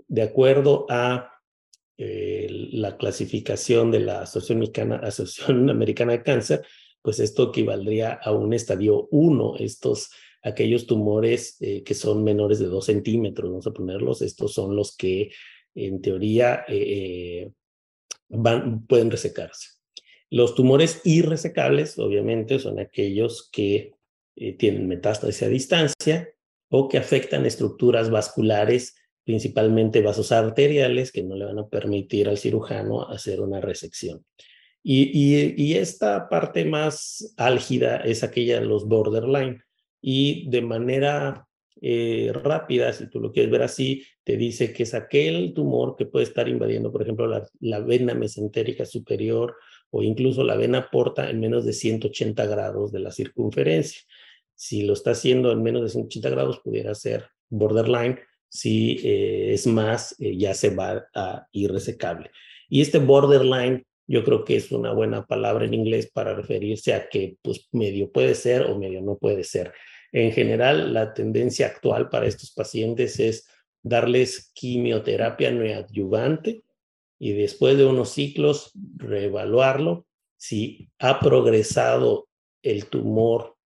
De 0.08 0.21
acuerdo 0.21 0.86
a 0.89 1.34
la 2.01 2.95
clasificación 2.95 3.91
de 3.91 3.99
la 3.99 4.21
Asociación 4.21 5.69
Americana, 5.69 6.13
de 6.13 6.23
Cáncer, 6.23 6.65
pues 7.01 7.19
esto 7.19 7.49
equivaldría 7.49 8.13
a 8.13 8.32
un 8.32 8.53
estadio 8.53 9.10
1, 9.12 9.55
estos 9.60 10.10
aquellos 10.41 10.88
tumores 10.88 11.58
que 11.60 11.93
son 11.93 12.23
menores 12.23 12.60
de 12.60 12.67
2 12.67 12.86
centímetros, 12.86 13.49
vamos 13.49 13.67
a 13.67 13.73
ponerlos, 13.73 14.21
estos 14.21 14.53
son 14.53 14.77
los 14.77 14.95
que 14.95 15.32
en 15.87 16.01
teoría 16.01 16.65
eh, 16.67 16.77
eh, 16.77 17.51
van, 18.29 18.85
pueden 18.85 19.11
resecarse. 19.11 19.69
Los 20.29 20.55
tumores 20.55 21.01
irresecables, 21.05 21.97
obviamente, 21.97 22.59
son 22.59 22.79
aquellos 22.79 23.49
que 23.51 23.93
tienen 24.57 24.87
metástasis 24.87 25.43
a 25.43 25.49
distancia 25.49 26.29
o 26.69 26.87
que 26.87 26.97
afectan 26.97 27.45
estructuras 27.45 28.09
vasculares, 28.09 28.95
principalmente 29.25 30.01
vasos 30.01 30.31
arteriales, 30.31 31.11
que 31.11 31.23
no 31.23 31.35
le 31.35 31.45
van 31.45 31.59
a 31.59 31.67
permitir 31.67 32.29
al 32.29 32.37
cirujano 32.37 33.09
hacer 33.09 33.41
una 33.41 33.59
resección. 33.59 34.23
Y 34.83 35.73
esta 35.75 36.29
parte 36.29 36.63
más 36.63 37.33
álgida 37.35 37.97
es 37.97 38.23
aquella 38.23 38.59
de 38.59 38.65
los 38.67 38.87
borderline, 38.87 39.61
y 40.01 40.49
de 40.49 40.61
manera 40.61 41.48
eh, 41.81 42.31
rápida, 42.33 42.91
si 42.93 43.09
tú 43.09 43.19
lo 43.19 43.31
quieres 43.31 43.51
ver 43.51 43.61
así, 43.61 44.03
te 44.23 44.37
dice 44.37 44.73
que 44.73 44.83
es 44.83 44.93
aquel 44.93 45.53
tumor 45.53 45.95
que 45.97 46.05
puede 46.05 46.25
estar 46.25 46.47
invadiendo, 46.47 46.91
por 46.91 47.01
ejemplo, 47.01 47.27
la, 47.59 47.79
vena 47.79 48.13
mesentérica 48.13 48.85
superior 48.85 49.55
o 49.89 50.03
incluso 50.03 50.43
la 50.43 50.55
vena 50.55 50.89
porta 50.91 51.29
en 51.29 51.39
menos 51.39 51.65
de 51.65 51.73
180 51.73 52.45
grados 52.45 52.91
de 52.91 52.99
la 52.99 53.11
circunferencia. 53.11 54.01
Si 54.55 54.83
lo 54.83 54.93
está 54.93 55.11
haciendo 55.11 55.51
en 55.51 55.63
menos 55.63 55.83
de 55.83 55.89
180 55.89 56.29
grados, 56.29 56.59
pudiera 56.59 56.93
ser 56.95 57.27
borderline. 57.49 58.19
Si 58.49 58.99
eh, 59.03 59.53
es 59.53 59.65
más, 59.65 60.15
eh, 60.19 60.37
ya 60.37 60.53
se 60.53 60.75
va 60.75 61.07
a 61.15 61.47
irresecable. 61.51 62.31
Y 62.67 62.81
este 62.81 62.99
borderline 62.99 63.85
yo 64.09 64.23
creo 64.23 64.43
que 64.43 64.55
es 64.55 64.71
una 64.71 64.91
buena 64.91 65.25
palabra 65.27 65.65
en 65.65 65.75
inglés 65.75 66.09
para 66.11 66.33
referirse 66.33 66.95
a 66.95 67.07
que 67.09 67.37
pues 67.43 67.69
medio 67.71 68.11
puede 68.11 68.33
ser 68.33 68.63
o 68.63 68.77
medio 68.77 69.01
no 69.01 69.17
puede 69.17 69.43
ser. 69.43 69.71
En 70.11 70.31
general, 70.31 70.93
la 70.93 71.13
tendencia 71.13 71.67
actual 71.67 72.09
para 72.09 72.25
estos 72.25 72.51
pacientes 72.51 73.19
es 73.19 73.47
darles 73.83 74.51
quimioterapia 74.53 75.51
neoadyuvante 75.51 76.63
y 77.19 77.33
después 77.33 77.77
de 77.77 77.85
unos 77.85 78.09
ciclos 78.09 78.71
reevaluarlo. 78.97 80.07
Si 80.37 80.89
ha 80.99 81.19
progresado 81.19 82.27
el 82.61 82.85
tumor 82.85 83.57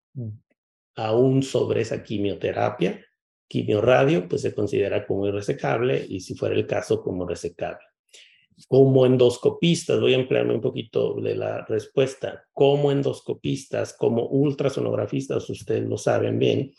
aún 0.95 1.43
sobre 1.43 1.81
esa 1.81 2.03
quimioterapia, 2.03 3.05
quimioradio, 3.47 4.27
pues 4.27 4.41
se 4.41 4.53
considera 4.53 5.05
como 5.05 5.27
irresecable 5.27 6.05
y 6.07 6.19
si 6.19 6.35
fuera 6.35 6.55
el 6.55 6.67
caso, 6.67 7.01
como 7.01 7.27
resecable 7.27 7.92
como 8.67 9.05
endoscopistas, 9.05 9.99
voy 9.99 10.13
a 10.13 10.17
emplearme 10.17 10.55
un 10.55 10.61
poquito 10.61 11.15
de 11.21 11.35
la 11.35 11.65
respuesta, 11.65 12.45
como 12.53 12.91
endoscopistas, 12.91 13.93
como 13.93 14.27
ultrasonografistas, 14.27 15.49
ustedes 15.49 15.87
lo 15.87 15.97
saben 15.97 16.39
bien, 16.39 16.73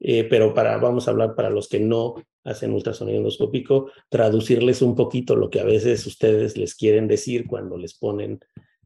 eh, 0.00 0.24
pero 0.24 0.52
para, 0.52 0.76
vamos 0.78 1.06
a 1.06 1.12
hablar 1.12 1.34
para 1.34 1.50
los 1.50 1.68
que 1.68 1.80
no 1.80 2.14
hacen 2.44 2.72
ultrasonido 2.72 3.18
endoscópico, 3.18 3.90
traducirles 4.08 4.82
un 4.82 4.96
poquito 4.96 5.36
lo 5.36 5.48
que 5.48 5.60
a 5.60 5.64
veces 5.64 6.06
ustedes 6.06 6.56
les 6.56 6.74
quieren 6.74 7.06
decir 7.06 7.46
cuando 7.46 7.76
les 7.76 7.94
ponen 7.94 8.40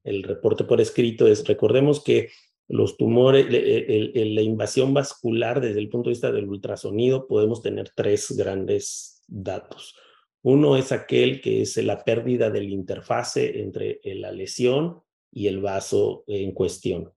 el 0.04 0.22
reporte 0.22 0.64
por 0.64 0.80
escrito, 0.80 1.26
es 1.26 1.46
recordemos 1.46 2.02
que 2.02 2.30
los 2.68 2.96
tumores, 2.96 3.46
la 3.48 4.42
invasión 4.42 4.92
vascular 4.92 5.60
desde 5.60 5.78
el 5.78 5.88
punto 5.88 6.10
de 6.10 6.14
vista 6.14 6.32
del 6.32 6.48
ultrasonido, 6.48 7.26
podemos 7.26 7.62
tener 7.62 7.90
tres 7.94 8.32
grandes 8.36 9.22
datos. 9.28 9.94
Uno 10.46 10.76
es 10.76 10.92
aquel 10.92 11.40
que 11.40 11.62
es 11.62 11.76
la 11.78 12.04
pérdida 12.04 12.50
del 12.50 12.70
interfase 12.70 13.62
entre 13.62 13.98
la 14.04 14.30
lesión 14.30 15.02
y 15.32 15.48
el 15.48 15.60
vaso 15.60 16.22
en 16.28 16.52
cuestión. 16.52 17.12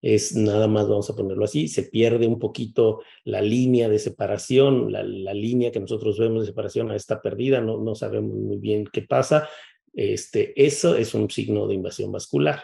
Es 0.00 0.34
nada 0.34 0.66
más, 0.66 0.88
vamos 0.88 1.10
a 1.10 1.14
ponerlo 1.14 1.44
así, 1.44 1.68
se 1.68 1.82
pierde 1.82 2.26
un 2.26 2.38
poquito 2.38 3.02
la 3.24 3.42
línea 3.42 3.90
de 3.90 3.98
separación, 3.98 4.90
la, 4.90 5.02
línea 5.34 5.70
que 5.70 5.78
nosotros 5.78 6.18
vemos 6.18 6.40
de 6.40 6.46
separación 6.46 6.90
está 6.92 7.20
perdida, 7.20 7.60
no, 7.60 7.76
no 7.76 7.94
sabemos 7.94 8.34
muy 8.34 8.56
bien 8.56 8.86
qué 8.90 9.02
pasa. 9.02 9.46
Este, 9.92 10.54
eso 10.64 10.96
es 10.96 11.12
un 11.12 11.28
signo 11.28 11.66
de 11.66 11.74
invasión 11.74 12.10
vascular. 12.10 12.62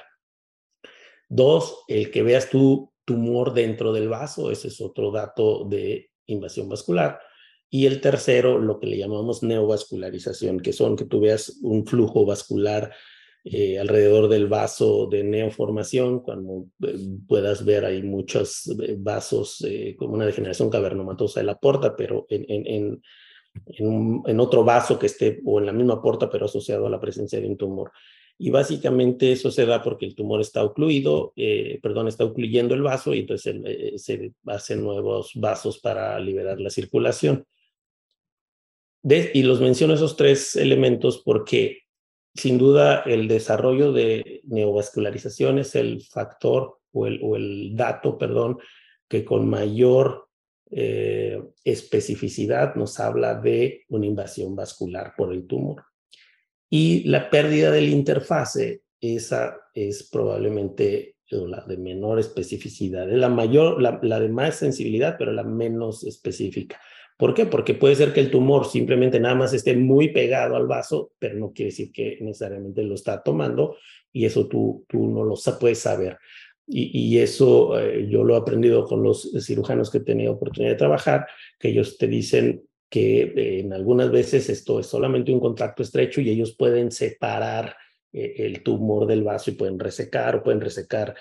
Dos, 1.28 1.84
el 1.88 2.10
que 2.10 2.22
veas 2.22 2.48
tu 2.48 2.90
tumor 3.04 3.52
dentro 3.52 3.92
del 3.92 4.08
vaso, 4.08 4.50
ese 4.50 4.68
es 4.68 4.80
otro 4.80 5.10
dato 5.10 5.66
de 5.66 6.08
invasión 6.24 6.70
vascular. 6.70 7.20
Y 7.76 7.84
el 7.84 8.00
tercero, 8.00 8.58
lo 8.58 8.80
que 8.80 8.86
le 8.86 8.96
llamamos 8.96 9.42
neovascularización, 9.42 10.60
que 10.60 10.72
son 10.72 10.96
que 10.96 11.04
tú 11.04 11.20
veas 11.20 11.58
un 11.60 11.86
flujo 11.86 12.24
vascular 12.24 12.90
eh, 13.44 13.78
alrededor 13.78 14.30
del 14.30 14.46
vaso 14.46 15.06
de 15.08 15.22
neoformación, 15.22 16.20
cuando 16.20 16.68
eh, 16.82 16.96
puedas 17.28 17.66
ver 17.66 17.84
hay 17.84 18.02
muchos 18.02 18.66
eh, 18.82 18.96
vasos 18.98 19.62
como 19.98 20.14
una 20.14 20.24
degeneración 20.24 20.70
cavernomatosa 20.70 21.40
de 21.40 21.44
la 21.44 21.58
porta, 21.58 21.94
pero 21.94 22.24
en, 22.30 22.46
en, 22.48 23.02
en, 23.76 24.22
en, 24.26 24.40
otro 24.40 24.64
vaso 24.64 24.98
que 24.98 25.04
esté 25.04 25.42
o 25.44 25.60
en 25.60 25.66
la 25.66 25.74
misma 25.74 26.00
porta, 26.00 26.30
pero 26.30 26.46
asociado 26.46 26.86
a 26.86 26.90
la 26.90 26.98
presencia 26.98 27.38
de 27.38 27.46
un 27.46 27.58
tumor. 27.58 27.92
Y 28.38 28.48
básicamente 28.48 29.32
eso 29.32 29.50
se 29.50 29.66
da 29.66 29.82
porque 29.82 30.06
el 30.06 30.14
tumor 30.14 30.40
está 30.40 30.64
ocluido, 30.64 31.34
perdón, 31.82 32.08
está 32.08 32.24
ocluyendo 32.24 32.74
el 32.74 32.80
vaso 32.80 33.12
y 33.12 33.20
entonces 33.20 33.54
se 33.96 34.32
hacen 34.46 34.82
nuevos 34.82 35.32
vasos 35.34 35.78
para 35.78 36.18
liberar 36.20 36.58
la 36.58 36.70
circulación 36.70 37.44
y 39.08 39.42
los 39.42 39.60
menciono 39.60 39.94
esos 39.94 40.16
tres 40.16 40.56
elementos 40.56 41.22
porque 41.24 41.82
sin 42.34 42.58
duda 42.58 43.02
el 43.06 43.28
desarrollo 43.28 43.92
de 43.92 44.40
neovascularización 44.44 45.58
es 45.58 45.76
el 45.76 46.02
factor 46.02 46.78
o 46.92 47.06
el, 47.06 47.76
dato, 47.76 48.18
perdón, 48.18 48.58
que 49.08 49.24
con 49.24 49.48
mayor 49.48 50.28
eh, 50.70 51.40
especificidad 51.62 52.74
nos 52.74 52.98
habla 52.98 53.34
de 53.34 53.84
una 53.88 54.06
invasión 54.06 54.56
vascular 54.56 55.12
por 55.16 55.32
el 55.32 55.46
tumor. 55.46 55.84
Y 56.68 57.04
la 57.04 57.30
pérdida 57.30 57.70
del 57.70 57.90
interfase, 57.90 58.82
esa 59.00 59.56
es 59.72 60.08
probablemente 60.10 61.16
la 61.30 61.60
de 61.60 61.76
menor 61.76 62.18
especificidad. 62.18 63.08
Es 63.08 63.18
la 63.18 63.28
mayor, 63.28 63.80
la 63.80 64.20
de 64.20 64.28
más 64.28 64.56
sensibilidad, 64.56 65.16
pero 65.18 65.32
la 65.32 65.44
menos 65.44 66.02
específica. 66.02 66.80
¿Por 67.16 67.32
qué? 67.32 67.46
Porque 67.46 67.74
puede 67.74 67.94
ser 67.94 68.12
que 68.12 68.20
el 68.20 68.30
tumor 68.30 68.66
simplemente 68.66 69.18
nada 69.18 69.34
más 69.34 69.54
esté 69.54 69.74
muy 69.74 70.08
pegado 70.08 70.54
al 70.56 70.66
vaso, 70.66 71.12
pero 71.18 71.38
no 71.38 71.52
quiere 71.52 71.70
decir 71.70 71.90
que 71.90 72.18
necesariamente 72.20 72.82
lo 72.82 72.94
está 72.94 73.22
tomando 73.22 73.76
y 74.12 74.26
eso 74.26 74.48
tú, 74.48 74.84
tú 74.88 75.08
no 75.08 75.24
lo 75.24 75.34
puedes 75.58 75.78
saber. 75.78 76.18
Y, 76.66 77.14
y 77.14 77.18
eso 77.18 77.78
eh, 77.78 78.06
yo 78.10 78.24
lo 78.24 78.34
he 78.34 78.38
aprendido 78.38 78.84
con 78.84 79.02
los 79.02 79.30
cirujanos 79.40 79.90
que 79.90 79.98
he 79.98 80.02
tenido 80.04 80.32
oportunidad 80.32 80.72
de 80.72 80.78
trabajar, 80.78 81.26
que 81.58 81.68
ellos 81.68 81.96
te 81.96 82.06
dicen 82.06 82.64
que 82.90 83.22
eh, 83.22 83.60
en 83.60 83.72
algunas 83.72 84.10
veces 84.10 84.50
esto 84.50 84.78
es 84.80 84.86
solamente 84.86 85.32
un 85.32 85.40
contacto 85.40 85.82
estrecho 85.82 86.20
y 86.20 86.28
ellos 86.28 86.54
pueden 86.54 86.90
separar 86.90 87.76
eh, 88.12 88.34
el 88.38 88.62
tumor 88.62 89.06
del 89.06 89.22
vaso 89.22 89.50
y 89.50 89.54
pueden 89.54 89.78
resecar 89.78 90.36
o 90.36 90.42
pueden 90.42 90.60
resecar 90.60 91.14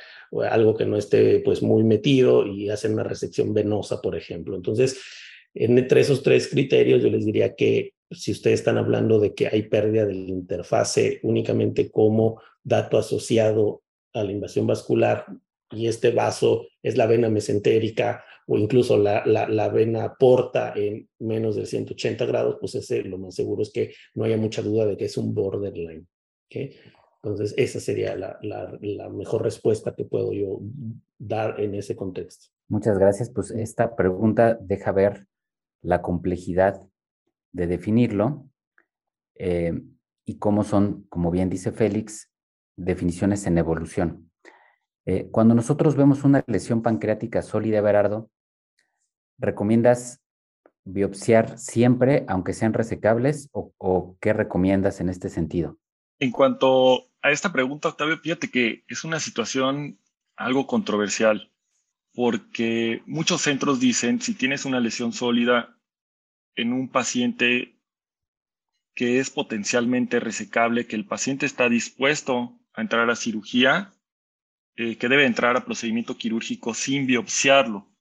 algo 0.50 0.76
que 0.76 0.86
no 0.86 0.98
esté 0.98 1.40
pues 1.40 1.62
muy 1.62 1.84
metido 1.84 2.46
y 2.46 2.70
hacen 2.70 2.94
una 2.94 3.04
resección 3.04 3.54
venosa, 3.54 4.02
por 4.02 4.16
ejemplo. 4.16 4.56
Entonces, 4.56 5.00
entre 5.56 6.02
esos 6.02 6.22
tres 6.22 6.50
criterios, 6.50 7.02
yo 7.02 7.10
les 7.10 7.26
diría 7.26 7.56
que 7.56 7.94
si 8.12 8.32
ustedes 8.32 8.60
están 8.60 8.78
hablando 8.78 9.20
de 9.20 9.34
que 9.34 9.48
hay 9.48 9.63
pérdida 9.63 10.06
de 10.06 10.13
la 10.13 10.30
interfase 10.30 11.20
únicamente 11.24 11.89
como 11.89 12.41
dato 12.63 12.98
asociado 12.98 13.82
a 14.13 14.24
la 14.24 14.32
invasión 14.32 14.68
vascular 14.68 15.26
y 15.72 15.88
este 15.88 16.12
vaso 16.12 16.68
es 16.84 16.98
la 16.98 17.08
vena 17.08 17.30
mesentérica 17.30 18.24
o 18.48 18.58
incluso 18.58 18.98
la, 18.98 19.70
vena 19.74 20.15
porta 20.20 20.74
en 20.76 21.10
menos 21.20 21.56
de 21.56 21.65
180 21.65 22.26
grados, 22.26 22.58
pues 22.60 22.76
ese 22.76 23.04
lo 23.04 23.18
más 23.18 23.34
seguro 23.34 23.63
es 23.63 23.72
que 23.72 23.94
no 24.13 24.24
haya 24.24 24.38
mucha 24.38 24.62
duda 24.62 24.86
de 24.86 24.98
que 24.98 25.06
es 25.06 25.18
un 25.18 25.34
borderline. 25.34 26.08
Entonces, 26.50 27.56
esa 27.58 27.80
sería 27.80 28.15
la, 28.15 28.38
la, 28.44 29.10
mejor 29.10 29.41
respuesta 29.41 29.96
que 29.96 30.06
puedo 30.06 30.32
yo 30.32 30.62
dar 31.18 31.60
en 31.60 31.74
ese 31.74 31.96
contexto. 31.96 32.50
Muchas 32.68 33.00
gracias. 33.00 33.32
Pues 33.32 33.50
esta 33.50 33.96
pregunta 33.96 34.58
deja 34.62 34.91
ver 34.91 35.26
la 35.82 36.02
complejidad 36.02 36.82
de 37.52 37.68
definirlo 37.68 38.50
eh, 39.36 39.82
y 40.26 40.38
cómo 40.38 40.64
son, 40.64 41.04
como 41.10 41.32
bien 41.32 41.50
dice 41.50 41.72
Félix, 41.72 42.32
definiciones 42.76 43.46
en 43.46 43.58
evolución. 43.58 44.32
Eh, 45.06 45.30
cuando 45.32 45.54
nosotros 45.54 45.96
vemos 45.96 46.24
una 46.24 46.44
lesión 46.48 46.82
pancreática 46.82 47.42
sólida, 47.42 47.82
Berardo, 47.82 48.30
¿recomiendas 49.38 50.22
biopsiar 50.84 51.58
siempre, 51.58 52.26
aunque 52.28 52.54
sean 52.54 52.74
resecables, 52.74 53.50
o, 53.52 53.74
o, 53.78 54.18
qué 54.20 54.34
recomiendas 54.34 55.00
en 55.02 55.10
este 55.10 55.30
sentido? 55.30 55.78
En 56.20 56.32
cuanto 56.32 57.08
a 57.22 57.32
esta 57.32 57.52
pregunta, 57.52 57.90
Octavio, 57.90 58.18
fíjate 58.18 58.50
que 58.50 58.84
es 58.88 59.04
una 59.04 59.20
situación 59.20 60.00
algo 60.36 60.68
controversial, 60.68 61.52
porque 62.15 63.04
muchos 63.06 63.41
centros 63.41 63.80
dicen, 63.80 64.21
si 64.21 64.34
tienes 64.34 64.65
una 64.65 64.80
lesión 64.80 65.13
sólida, 65.13 65.78
en 66.56 66.73
un 66.73 66.89
paciente 66.89 67.78
que 68.93 69.19
es 69.19 69.30
potencialmente 69.30 70.19
resecable, 70.19 70.88
que 70.88 70.95
el 70.95 71.06
paciente 71.06 71.45
está 71.45 71.67
dispuesto 71.67 72.58
a 72.73 72.82
entrar 72.82 73.10
a 73.10 73.15
cirugía, 73.15 73.93
eh, 74.78 74.97
que 74.97 75.10
debe 75.10 75.25
entrar 75.25 75.58
a 75.58 75.65
procedimiento 75.65 76.17
quirúrgico 76.17 76.73
sin 76.73 77.06
biopsiarlo. 77.06 77.91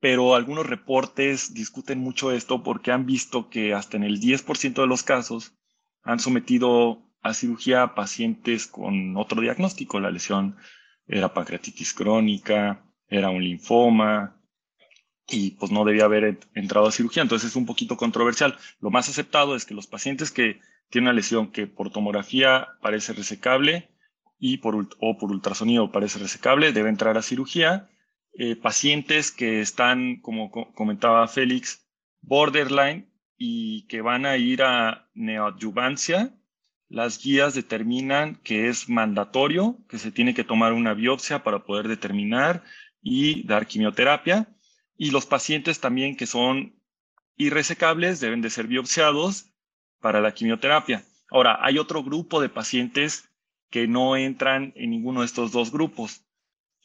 Pero 0.00 0.34
algunos 0.34 0.66
reportes 0.66 1.54
discuten 1.54 1.98
mucho 1.98 2.30
esto 2.30 2.62
porque 2.62 2.92
han 2.92 3.06
visto 3.06 3.48
que 3.48 3.74
hasta 3.74 3.96
en 3.96 4.04
el 4.04 4.20
10% 4.20 4.82
de 4.82 4.86
los 4.86 5.02
casos 5.02 5.54
han 6.02 6.20
sometido 6.20 7.10
a 7.20 7.34
cirugía 7.34 7.82
a 7.82 7.94
pacientes 7.94 8.66
con 8.66 9.16
otro 9.16 9.40
diagnóstico. 9.40 9.98
La 9.98 10.10
lesión 10.10 10.56
era 11.06 11.32
pancreatitis 11.32 11.94
crónica, 11.94 12.87
era 13.08 13.30
un 13.30 13.42
linfoma, 13.42 14.38
y 15.28 15.52
pues 15.52 15.70
no 15.70 15.84
debía 15.84 16.04
haber 16.04 16.38
entrado 16.54 16.86
a 16.86 16.92
cirugía. 16.92 17.22
Entonces 17.22 17.50
es 17.50 17.56
un 17.56 17.66
poquito 17.66 17.96
controversial. 17.96 18.56
Lo 18.80 18.90
más 18.90 19.08
aceptado 19.08 19.54
es 19.54 19.64
que 19.64 19.74
los 19.74 19.86
pacientes 19.86 20.30
que 20.30 20.60
tienen 20.90 21.08
una 21.08 21.12
lesión 21.12 21.52
que 21.52 21.66
por 21.66 21.90
tomografía 21.90 22.68
parece 22.80 23.12
resecable 23.12 23.90
y 24.38 24.58
por, 24.58 24.88
o 25.00 25.18
por 25.18 25.30
ultrasonido 25.30 25.92
parece 25.92 26.18
resecable, 26.18 26.72
debe 26.72 26.88
entrar 26.88 27.18
a 27.18 27.22
cirugía. 27.22 27.90
Eh, 28.32 28.56
pacientes 28.56 29.30
que 29.30 29.60
están, 29.60 30.20
como 30.20 30.50
comentaba 30.50 31.26
Félix, 31.28 31.86
borderline 32.22 33.10
y 33.36 33.86
que 33.86 34.00
van 34.00 34.26
a 34.26 34.36
ir 34.36 34.62
a 34.62 35.08
neoadyuvancia, 35.14 36.34
las 36.88 37.22
guías 37.22 37.54
determinan 37.54 38.36
que 38.36 38.68
es 38.68 38.88
mandatorio, 38.88 39.76
que 39.88 39.98
se 39.98 40.10
tiene 40.10 40.34
que 40.34 40.44
tomar 40.44 40.72
una 40.72 40.94
biopsia 40.94 41.42
para 41.42 41.64
poder 41.64 41.86
determinar 41.88 42.62
y 43.02 43.46
dar 43.46 43.66
quimioterapia 43.66 44.48
y 44.96 45.10
los 45.10 45.26
pacientes 45.26 45.80
también 45.80 46.16
que 46.16 46.26
son 46.26 46.74
irresecables 47.36 48.20
deben 48.20 48.42
de 48.42 48.50
ser 48.50 48.66
biopsiados 48.66 49.52
para 50.00 50.20
la 50.20 50.34
quimioterapia. 50.34 51.04
Ahora, 51.30 51.58
hay 51.60 51.78
otro 51.78 52.02
grupo 52.02 52.40
de 52.40 52.48
pacientes 52.48 53.30
que 53.70 53.86
no 53.86 54.16
entran 54.16 54.72
en 54.76 54.90
ninguno 54.90 55.20
de 55.20 55.26
estos 55.26 55.52
dos 55.52 55.70
grupos 55.70 56.24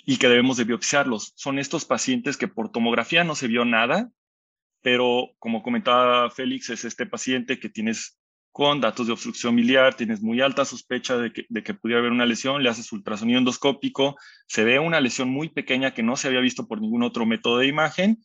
y 0.06 0.18
que 0.18 0.28
debemos 0.28 0.58
de 0.58 0.66
biopsiarlos. 0.66 1.34
Son 1.36 1.60
estos 1.60 1.86
pacientes 1.86 2.38
que 2.38 2.48
por 2.48 2.72
tomografía 2.72 3.24
no 3.24 3.36
se 3.36 3.48
vio 3.48 3.66
nada, 3.66 4.12
pero 4.82 5.30
como 5.40 5.64
comentaba 5.64 6.30
Félix, 6.30 6.70
es 6.70 6.86
este 6.86 7.06
paciente 7.06 7.60
que 7.60 7.70
tienes 7.70 8.20
con 8.54 8.82
datos 8.82 9.08
de 9.08 9.14
obstrucción 9.14 9.56
biliar, 9.56 9.96
tienes 9.96 10.22
muy 10.22 10.40
alta 10.40 10.64
sospecha 10.64 11.18
de 11.18 11.34
que, 11.34 11.74
pudiera 11.74 12.00
haber 12.00 12.12
una 12.12 12.28
lesión, 12.28 12.62
le 12.62 12.70
haces 12.70 12.94
ultrasonido 12.94 13.40
endoscópico, 13.40 14.16
se 14.48 14.64
ve 14.64 14.78
una 14.78 15.02
lesión 15.02 15.30
muy 15.30 15.50
pequeña 15.50 15.96
que 15.96 16.04
no 16.04 16.16
se 16.16 16.28
había 16.28 16.40
visto 16.40 16.68
por 16.68 16.80
ningún 16.80 17.02
otro 17.02 17.26
método 17.26 17.58
de 17.58 17.68
imagen. 17.68 18.24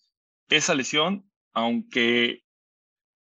Esa 0.50 0.74
lesión, 0.74 1.24
aunque 1.54 2.42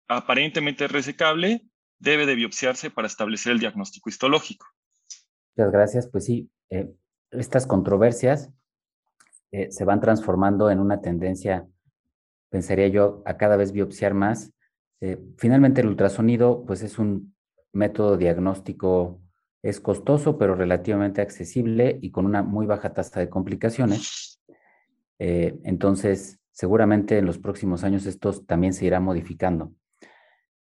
aparentemente 0.08 0.86
es 0.86 0.92
resecable, 0.92 1.68
debe 1.98 2.24
de 2.24 2.36
biopsiarse 2.36 2.90
para 2.90 3.06
establecer 3.06 3.52
el 3.52 3.58
diagnóstico 3.58 4.08
histológico. 4.08 4.66
Muchas 5.54 5.72
gracias. 5.72 6.08
Pues 6.08 6.24
sí, 6.24 6.50
eh, 6.70 6.90
estas 7.30 7.66
controversias 7.66 8.50
eh, 9.52 9.70
se 9.70 9.84
van 9.84 10.00
transformando 10.00 10.70
en 10.70 10.80
una 10.80 11.02
tendencia, 11.02 11.68
pensaría 12.48 12.88
yo, 12.88 13.22
a 13.26 13.36
cada 13.36 13.58
vez 13.58 13.72
biopsiar 13.72 14.14
más 14.14 14.53
eh, 15.00 15.18
finalmente, 15.36 15.80
el 15.80 15.88
ultrasonido, 15.88 16.64
pues 16.64 16.82
es 16.82 16.98
un 16.98 17.34
método 17.72 18.16
diagnóstico, 18.16 19.20
es 19.62 19.80
costoso, 19.80 20.38
pero 20.38 20.54
relativamente 20.54 21.22
accesible 21.22 21.98
y 22.00 22.10
con 22.10 22.26
una 22.26 22.42
muy 22.42 22.66
baja 22.66 22.92
tasa 22.92 23.20
de 23.20 23.28
complicaciones. 23.28 24.42
Eh, 25.18 25.58
entonces, 25.64 26.40
seguramente 26.50 27.18
en 27.18 27.26
los 27.26 27.38
próximos 27.38 27.84
años 27.84 28.04
esto 28.06 28.32
también 28.44 28.72
se 28.72 28.84
irá 28.86 29.00
modificando. 29.00 29.72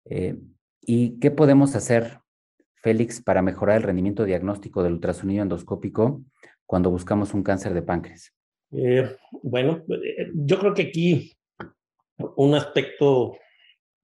Eh, 0.05 0.37
¿Y 0.81 1.19
qué 1.19 1.31
podemos 1.31 1.75
hacer, 1.75 2.19
Félix, 2.75 3.21
para 3.21 3.41
mejorar 3.41 3.77
el 3.77 3.83
rendimiento 3.83 4.25
diagnóstico 4.25 4.83
del 4.83 4.93
ultrasonido 4.93 5.43
endoscópico 5.43 6.23
cuando 6.65 6.91
buscamos 6.91 7.33
un 7.33 7.43
cáncer 7.43 7.73
de 7.73 7.81
páncreas? 7.81 8.33
bueno, 9.43 9.85
yo 10.33 10.59
creo 10.59 10.73
que 10.73 10.81
aquí 10.81 11.37
un 12.35 12.53
aspecto 12.53 13.37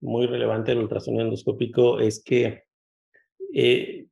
muy 0.04 0.26
relevante 0.26 0.70
del 0.70 0.82
ultrasonido 0.82 1.24
endoscópico 1.24 1.98
es 1.98 2.22
que 2.22 2.64
eh, 3.52 4.06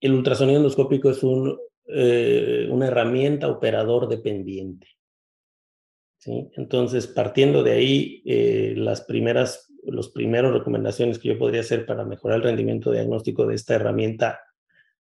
el 0.00 0.12
ultrasonido 0.12 0.58
endoscópico 0.58 1.10
es 1.10 1.22
un, 1.22 1.58
eh, 1.86 2.66
una 2.70 2.86
herramienta 2.86 3.48
operador 3.48 4.08
dependiente. 4.08 4.88
¿sí? 6.18 6.50
Entonces, 6.56 7.06
partiendo 7.06 7.62
de 7.62 7.72
ahí, 7.72 8.22
eh, 8.24 8.74
las 8.76 9.02
primeras, 9.02 9.70
los 9.84 10.10
primeros 10.10 10.54
recomendaciones 10.54 11.18
que 11.18 11.28
yo 11.28 11.38
podría 11.38 11.60
hacer 11.60 11.84
para 11.84 12.04
mejorar 12.04 12.38
el 12.38 12.44
rendimiento 12.44 12.90
diagnóstico 12.90 13.46
de 13.46 13.56
esta 13.56 13.74
herramienta 13.74 14.40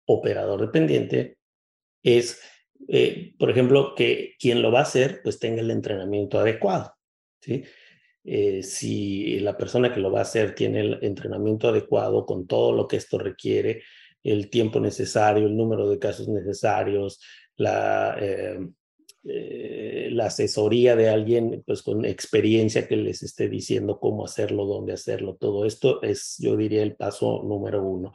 operador 0.07 0.61
dependiente 0.61 1.39
es, 2.03 2.41
por 3.39 3.51
ejemplo, 3.51 3.95
que 3.97 4.35
quien 4.39 4.61
lo 4.61 4.71
va 4.71 4.81
a 4.81 4.83
hacer, 4.83 5.23
pues 5.25 5.39
tenga 5.39 5.63
el 5.63 5.71
entrenamiento 5.71 6.39
adecuado. 6.39 6.95
¿sí? 7.41 7.65
Eh, 8.25 8.63
si 8.63 9.39
la 9.41 9.57
persona 9.57 9.93
que 9.93 10.01
lo 10.01 10.11
va 10.11 10.21
a 10.21 10.23
hacer 10.23 10.55
tiene 10.55 10.81
el 10.81 10.99
entrenamiento 11.03 11.69
adecuado 11.69 12.25
con 12.25 12.47
todo 12.47 12.73
lo 12.73 12.89
que 12.89 12.97
esto 12.97 13.19
requiere, 13.19 13.83
el 14.23 14.49
tiempo 14.49 14.81
necesario, 14.81 15.47
el 15.47 15.57
número 15.57 15.89
de 15.89 15.99
casos 15.99 16.27
necesarios, 16.29 17.21
la, 17.57 18.17
eh, 18.19 18.59
eh, 19.27 20.09
la 20.13 20.27
asesoría 20.27 20.97
de 20.97 21.09
alguien 21.09 21.63
pues 21.67 21.83
con 21.83 22.05
experiencia 22.05 22.87
que 22.89 22.97
les 22.97 23.23
esté 23.23 23.49
diciendo 23.49 23.99
cómo 24.01 24.25
hacerlo, 24.25 24.67
dónde 24.67 24.95
hacerlo, 24.95 25.37
todo 25.37 25.67
esto 25.67 26.03
es, 26.03 26.37
yo 26.39 26.57
diría, 26.57 26.83
el 26.83 26.97
paso 26.97 27.43
número 27.43 27.83
uno. 27.83 28.13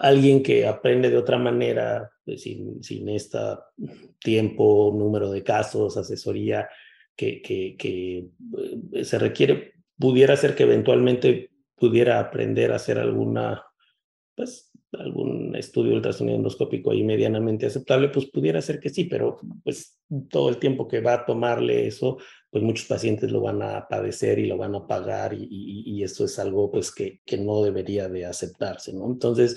Alguien 0.00 0.42
que 0.42 0.66
aprende 0.66 1.10
de 1.10 1.16
otra 1.16 1.36
manera, 1.36 2.10
pues, 2.24 2.42
sin, 2.42 2.82
sin 2.82 3.08
este 3.08 3.38
tiempo, 4.18 4.94
número 4.94 5.30
de 5.30 5.42
casos, 5.42 5.96
asesoría, 5.96 6.68
que, 7.16 7.76
eh, 7.82 9.04
se 9.04 9.18
requiere, 9.18 9.74
pudiera 9.98 10.36
ser 10.36 10.54
que 10.54 10.64
eventualmente 10.64 11.50
pudiera 11.76 12.20
aprender 12.20 12.72
a 12.72 12.76
hacer 12.76 12.98
alguna, 12.98 13.64
pues, 14.34 14.70
algún 14.92 15.56
estudio 15.56 15.94
ultrasonido 15.94 16.36
endoscópico 16.36 16.90
ahí 16.90 17.02
medianamente 17.02 17.66
aceptable, 17.66 18.08
pues 18.08 18.26
pudiera 18.26 18.60
ser 18.62 18.78
que 18.78 18.90
sí, 18.90 19.04
pero 19.04 19.40
pues 19.64 19.98
todo 20.30 20.48
el 20.48 20.58
tiempo 20.58 20.86
que 20.86 21.00
va 21.00 21.14
a 21.14 21.26
tomarle 21.26 21.86
eso, 21.86 22.18
pues 22.50 22.62
muchos 22.62 22.86
pacientes 22.86 23.32
lo 23.32 23.40
van 23.40 23.62
a 23.62 23.88
padecer 23.88 24.38
y 24.38 24.46
lo 24.46 24.56
van 24.56 24.74
a 24.76 24.86
pagar 24.86 25.34
y, 25.34 25.48
y, 25.50 26.02
eso 26.04 26.24
es 26.24 26.38
algo 26.38 26.70
pues 26.70 26.94
que, 26.94 27.20
que 27.24 27.38
no 27.38 27.62
debería 27.62 28.08
de 28.08 28.26
aceptarse, 28.26 28.92
¿no? 28.92 29.06
Entonces, 29.06 29.56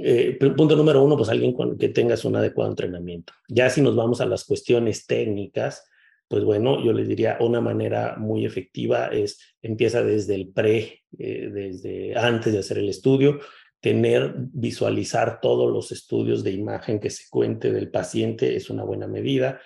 eh, 0.00 0.38
punto 0.56 0.76
número 0.76 1.02
uno, 1.02 1.16
pues 1.16 1.28
alguien 1.28 1.52
con, 1.52 1.78
que 1.78 1.88
tengas 1.88 2.24
un 2.24 2.36
adecuado 2.36 2.70
entrenamiento. 2.70 3.32
Ya 3.48 3.70
si 3.70 3.80
nos 3.80 3.96
vamos 3.96 4.20
a 4.20 4.26
las 4.26 4.44
cuestiones 4.44 5.06
técnicas, 5.06 5.84
pues 6.32 6.44
bueno, 6.44 6.82
yo 6.82 6.94
les 6.94 7.08
diría 7.08 7.36
una 7.40 7.60
manera 7.60 8.16
muy 8.16 8.46
efectiva 8.46 9.08
es 9.08 9.38
empieza 9.60 10.02
desde 10.02 10.34
el 10.34 10.48
pre, 10.48 11.02
eh, 11.18 11.50
desde 11.52 12.16
antes 12.16 12.54
de 12.54 12.58
hacer 12.58 12.78
el 12.78 12.88
estudio, 12.88 13.38
tener, 13.80 14.32
visualizar 14.38 15.42
todos 15.42 15.70
los 15.70 15.92
estudios 15.92 16.42
de 16.42 16.52
imagen 16.52 17.00
que 17.00 17.10
se 17.10 17.28
cuente 17.28 17.70
del 17.70 17.90
paciente 17.90 18.56
es 18.56 18.70
una 18.70 18.82
buena 18.82 19.06
medida. 19.06 19.60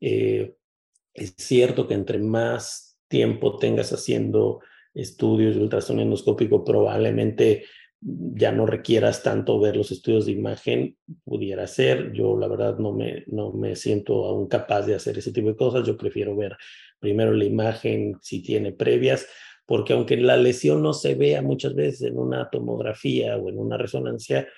Eh, 0.00 0.54
es 1.12 1.34
cierto 1.38 1.88
que 1.88 1.94
entre 1.94 2.20
más 2.20 2.96
tiempo 3.08 3.58
tengas 3.58 3.92
haciendo 3.92 4.60
estudios 4.94 5.56
de 5.56 5.62
ultrasonido 5.62 6.04
endoscópico, 6.04 6.62
probablemente 6.62 7.64
ya 8.04 8.50
no 8.50 8.66
requieras 8.66 9.22
tanto 9.22 9.60
ver 9.60 9.76
los 9.76 9.92
estudios 9.92 10.26
de 10.26 10.32
imagen, 10.32 10.96
pudiera 11.24 11.66
ser. 11.66 12.12
Yo 12.12 12.36
la 12.36 12.48
verdad 12.48 12.78
no 12.78 12.92
me, 12.92 13.24
no 13.28 13.52
me 13.52 13.76
siento 13.76 14.24
aún 14.24 14.48
capaz 14.48 14.82
de 14.82 14.94
hacer 14.94 15.18
ese 15.18 15.32
tipo 15.32 15.48
de 15.48 15.56
cosas. 15.56 15.86
Yo 15.86 15.96
prefiero 15.96 16.34
ver 16.36 16.56
primero 16.98 17.32
la 17.32 17.44
imagen 17.44 18.16
si 18.20 18.42
tiene 18.42 18.72
previas, 18.72 19.26
porque 19.66 19.92
aunque 19.92 20.16
la 20.16 20.36
lesión 20.36 20.82
no 20.82 20.92
se 20.92 21.14
vea 21.14 21.42
muchas 21.42 21.74
veces 21.74 22.02
en 22.02 22.18
una 22.18 22.50
tomografía 22.50 23.36
o 23.36 23.48
en 23.48 23.58
una 23.58 23.76
resonancia, 23.76 24.48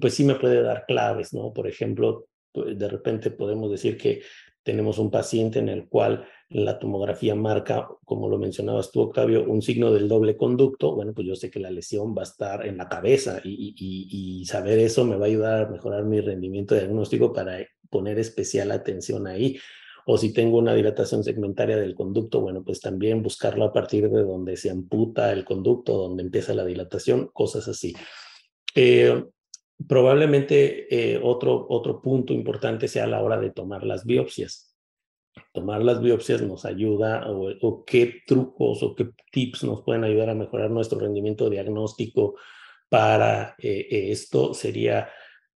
pues 0.00 0.14
sí 0.14 0.24
me 0.24 0.34
puede 0.34 0.62
dar 0.62 0.84
claves, 0.86 1.32
¿no? 1.32 1.52
Por 1.52 1.68
ejemplo, 1.68 2.26
de 2.52 2.88
repente 2.88 3.30
podemos 3.30 3.70
decir 3.70 3.96
que 3.96 4.22
tenemos 4.62 4.98
un 4.98 5.10
paciente 5.10 5.60
en 5.60 5.68
el 5.68 5.88
cual 5.88 6.26
la 6.50 6.78
tomografía 6.78 7.34
marca, 7.34 7.88
como 8.04 8.28
lo 8.28 8.38
mencionabas 8.38 8.90
tú, 8.90 9.02
Octavio, 9.02 9.44
un 9.44 9.60
signo 9.60 9.92
del 9.92 10.08
doble 10.08 10.36
conducto. 10.36 10.94
Bueno, 10.94 11.12
pues 11.12 11.26
yo 11.26 11.36
sé 11.36 11.50
que 11.50 11.60
la 11.60 11.70
lesión 11.70 12.14
va 12.16 12.22
a 12.22 12.24
estar 12.24 12.66
en 12.66 12.76
la 12.78 12.88
cabeza 12.88 13.40
y, 13.44 14.44
saber 14.46 14.78
eso 14.78 15.04
me 15.04 15.16
va 15.16 15.26
a 15.26 15.28
ayudar 15.28 15.66
a 15.66 15.68
mejorar 15.70 16.04
mi 16.04 16.20
rendimiento 16.20 16.74
diagnóstico 16.74 17.32
para 17.32 17.58
poner 17.90 18.18
especial 18.18 18.70
atención 18.70 19.26
ahí. 19.26 19.58
O 20.06 20.16
si 20.16 20.32
tengo 20.32 20.56
una 20.58 20.74
dilatación 20.74 21.22
segmentaria 21.22 21.76
del 21.76 21.94
conducto, 21.94 22.40
bueno, 22.40 22.64
pues 22.64 22.80
también 22.80 23.22
buscarlo 23.22 23.64
a 23.64 23.72
partir 23.72 24.08
de 24.08 24.22
donde 24.22 24.56
se 24.56 24.70
amputa 24.70 25.32
el 25.32 25.44
conducto, 25.44 25.98
donde 25.98 26.22
empieza 26.22 26.54
la 26.54 26.64
dilatación, 26.64 27.28
cosas 27.34 27.68
así. 27.68 27.94
Eh, 28.74 29.22
Probablemente 29.86 30.88
eh, 30.90 31.20
otro, 31.22 31.66
otro 31.68 32.02
punto 32.02 32.32
importante 32.32 32.88
sea 32.88 33.04
a 33.04 33.06
la 33.06 33.22
hora 33.22 33.38
de 33.38 33.50
tomar 33.50 33.84
las 33.84 34.04
biopsias. 34.04 34.67
Tomar 35.52 35.82
las 35.82 36.00
biopsias 36.00 36.42
nos 36.42 36.64
ayuda 36.64 37.24
o, 37.28 37.84
qué 37.84 38.22
trucos 38.26 38.82
o 38.82 38.94
qué 38.94 39.10
tips 39.32 39.64
nos 39.64 39.82
pueden 39.82 40.04
ayudar 40.04 40.30
a 40.30 40.34
mejorar 40.34 40.70
nuestro 40.70 40.98
rendimiento 40.98 41.48
diagnóstico 41.50 42.36
para 42.88 43.54
eh, 43.58 43.86
esto 44.10 44.54
sería 44.54 45.08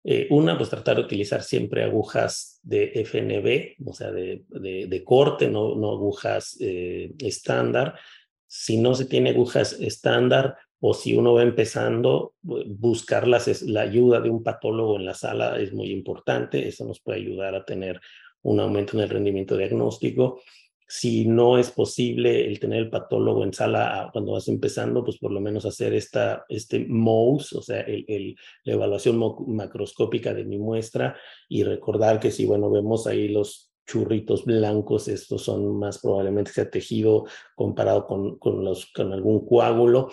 eh, 0.03 0.27
una, 0.31 0.57
pues 0.57 0.71
tratar 0.71 0.97
de 0.97 1.03
utilizar 1.03 1.43
siempre 1.43 1.85
agujas 1.85 2.61
de 2.63 2.93
FNB, 2.95 3.77
o 3.89 3.93
sea, 3.93 4.11
de, 4.11 4.45
de, 4.49 5.05
corte, 5.05 5.49
no, 5.49 5.75
no 5.75 5.91
agujas 5.93 6.57
estándar. 6.61 7.99
Si 8.47 8.79
no 8.79 8.95
se 8.95 9.05
tiene 9.05 9.31
agujas 9.31 9.75
estándar, 9.75 10.57
o 10.81 10.95
si 10.95 11.15
uno 11.15 11.35
va 11.35 11.43
empezando, 11.43 12.35
buscar 12.43 13.29
la 13.29 13.41
ayuda 13.81 14.21
de 14.21 14.31
un 14.31 14.43
patólogo 14.43 14.97
en 14.97 15.05
la 15.05 15.15
sala 15.15 15.61
es 15.61 15.73
muy 15.75 15.91
importante, 15.91 16.67
eso 16.67 16.87
nos 16.87 17.01
puede 17.01 17.21
ayudar 17.21 17.55
a 17.55 17.65
tener 17.67 18.01
un 18.43 18.61
aumento 18.61 18.97
en 18.97 19.05
el 19.05 19.09
rendimiento 19.09 19.57
diagnóstico. 19.57 20.41
Si 20.87 21.25
no 21.27 21.57
es 21.57 21.71
posible 21.71 22.47
el 22.47 22.59
tener 22.59 22.81
el 22.81 22.91
patólogo 22.91 23.45
en 23.45 23.53
sala 23.53 24.11
cuando 24.13 24.33
vas 24.33 24.49
empezando, 24.49 25.05
pues 25.05 25.19
por 25.19 25.31
lo 25.31 25.41
menos 25.41 25.65
hacer 25.65 25.95
esta, 25.95 26.45
este 26.49 26.85
MOUS, 26.89 27.53
o 27.53 27.63
sea, 27.63 27.81
el, 27.83 28.37
la 28.65 28.73
evaluación 28.73 29.21
macroscópica 29.47 30.35
de 30.35 30.45
mi 30.45 30.59
muestra 30.59 31.17
y 31.49 31.63
recordar 31.63 32.19
que 32.19 32.33
si, 32.33 32.45
bueno, 32.45 32.71
vemos 32.71 33.07
ahí 33.07 33.29
los 33.29 33.71
churritos 33.87 34.45
blancos, 34.45 35.07
estos 35.09 35.43
son 35.43 35.79
más 35.79 35.99
probablemente 35.99 36.53
sea 36.53 36.71
tejido 36.71 37.25
comparado 37.55 38.07
con, 38.07 38.39
con, 38.39 38.65
los, 38.65 38.87
con 38.93 39.13
algún 39.13 39.47
coágulo, 39.47 40.11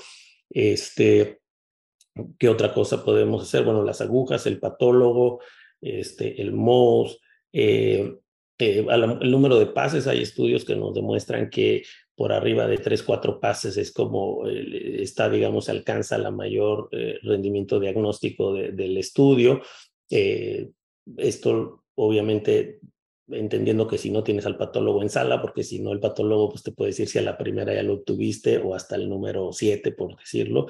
este, 0.50 1.42
¿Qué 2.38 2.50
otra 2.50 2.74
cosa 2.74 3.04
podemos 3.04 3.44
hacer? 3.44 3.64
Bueno, 3.64 3.84
las 3.84 4.02
agujas, 4.02 4.46
el 4.48 4.60
patólogo, 4.60 5.40
este, 5.82 6.42
el 6.42 6.52
MOS, 6.52 7.20
eh, 7.54 8.18
eh, 8.60 8.86
el 8.90 9.32
número 9.32 9.60
de 9.60 9.68
pases, 9.68 10.08
hay 10.08 10.22
estudios 10.22 10.66
que 10.66 10.76
nos 10.76 10.94
demuestran 10.94 11.50
que 11.50 11.84
por 12.16 12.32
arriba 12.32 12.68
de 12.68 12.78
3, 12.78 13.04
4 13.04 13.40
pases 13.40 13.78
es 13.78 13.92
como 13.92 14.48
está, 14.48 15.30
digamos, 15.30 15.70
alcanza 15.70 16.18
la 16.18 16.32
mayor 16.32 16.90
eh, 16.92 17.20
rendimiento 17.22 17.80
diagnóstico 17.80 18.54
del 18.54 18.98
estudio. 18.98 19.62
esto 21.18 21.84
obviamente 21.96 22.80
entendiendo 23.30 23.88
que 23.88 23.98
si 23.98 24.10
no 24.10 24.24
tienes 24.24 24.46
al 24.46 24.58
patólogo 24.58 25.02
en 25.02 25.10
sala, 25.10 25.42
porque 25.42 25.64
si 25.64 25.80
no 25.80 25.92
el 25.92 26.00
patólogo 26.00 26.50
pues 26.50 26.64
te 26.64 26.72
puede 26.72 26.92
decir 26.92 27.08
si 27.08 27.20
a 27.20 27.24
la 27.24 27.38
primera 27.38 27.74
ya 27.74 27.84
lo 27.84 27.96
obtuviste 27.96 28.58
o 28.58 28.74
hasta 28.74 28.96
el 28.96 29.10
número 29.10 29.52
7, 29.52 29.92
por 29.92 30.18
decirlo. 30.18 30.68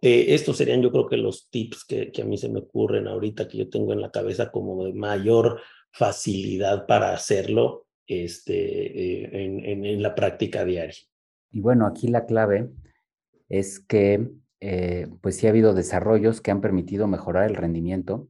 Eh, 0.00 0.34
estos 0.34 0.56
serían 0.56 0.82
yo 0.82 0.90
creo 0.90 1.06
que 1.06 1.16
los 1.16 1.48
tips 1.50 1.84
que, 1.84 2.12
que, 2.12 2.22
a 2.22 2.24
mí 2.24 2.36
se 2.36 2.48
me 2.48 2.60
ocurren 2.60 3.08
ahorita, 3.08 3.48
que 3.48 3.58
yo 3.58 3.68
tengo 3.68 3.92
en 3.92 4.00
la 4.00 4.10
cabeza 4.10 4.50
como 4.50 4.84
de 4.84 4.92
mayor 4.92 5.60
facilidad 5.94 6.86
para 6.86 7.14
hacerlo 7.14 7.86
este, 8.06 9.22
eh, 9.22 9.44
en, 9.44 9.84
en, 9.84 10.02
la 10.02 10.14
práctica 10.14 10.64
diaria. 10.64 10.94
Y 11.52 11.60
bueno, 11.60 11.86
aquí 11.86 12.08
la 12.08 12.26
clave 12.26 12.68
es 13.48 13.78
que 13.78 14.28
eh, 14.60 15.08
pues 15.20 15.36
sí 15.36 15.46
ha 15.46 15.50
habido 15.50 15.72
desarrollos 15.72 16.40
que 16.40 16.50
han 16.50 16.60
permitido 16.60 17.06
mejorar 17.06 17.48
el 17.48 17.54
rendimiento 17.54 18.28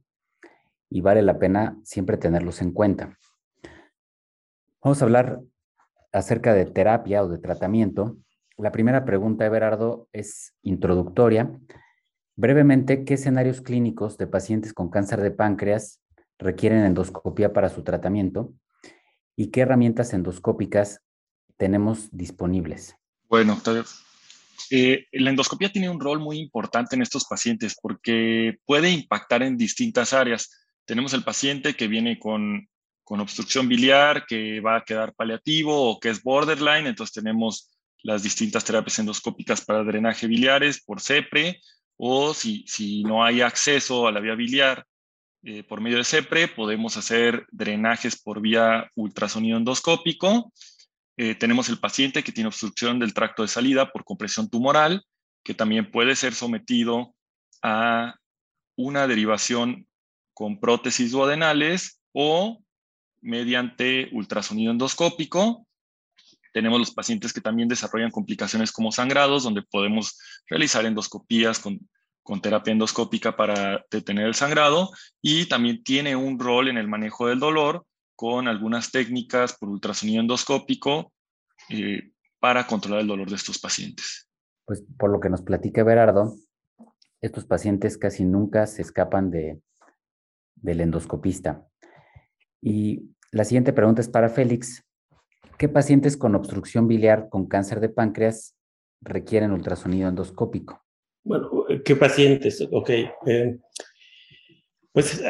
y 0.89 1.01
vale 1.01 1.23
la 1.23 1.39
pena 1.39 1.79
siempre 1.83 2.17
tenerlos 2.17 2.61
en 2.61 2.71
cuenta. 2.71 3.17
Vamos 4.83 5.01
a 5.01 5.05
hablar 5.05 5.41
acerca 6.11 6.53
de 6.53 6.65
terapia 6.65 7.23
o 7.23 7.27
de 7.27 7.39
tratamiento. 7.39 8.17
La 8.57 8.71
primera 8.71 9.05
pregunta, 9.05 9.45
Everardo, 9.45 10.07
es 10.13 10.53
introductoria. 10.61 11.59
Brevemente, 12.35 13.05
¿qué 13.05 13.15
escenarios 13.15 13.61
clínicos 13.61 14.17
de 14.17 14.27
pacientes 14.27 14.73
con 14.73 14.89
cáncer 14.89 15.21
de 15.21 15.31
páncreas 15.31 16.04
requieren 16.37 16.85
endoscopia 16.85 17.53
para 17.53 17.69
su 17.69 17.83
tratamiento? 17.83 18.53
¿Y 19.35 19.47
qué 19.47 19.61
herramientas 19.61 20.13
endoscópicas 20.13 21.01
tenemos 21.57 22.09
disponibles? 22.11 22.95
Bueno, 23.27 23.53
Octavio, 23.53 23.83
eh, 24.71 25.07
la 25.11 25.29
endoscopia 25.29 25.71
tiene 25.71 25.89
un 25.89 25.99
rol 25.99 26.19
muy 26.19 26.39
importante 26.39 26.95
en 26.95 27.01
estos 27.01 27.25
pacientes 27.25 27.75
porque 27.81 28.57
puede 28.65 28.91
impactar 28.91 29.43
en 29.43 29.57
distintas 29.57 30.13
áreas. 30.13 30.51
Tenemos 30.85 31.13
el 31.13 31.23
paciente 31.23 31.75
que 31.75 31.87
viene 31.87 32.19
con 32.19 32.67
con 33.05 33.21
obstrucción 33.21 33.69
biliar 33.69 34.25
que 34.25 34.59
va 34.59 34.77
a 34.77 34.83
quedar 34.83 35.13
paliativo 35.13 35.91
o 35.91 35.99
que 35.99 36.09
es 36.09 36.21
borderline. 36.21 36.87
Entonces 36.87 37.13
tenemos 37.13 37.71
las 38.01 38.23
distintas 38.23 38.65
terapias 38.65 38.99
endoscópicas 38.99 39.63
para 39.63 39.83
drenaje 39.83 40.27
biliares 40.27 40.83
por 40.83 40.99
CEPRE 40.99 41.61
o 41.97 42.33
si, 42.33 42.65
si 42.67 43.03
no 43.03 43.23
hay 43.23 43.41
acceso 43.41 44.07
a 44.07 44.11
la 44.11 44.19
vía 44.19 44.35
biliar 44.35 44.85
eh, 45.47 45.63
por 45.63 45.79
medio 45.79 45.99
de 45.99 46.03
CEPRE, 46.03 46.47
podemos 46.47 46.97
hacer 46.97 47.45
drenajes 47.51 48.19
por 48.19 48.41
vía 48.41 48.89
ultrasonido 48.95 49.59
endoscópico. 49.59 50.51
Eh, 51.17 51.35
tenemos 51.35 51.69
el 51.69 51.77
paciente 51.77 52.23
que 52.23 52.31
tiene 52.31 52.47
obstrucción 52.47 52.97
del 52.97 53.13
tracto 53.13 53.43
de 53.43 53.47
salida 53.47 53.91
por 53.91 54.03
compresión 54.03 54.49
tumoral, 54.49 55.03
que 55.43 55.53
también 55.53 55.91
puede 55.91 56.15
ser 56.15 56.33
sometido 56.33 57.13
a 57.61 58.15
una 58.75 59.05
derivación 59.05 59.87
con 60.33 60.59
prótesis 60.59 61.11
duodenales 61.11 62.01
o 62.11 62.63
mediante 63.21 64.09
ultrasonido 64.13 64.71
endoscópico. 64.71 65.67
Tenemos 66.53 66.79
los 66.79 66.91
pacientes 66.91 67.31
que 67.31 67.41
también 67.41 67.69
desarrollan 67.69 68.09
complicaciones 68.09 68.71
como 68.71 68.91
sangrados, 68.91 69.43
donde 69.43 69.61
podemos 69.61 70.17
realizar 70.49 70.87
endoscopías 70.87 71.59
con, 71.59 71.87
con 72.25 72.41
terapia 72.41 72.71
endoscópica 72.71 73.37
para 73.37 73.85
detener 73.91 74.25
el 74.25 74.33
sangrado 74.33 74.89
y 75.21 75.47
también 75.47 75.83
tiene 75.83 76.15
un 76.15 76.39
rol 76.39 76.69
en 76.69 76.77
el 76.77 76.87
manejo 76.87 77.27
del 77.27 77.39
dolor 77.39 77.85
con 78.15 78.47
algunas 78.47 78.91
técnicas 78.91 79.55
por 79.55 79.69
ultrasonido 79.69 80.21
endoscópico 80.21 81.13
eh, 81.69 82.11
para 82.39 82.65
controlar 82.65 83.01
el 83.01 83.07
dolor 83.07 83.29
de 83.29 83.35
estos 83.35 83.59
pacientes. 83.59 84.27
Pues 84.65 84.83
por 84.97 85.11
lo 85.11 85.19
que 85.19 85.29
nos 85.29 85.43
platica 85.43 85.83
Berardo, 85.83 86.33
estos 87.21 87.45
pacientes 87.45 87.95
casi 87.95 88.25
nunca 88.25 88.65
se 88.65 88.81
escapan 88.81 89.29
de, 89.29 89.61
del 90.55 90.81
endoscopista. 90.81 91.67
Y 92.59 93.11
la 93.31 93.43
siguiente 93.43 93.71
pregunta 93.71 94.01
es 94.01 94.09
para 94.09 94.29
Félix. 94.29 94.83
¿Qué 95.59 95.69
pacientes 95.69 96.17
con 96.17 96.33
obstrucción 96.33 96.87
biliar 96.87 97.29
con 97.29 97.45
cáncer 97.45 97.81
de 97.81 97.89
páncreas 97.89 98.55
requieren 99.01 99.51
ultrasonido 99.51 100.09
endoscópico? 100.09 100.84
Bueno, 101.25 101.65
¿qué 101.83 101.95
pacientes? 101.95 102.65
Ok. 102.71 102.89
Eh, 103.25 103.57
pues 104.91 105.21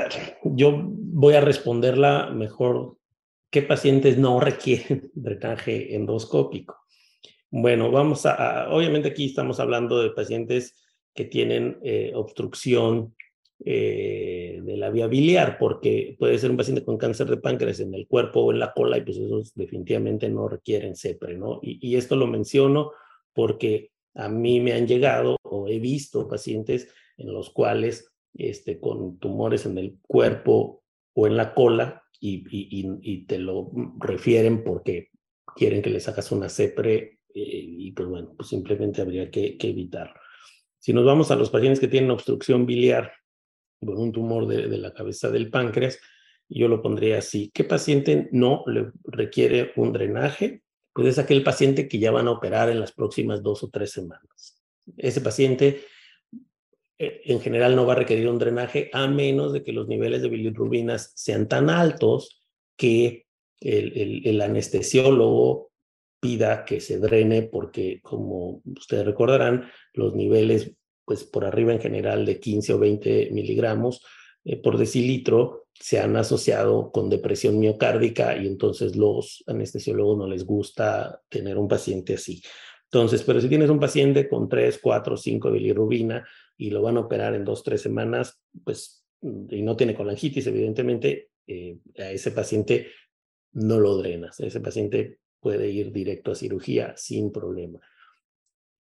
yo 0.43 0.73
voy 0.83 1.35
a 1.35 1.41
responderla 1.41 2.31
mejor. 2.31 2.97
¿Qué 3.49 3.61
pacientes 3.61 4.17
no 4.17 4.41
requieren 4.41 5.09
drenaje 5.15 5.95
endoscópico? 5.95 6.75
Bueno, 7.49 7.91
vamos 7.91 8.25
a, 8.25 8.67
obviamente 8.71 9.07
aquí 9.07 9.27
estamos 9.27 9.61
hablando 9.61 10.03
de 10.03 10.09
pacientes 10.09 10.75
que 11.13 11.23
tienen 11.23 11.79
eh, 11.81 12.11
obstrucción 12.13 13.15
eh, 13.63 14.59
de 14.61 14.75
la 14.75 14.89
vía 14.89 15.07
biliar, 15.07 15.57
porque 15.57 16.17
puede 16.19 16.37
ser 16.37 16.51
un 16.51 16.57
paciente 16.57 16.83
con 16.83 16.97
cáncer 16.97 17.27
de 17.27 17.37
páncreas 17.37 17.79
en 17.79 17.93
el 17.93 18.05
cuerpo 18.05 18.41
o 18.41 18.51
en 18.51 18.59
la 18.59 18.73
cola, 18.73 18.97
y 18.97 19.01
pues 19.01 19.15
esos 19.15 19.55
definitivamente 19.55 20.27
no 20.27 20.49
requieren 20.49 20.97
CEPRE, 20.97 21.37
¿no? 21.37 21.61
Y, 21.63 21.79
y 21.81 21.95
esto 21.95 22.17
lo 22.17 22.27
menciono 22.27 22.91
porque 23.33 23.91
a 24.15 24.29
mí 24.29 24.59
me 24.59 24.73
han 24.73 24.87
llegado 24.87 25.37
o 25.43 25.67
he 25.67 25.79
visto 25.79 26.27
pacientes 26.27 26.89
en 27.17 27.33
los 27.33 27.49
cuales 27.49 28.11
este, 28.33 28.79
con 28.79 29.17
tumores 29.19 29.65
en 29.65 29.77
el 29.77 29.97
cuerpo 30.01 30.83
o 31.13 31.27
en 31.27 31.37
la 31.37 31.53
cola 31.53 32.03
y, 32.19 33.25
te 33.27 33.37
lo 33.37 33.71
refieren 33.99 34.63
porque 34.63 35.11
quieren 35.55 35.81
que 35.81 35.89
les 35.89 36.07
hagas 36.07 36.31
una 36.31 36.49
CEPRE 36.49 36.97
eh, 36.97 37.19
y 37.33 37.91
pues 37.91 38.07
bueno, 38.07 38.33
pues 38.35 38.49
simplemente 38.49 39.01
habría 39.01 39.29
que, 39.29 39.57
que 39.57 39.69
evitarlo. 39.69 40.15
Si 40.79 40.93
nos 40.93 41.05
vamos 41.05 41.29
a 41.31 41.35
los 41.35 41.49
pacientes 41.49 41.79
que 41.79 41.87
tienen 41.87 42.11
obstrucción 42.11 42.65
biliar 42.65 43.11
con 43.79 43.97
un 43.97 44.11
tumor 44.11 44.47
de, 44.47 44.67
de 44.67 44.77
la 44.77 44.93
cabeza 44.93 45.29
del 45.29 45.49
páncreas, 45.49 45.99
yo 46.49 46.67
lo 46.67 46.81
pondría 46.81 47.19
así. 47.19 47.51
¿Qué 47.53 47.63
paciente 47.63 48.29
no 48.31 48.63
le 48.67 48.91
requiere 49.03 49.71
un 49.75 49.93
drenaje? 49.93 50.64
Pues 50.95 51.09
es 51.09 51.19
aquel 51.19 51.43
paciente 51.43 51.89
que 51.89 51.99
ya 51.99 52.09
van 52.09 52.29
a 52.29 52.31
operar 52.31 52.69
en 52.69 52.79
las 52.79 52.93
próximas 52.93 53.43
dos 53.43 53.61
o 53.63 53.69
tres 53.69 53.91
semanas. 53.91 54.63
Ese 54.95 55.19
paciente 55.19 55.81
eh, 56.97 57.21
en 57.25 57.41
general 57.41 57.75
no 57.75 57.85
va 57.85 57.91
a 57.91 57.97
requerir 57.97 58.29
un 58.29 58.39
drenaje 58.39 58.89
a 58.93 59.05
menos 59.09 59.51
de 59.51 59.61
que 59.61 59.73
los 59.73 59.89
niveles 59.89 60.21
de 60.21 60.29
bilirrubinas 60.29 61.11
sean 61.13 61.49
tan 61.49 61.69
altos 61.69 62.41
que 62.77 63.25
el, 63.59 64.39
anestesiólogo 64.41 65.69
pida 66.21 66.63
que 66.63 66.79
se 66.79 66.97
drene 66.97 67.41
porque, 67.43 67.99
como 68.01 68.61
ustedes 68.63 69.05
recordarán, 69.05 69.69
los 69.91 70.15
niveles, 70.15 70.77
pues 71.03 71.25
por 71.25 71.43
arriba 71.43 71.73
en 71.73 71.81
general 71.81 72.25
de 72.25 72.39
15 72.39 72.73
o 72.73 72.79
20 72.79 73.31
miligramos 73.33 74.01
eh, 74.45 74.55
por 74.55 74.77
decilitro 74.77 75.64
se 75.79 75.99
han 75.99 76.15
asociado 76.15 76.91
con 76.91 77.09
depresión 77.09 77.59
miocárdica 77.59 78.37
y 78.37 78.47
entonces 78.47 78.95
los 78.95 79.43
anestesiólogos 79.47 80.17
no 80.17 80.27
les 80.27 80.45
gusta 80.45 81.21
tener 81.29 81.57
un 81.57 81.67
paciente 81.67 82.15
así. 82.15 82.41
Entonces, 82.85 83.23
pero 83.23 83.41
si 83.41 83.49
tienes 83.49 83.69
un 83.69 83.79
paciente 83.79 84.29
con 84.29 84.47
3, 84.47 84.79
4, 84.81 85.17
5 85.17 85.51
bilirrubina, 85.51 86.25
y 86.57 86.69
lo 86.69 86.81
van 86.81 86.97
a 86.97 87.01
operar 87.01 87.35
en 87.35 87.43
dos, 87.43 87.63
tres 87.63 87.81
semanas, 87.81 88.39
pues, 88.63 89.05
y 89.21 89.61
no 89.61 89.75
tiene 89.75 89.95
colangitis, 89.95 90.47
evidentemente, 90.47 91.31
eh, 91.47 91.77
a 91.97 92.11
ese 92.11 92.31
paciente 92.31 92.87
no 93.53 93.79
lo 93.79 93.97
drenas. 93.97 94.39
Ese 94.39 94.59
paciente 94.59 95.19
puede 95.39 95.69
ir 95.69 95.91
directo 95.91 96.31
a 96.31 96.35
cirugía 96.35 96.95
sin 96.97 97.31
problema. 97.31 97.79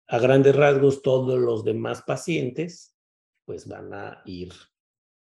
A 0.07 0.19
grandes 0.19 0.55
rasgos, 0.55 1.03
todos 1.03 1.39
los 1.39 1.65
demás 1.65 2.03
pacientes, 2.03 2.97
pues 3.45 3.67
van 3.67 3.93
a 3.93 4.23
ir 4.27 4.53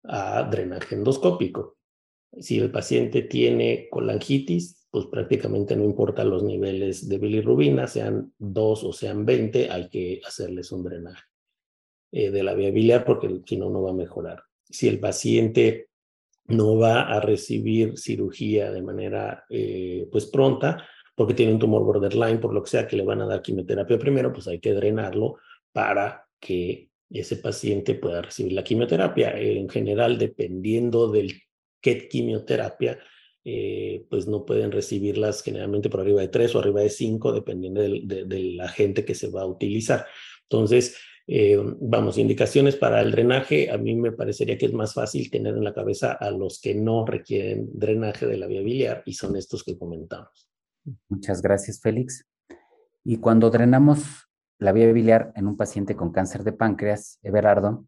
a 0.04 0.44
drenaje 0.44 0.96
endoscópico. 0.96 1.78
Si 2.40 2.60
el 2.60 2.72
paciente 2.72 3.24
tiene 3.24 3.88
colangitis, 3.90 4.88
pues 4.90 5.06
prácticamente 5.06 5.76
no 5.76 5.84
importa 5.84 6.24
los 6.24 6.44
niveles 6.44 7.08
de 7.08 7.18
bilirrubina, 7.18 7.88
sean 7.88 8.34
dos 8.38 8.84
o 8.84 8.94
sean 8.94 9.26
20, 9.26 9.70
hay 9.70 9.90
que 9.90 10.22
hacerles 10.26 10.72
un 10.72 10.84
drenaje. 10.84 11.24
Eh, 12.14 12.30
de 12.30 12.44
la 12.44 12.54
vía 12.54 12.72
biliar 12.72 13.06
porque 13.06 13.42
si 13.46 13.56
no, 13.56 13.70
no 13.70 13.84
va 13.84 13.92
a 13.92 13.94
mejorar. 13.94 14.44
Si 14.70 14.90
el 14.90 15.00
paciente 15.00 15.88
no 16.48 16.78
va 16.78 17.04
a 17.04 17.22
recibir 17.22 17.98
cirugía 17.98 18.70
de 18.70 18.82
manera 18.82 19.46
eh, 19.50 20.10
pues 20.12 20.26
pronta, 20.26 20.86
porque 21.16 21.34
tiene 21.34 21.54
un 21.54 21.60
tumor 21.60 21.84
borderline, 21.84 22.42
por 22.42 22.54
lo 22.54 22.64
que 22.64 22.70
sea 22.70 22.88
que 22.88 22.98
le 22.98 23.06
van 23.06 23.22
a 23.22 23.28
dar 23.28 23.42
quimioterapia 23.42 23.98
primero, 23.98 24.34
pues 24.34 24.48
hay 24.50 24.60
que 24.60 24.74
drenarlo 24.74 25.38
para 25.72 26.28
que 26.38 26.91
ese 27.20 27.36
paciente 27.38 27.96
pueda 27.96 28.22
recibir 28.22 28.54
la 28.54 28.64
quimioterapia. 28.64 29.38
En 29.38 29.70
general, 29.70 30.18
dependiendo 30.18 31.12
del 31.12 31.34
qué 31.82 32.08
quimioterapia, 32.08 33.00
eh, 33.44 34.06
pues 34.10 34.28
no 34.28 34.46
pueden 34.46 34.72
recibirlas 34.72 35.42
generalmente 35.42 35.90
por 35.90 36.02
arriba 36.02 36.22
de 36.22 36.28
tres 36.28 36.54
o 36.56 36.60
arriba 36.60 36.82
de 36.82 36.90
cinco, 36.90 37.34
dependiendo 37.34 37.82
de, 37.82 38.02
de, 38.04 38.26
de 38.26 38.40
la 38.54 38.68
gente 38.68 39.04
que 39.04 39.16
se 39.16 39.30
va 39.30 39.42
a 39.42 39.48
utilizar. 39.48 40.06
Entonces, 40.44 40.96
eh, 41.28 41.58
vamos, 41.80 42.18
indicaciones 42.18 42.76
para 42.76 43.02
el 43.02 43.12
drenaje, 43.12 43.72
a 43.72 43.78
mí 43.78 43.96
me 43.96 44.12
parecería 44.12 44.58
que 44.58 44.66
es 44.66 44.74
más 44.74 44.94
fácil 44.94 45.30
tener 45.32 45.56
en 45.56 45.64
la 45.64 45.74
cabeza 45.74 46.14
a 46.14 46.30
los 46.32 46.60
que 46.60 46.76
no 46.76 47.06
requieren 47.06 47.70
drenaje 47.74 48.26
de 48.26 48.38
la 48.38 48.48
vía 48.48 48.62
biliar 48.62 49.04
y 49.06 49.14
son 49.14 49.36
estos 49.36 49.64
que 49.64 49.78
comentamos. 49.78 50.50
Muchas 51.10 51.42
gracias, 51.42 51.80
Félix. 51.80 52.26
Y 53.04 53.18
cuando 53.18 53.50
drenamos 53.50 54.28
la 54.62 54.72
vía 54.74 54.92
biliar 54.94 55.34
en 55.36 55.48
un 55.48 55.58
paciente 55.58 55.96
con 55.96 56.12
cáncer 56.12 56.44
de 56.44 56.54
páncreas, 56.54 57.20
Everardo, 57.24 57.88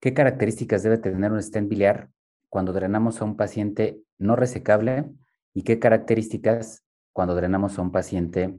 ¿qué 0.00 0.12
características 0.12 0.82
debe 0.82 0.98
tener 0.98 1.32
un 1.32 1.42
stent 1.42 1.66
biliar 1.66 2.10
cuando 2.50 2.74
drenamos 2.74 3.20
a 3.20 3.24
un 3.24 3.38
paciente 3.38 4.02
no 4.18 4.36
resecable 4.36 5.06
y 5.54 5.62
qué 5.62 5.78
características 5.78 6.84
cuando 7.14 7.34
drenamos 7.34 7.78
a 7.78 7.82
un 7.82 7.90
paciente 7.90 8.54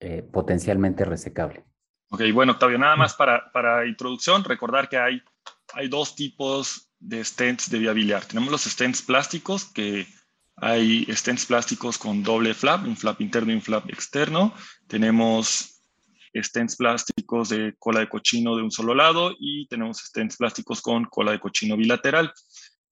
eh, 0.00 0.28
potencialmente 0.32 1.04
resecable? 1.04 1.64
Ok, 2.10 2.22
bueno, 2.34 2.52
Octavio, 2.54 2.78
nada 2.78 2.96
más 2.96 3.14
para, 3.14 3.52
para 3.52 3.86
introducción, 3.86 4.42
recordar 4.42 4.88
que 4.88 4.98
hay, 4.98 5.22
hay 5.74 5.88
dos 5.88 6.16
tipos 6.16 6.90
de 6.98 7.22
stents 7.22 7.70
de 7.70 7.78
vía 7.78 7.92
biliar. 7.92 8.24
Tenemos 8.24 8.50
los 8.50 8.64
stents 8.64 9.00
plásticos, 9.00 9.64
que 9.66 10.08
hay 10.56 11.06
stents 11.08 11.46
plásticos 11.46 11.98
con 11.98 12.24
doble 12.24 12.52
flap, 12.52 12.84
un 12.84 12.96
flap 12.96 13.20
interno 13.20 13.52
y 13.52 13.54
un 13.54 13.62
flap 13.62 13.88
externo. 13.90 14.52
Tenemos 14.88 15.75
stents 16.42 16.76
plásticos 16.76 17.48
de 17.48 17.74
cola 17.78 18.00
de 18.00 18.08
cochino 18.08 18.56
de 18.56 18.62
un 18.62 18.70
solo 18.70 18.94
lado 18.94 19.34
y 19.38 19.66
tenemos 19.68 19.98
stents 19.98 20.36
plásticos 20.36 20.80
con 20.80 21.04
cola 21.04 21.32
de 21.32 21.40
cochino 21.40 21.76
bilateral. 21.76 22.32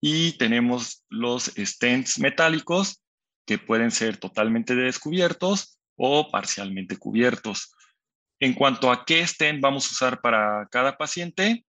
Y 0.01 0.33
tenemos 0.33 1.05
los 1.09 1.53
stents 1.57 2.19
metálicos 2.19 3.03
que 3.47 3.59
pueden 3.59 3.91
ser 3.91 4.17
totalmente 4.17 4.75
descubiertos 4.75 5.79
o 5.97 6.31
parcialmente 6.31 6.97
cubiertos. 6.97 7.75
En 8.41 8.55
cuanto 8.55 8.91
a 8.91 9.05
qué 9.05 9.27
stent 9.27 9.61
vamos 9.61 9.87
a 9.87 9.93
usar 9.93 10.21
para 10.21 10.67
cada 10.71 10.97
paciente, 10.97 11.65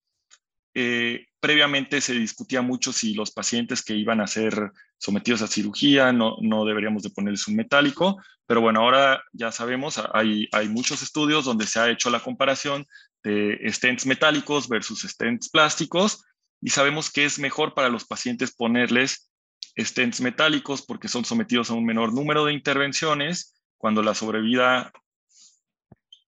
eh, 0.73 1.25
previamente 1.39 2.01
se 2.01 2.13
discutía 2.13 2.61
mucho 2.61 2.91
si 2.91 3.13
los 3.13 3.31
pacientes 3.31 3.83
que 3.83 3.95
iban 3.95 4.19
a 4.19 4.27
ser 4.27 4.71
sometidos 4.97 5.41
a 5.41 5.47
cirugía 5.47 6.11
no, 6.11 6.37
no 6.41 6.65
deberíamos 6.65 7.03
de 7.03 7.09
ponerles 7.09 7.47
un 7.47 7.55
metálico, 7.55 8.21
pero 8.47 8.61
bueno, 8.61 8.81
ahora 8.81 9.23
ya 9.33 9.51
sabemos, 9.51 10.01
hay, 10.13 10.47
hay 10.51 10.69
muchos 10.69 11.01
estudios 11.01 11.45
donde 11.45 11.67
se 11.67 11.79
ha 11.79 11.89
hecho 11.89 12.09
la 12.09 12.21
comparación 12.21 12.85
de 13.23 13.59
stents 13.71 14.05
metálicos 14.05 14.69
versus 14.69 15.01
stents 15.01 15.49
plásticos 15.49 16.23
y 16.61 16.69
sabemos 16.69 17.11
que 17.11 17.25
es 17.25 17.39
mejor 17.39 17.73
para 17.73 17.89
los 17.89 18.05
pacientes 18.05 18.55
ponerles 18.55 19.31
stents 19.77 20.21
metálicos 20.21 20.81
porque 20.81 21.07
son 21.07 21.25
sometidos 21.25 21.69
a 21.69 21.73
un 21.73 21.85
menor 21.85 22.13
número 22.13 22.45
de 22.45 22.53
intervenciones 22.53 23.55
cuando 23.77 24.01
la 24.01 24.15
sobrevida 24.15 24.91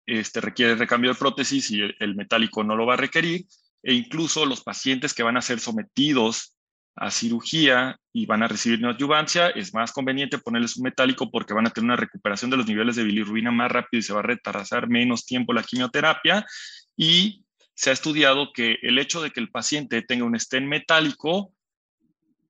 este, 0.05 0.41
requiere 0.41 0.75
recambio 0.75 1.11
de 1.11 1.19
prótesis 1.19 1.69
y 1.71 1.81
el, 1.81 2.15
metálico 2.15 2.63
no 2.63 2.75
lo 2.75 2.85
va 2.85 2.95
a 2.95 2.97
requerir, 2.97 3.45
e 3.83 3.93
incluso 3.93 4.45
los 4.45 4.63
pacientes 4.63 5.13
que 5.13 5.23
van 5.23 5.37
a 5.37 5.41
ser 5.41 5.59
sometidos 5.59 6.56
a 6.97 7.11
cirugía 7.11 7.99
y 8.11 8.25
van 8.25 8.43
a 8.43 8.47
recibir 8.47 8.81
neoadyuvancia, 8.81 9.49
es 9.49 9.73
más 9.73 9.91
conveniente 9.91 10.39
ponerles 10.39 10.77
un 10.77 10.83
metálico 10.83 11.29
porque 11.29 11.53
van 11.53 11.67
a 11.67 11.69
tener 11.69 11.85
una 11.85 11.95
recuperación 11.95 12.51
de 12.51 12.57
los 12.57 12.67
niveles 12.67 12.95
de 12.95 13.03
bilirrubina 13.03 13.51
más 13.51 13.71
rápido 13.71 13.99
y 13.99 14.03
se 14.03 14.13
va 14.13 14.19
a 14.19 14.23
retrasar 14.23 14.89
menos 14.89 15.25
tiempo 15.25 15.53
la 15.53 15.63
quimioterapia. 15.63 16.45
Y 16.95 17.45
se 17.75 17.91
ha 17.91 17.93
estudiado 17.93 18.51
que 18.53 18.77
el 18.81 18.97
hecho 18.97 19.21
de 19.21 19.31
que 19.31 19.39
el 19.39 19.51
paciente 19.51 20.01
tenga 20.01 20.25
un 20.25 20.39
stent 20.39 20.67
metálico 20.67 21.53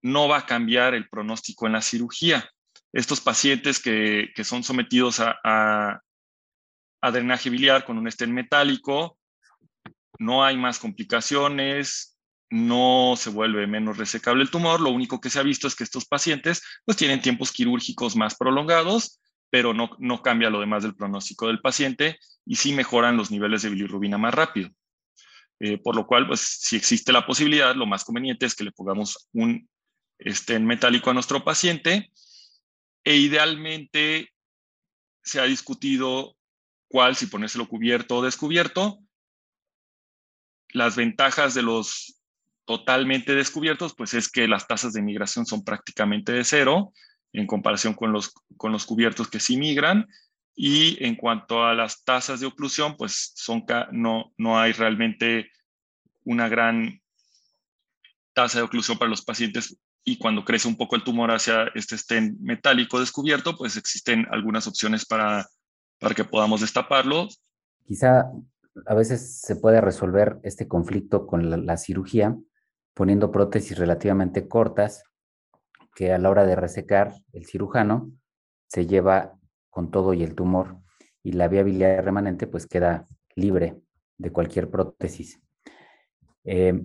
no 0.01 0.27
va 0.27 0.37
a 0.37 0.45
cambiar 0.45 0.93
el 0.93 1.09
pronóstico 1.09 1.67
en 1.67 1.73
la 1.73 1.81
cirugía. 1.81 2.49
Estos 2.93 3.19
pacientes 3.19 3.79
que, 3.79 4.29
que 4.33 4.43
son 4.45 4.63
sometidos 4.63 5.19
a, 5.19 6.01
a 7.01 7.11
drenaje 7.11 7.49
biliar 7.49 7.85
con 7.85 7.97
un 7.97 8.07
estén 8.07 8.33
metálico, 8.33 9.17
no 10.19 10.43
hay 10.43 10.57
más 10.57 10.79
complicaciones, 10.79 12.16
no 12.49 13.15
se 13.17 13.29
vuelve 13.29 13.67
menos 13.67 13.97
resecable 13.97 14.43
el 14.43 14.49
tumor, 14.49 14.79
lo 14.79 14.89
único 14.89 15.19
que 15.19 15.29
se 15.29 15.39
ha 15.39 15.43
visto 15.43 15.67
es 15.67 15.75
que 15.75 15.83
estos 15.83 16.05
pacientes 16.05 16.61
pues 16.85 16.97
tienen 16.97 17.21
tiempos 17.21 17.51
quirúrgicos 17.51 18.15
más 18.15 18.35
prolongados, 18.35 19.19
pero 19.49 19.73
no, 19.73 19.89
no 19.99 20.21
cambia 20.21 20.49
lo 20.49 20.59
demás 20.59 20.83
del 20.83 20.95
pronóstico 20.95 21.47
del 21.47 21.61
paciente 21.61 22.19
y 22.45 22.55
sí 22.55 22.73
mejoran 22.73 23.17
los 23.17 23.31
niveles 23.31 23.61
de 23.61 23.69
bilirrubina 23.69 24.17
más 24.17 24.33
rápido. 24.33 24.69
Eh, 25.59 25.77
por 25.77 25.95
lo 25.95 26.05
cual, 26.05 26.27
pues 26.27 26.41
si 26.41 26.75
existe 26.75 27.11
la 27.11 27.25
posibilidad, 27.25 27.75
lo 27.75 27.87
más 27.87 28.03
conveniente 28.03 28.45
es 28.45 28.55
que 28.55 28.63
le 28.63 28.71
pongamos 28.71 29.27
un 29.33 29.67
estén 30.19 30.65
metálico 30.65 31.09
a 31.09 31.13
nuestro 31.13 31.43
paciente 31.43 32.11
e 33.03 33.15
idealmente 33.15 34.31
se 35.23 35.39
ha 35.39 35.43
discutido 35.43 36.35
cuál, 36.87 37.15
si 37.15 37.27
ponérselo 37.27 37.67
cubierto 37.67 38.17
o 38.17 38.23
descubierto. 38.23 38.99
las 40.73 40.95
ventajas 40.95 41.53
de 41.53 41.63
los 41.63 42.16
totalmente 42.67 43.33
descubiertos, 43.33 43.95
pues 43.95 44.13
es 44.13 44.29
que 44.29 44.47
las 44.47 44.67
tasas 44.67 44.93
de 44.93 45.01
migración 45.01 45.45
son 45.45 45.63
prácticamente 45.63 46.33
de 46.33 46.43
cero 46.43 46.93
en 47.33 47.47
comparación 47.47 47.93
con 47.93 48.11
los, 48.11 48.33
con 48.57 48.71
los 48.71 48.85
cubiertos 48.85 49.29
que 49.29 49.39
sí 49.39 49.57
migran. 49.57 50.07
Y 50.53 51.03
en 51.03 51.15
cuanto 51.15 51.63
a 51.63 51.73
las 51.73 52.03
tasas 52.03 52.39
de 52.39 52.47
oclusión, 52.47 52.97
pues 52.97 53.31
son, 53.35 53.65
no, 53.91 54.33
no 54.37 54.59
hay 54.59 54.73
realmente 54.73 55.49
una 56.23 56.49
gran 56.49 57.01
tasa 58.33 58.59
de 58.59 58.65
oclusión 58.65 58.97
para 58.97 59.09
los 59.09 59.23
pacientes 59.23 59.79
y 60.03 60.17
cuando 60.17 60.45
crece 60.45 60.67
un 60.67 60.77
poco 60.77 60.95
el 60.95 61.03
tumor 61.03 61.31
hacia 61.31 61.65
este 61.75 61.95
estén 61.95 62.37
metálico 62.39 62.99
descubierto, 62.99 63.57
pues 63.57 63.75
existen 63.75 64.25
algunas 64.31 64.65
opciones 64.65 65.05
para, 65.05 65.47
para 65.99 66.15
que 66.15 66.23
podamos 66.23 66.61
destaparlo. 66.61 67.27
Quizá 67.85 68.31
a 68.85 68.93
veces 68.93 69.41
se 69.41 69.55
puede 69.55 69.81
resolver 69.81 70.39
este 70.43 70.67
conflicto 70.67 71.27
con 71.27 71.65
la, 71.65 71.77
cirugía 71.77 72.37
poniendo 72.97 73.31
prótesis 73.31 73.77
relativamente 73.77 74.47
cortas 74.47 75.03
que 75.95 76.11
a 76.11 76.17
la 76.17 76.31
hora 76.31 76.45
de 76.45 76.55
resecar 76.55 77.13
el 77.31 77.45
cirujano 77.45 78.11
se 78.67 78.87
lleva 78.87 79.37
con 79.69 79.91
todo 79.91 80.15
y 80.15 80.23
el 80.23 80.33
tumor 80.33 80.77
y 81.21 81.33
la 81.33 81.47
vía 81.47 81.61
biliar 81.61 82.03
remanente 82.03 82.47
pues 82.47 82.65
queda 82.65 83.05
libre 83.35 83.79
de 84.17 84.31
cualquier 84.31 84.71
prótesis. 84.71 85.39
Eh, 86.43 86.83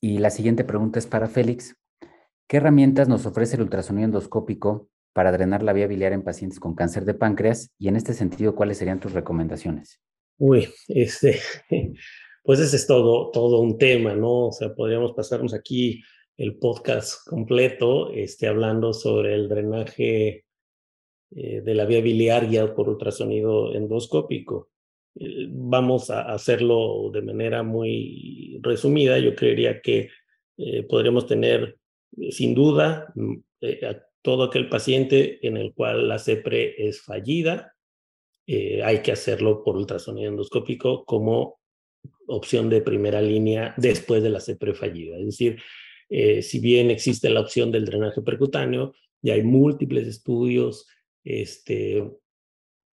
y 0.00 0.18
la 0.18 0.30
siguiente 0.30 0.62
pregunta 0.62 1.00
es 1.00 1.08
para 1.08 1.26
Félix. 1.26 1.74
¿Qué 2.46 2.58
herramientas 2.58 3.08
nos 3.08 3.26
ofrece 3.26 3.56
el 3.56 3.62
ultrasonido 3.62 4.04
endoscópico 4.04 4.88
para 5.12 5.32
drenar 5.32 5.64
la 5.64 5.72
vía 5.72 5.88
biliar 5.88 6.12
en 6.12 6.22
pacientes 6.22 6.60
con 6.60 6.76
cáncer 6.76 7.04
de 7.04 7.14
páncreas? 7.14 7.72
Y 7.78 7.88
en 7.88 7.96
este 7.96 8.12
sentido, 8.12 8.54
¿cuáles 8.54 8.78
serían 8.78 9.00
tus 9.00 9.12
recomendaciones? 9.12 10.00
Uy, 10.38 10.68
este, 10.86 11.40
pues 12.46 12.60
ese 12.60 12.76
es 12.76 12.86
todo, 12.86 13.30
todo 13.32 13.58
un 13.58 13.76
tema, 13.76 14.14
¿no? 14.14 14.46
O 14.46 14.52
sea, 14.52 14.72
podríamos 14.72 15.12
pasarnos 15.12 15.52
aquí 15.52 16.02
el 16.36 16.58
podcast 16.58 17.26
completo, 17.28 18.12
este, 18.12 18.46
hablando 18.46 18.92
sobre 18.92 19.34
el 19.34 19.48
drenaje 19.48 20.44
eh, 21.34 21.60
de 21.60 21.74
la 21.74 21.86
vía 21.86 22.00
biliar 22.00 22.48
guiado 22.48 22.72
por 22.76 22.88
ultrasonido 22.88 23.74
endoscópico. 23.74 24.70
Eh, 25.18 25.48
vamos 25.50 26.08
a 26.10 26.32
hacerlo 26.32 27.10
de 27.12 27.22
manera 27.22 27.64
muy 27.64 28.60
resumida. 28.62 29.18
Yo 29.18 29.34
creería 29.34 29.80
que 29.80 30.10
eh, 30.56 30.84
podríamos 30.84 31.26
tener, 31.26 31.78
sin 32.30 32.54
duda, 32.54 33.12
mm, 33.16 33.34
a 33.90 33.96
todo 34.22 34.44
aquel 34.44 34.68
paciente 34.68 35.44
en 35.44 35.56
el 35.56 35.74
cual 35.74 36.08
la 36.08 36.20
CEPRE 36.20 36.88
es 36.88 37.02
fallida, 37.02 37.72
hay 38.48 39.02
que 39.02 39.10
hacerlo 39.10 39.64
por 39.64 39.76
ultrasonido 39.76 40.30
endoscópico 40.30 41.04
como 41.04 41.55
opción 42.26 42.68
de 42.70 42.80
primera 42.80 43.20
línea 43.22 43.74
después 43.76 44.22
de 44.22 44.30
la 44.30 44.40
CEPRE 44.40 44.74
fallida. 44.74 45.18
Es 45.18 45.26
decir, 45.26 45.60
eh, 46.08 46.42
si 46.42 46.60
bien 46.60 46.90
existe 46.90 47.30
la 47.30 47.40
opción 47.40 47.70
del 47.72 47.84
drenaje 47.84 48.22
percutáneo, 48.22 48.94
ya 49.22 49.34
hay 49.34 49.42
múltiples 49.42 50.06
estudios 50.06 50.86
este, 51.24 52.10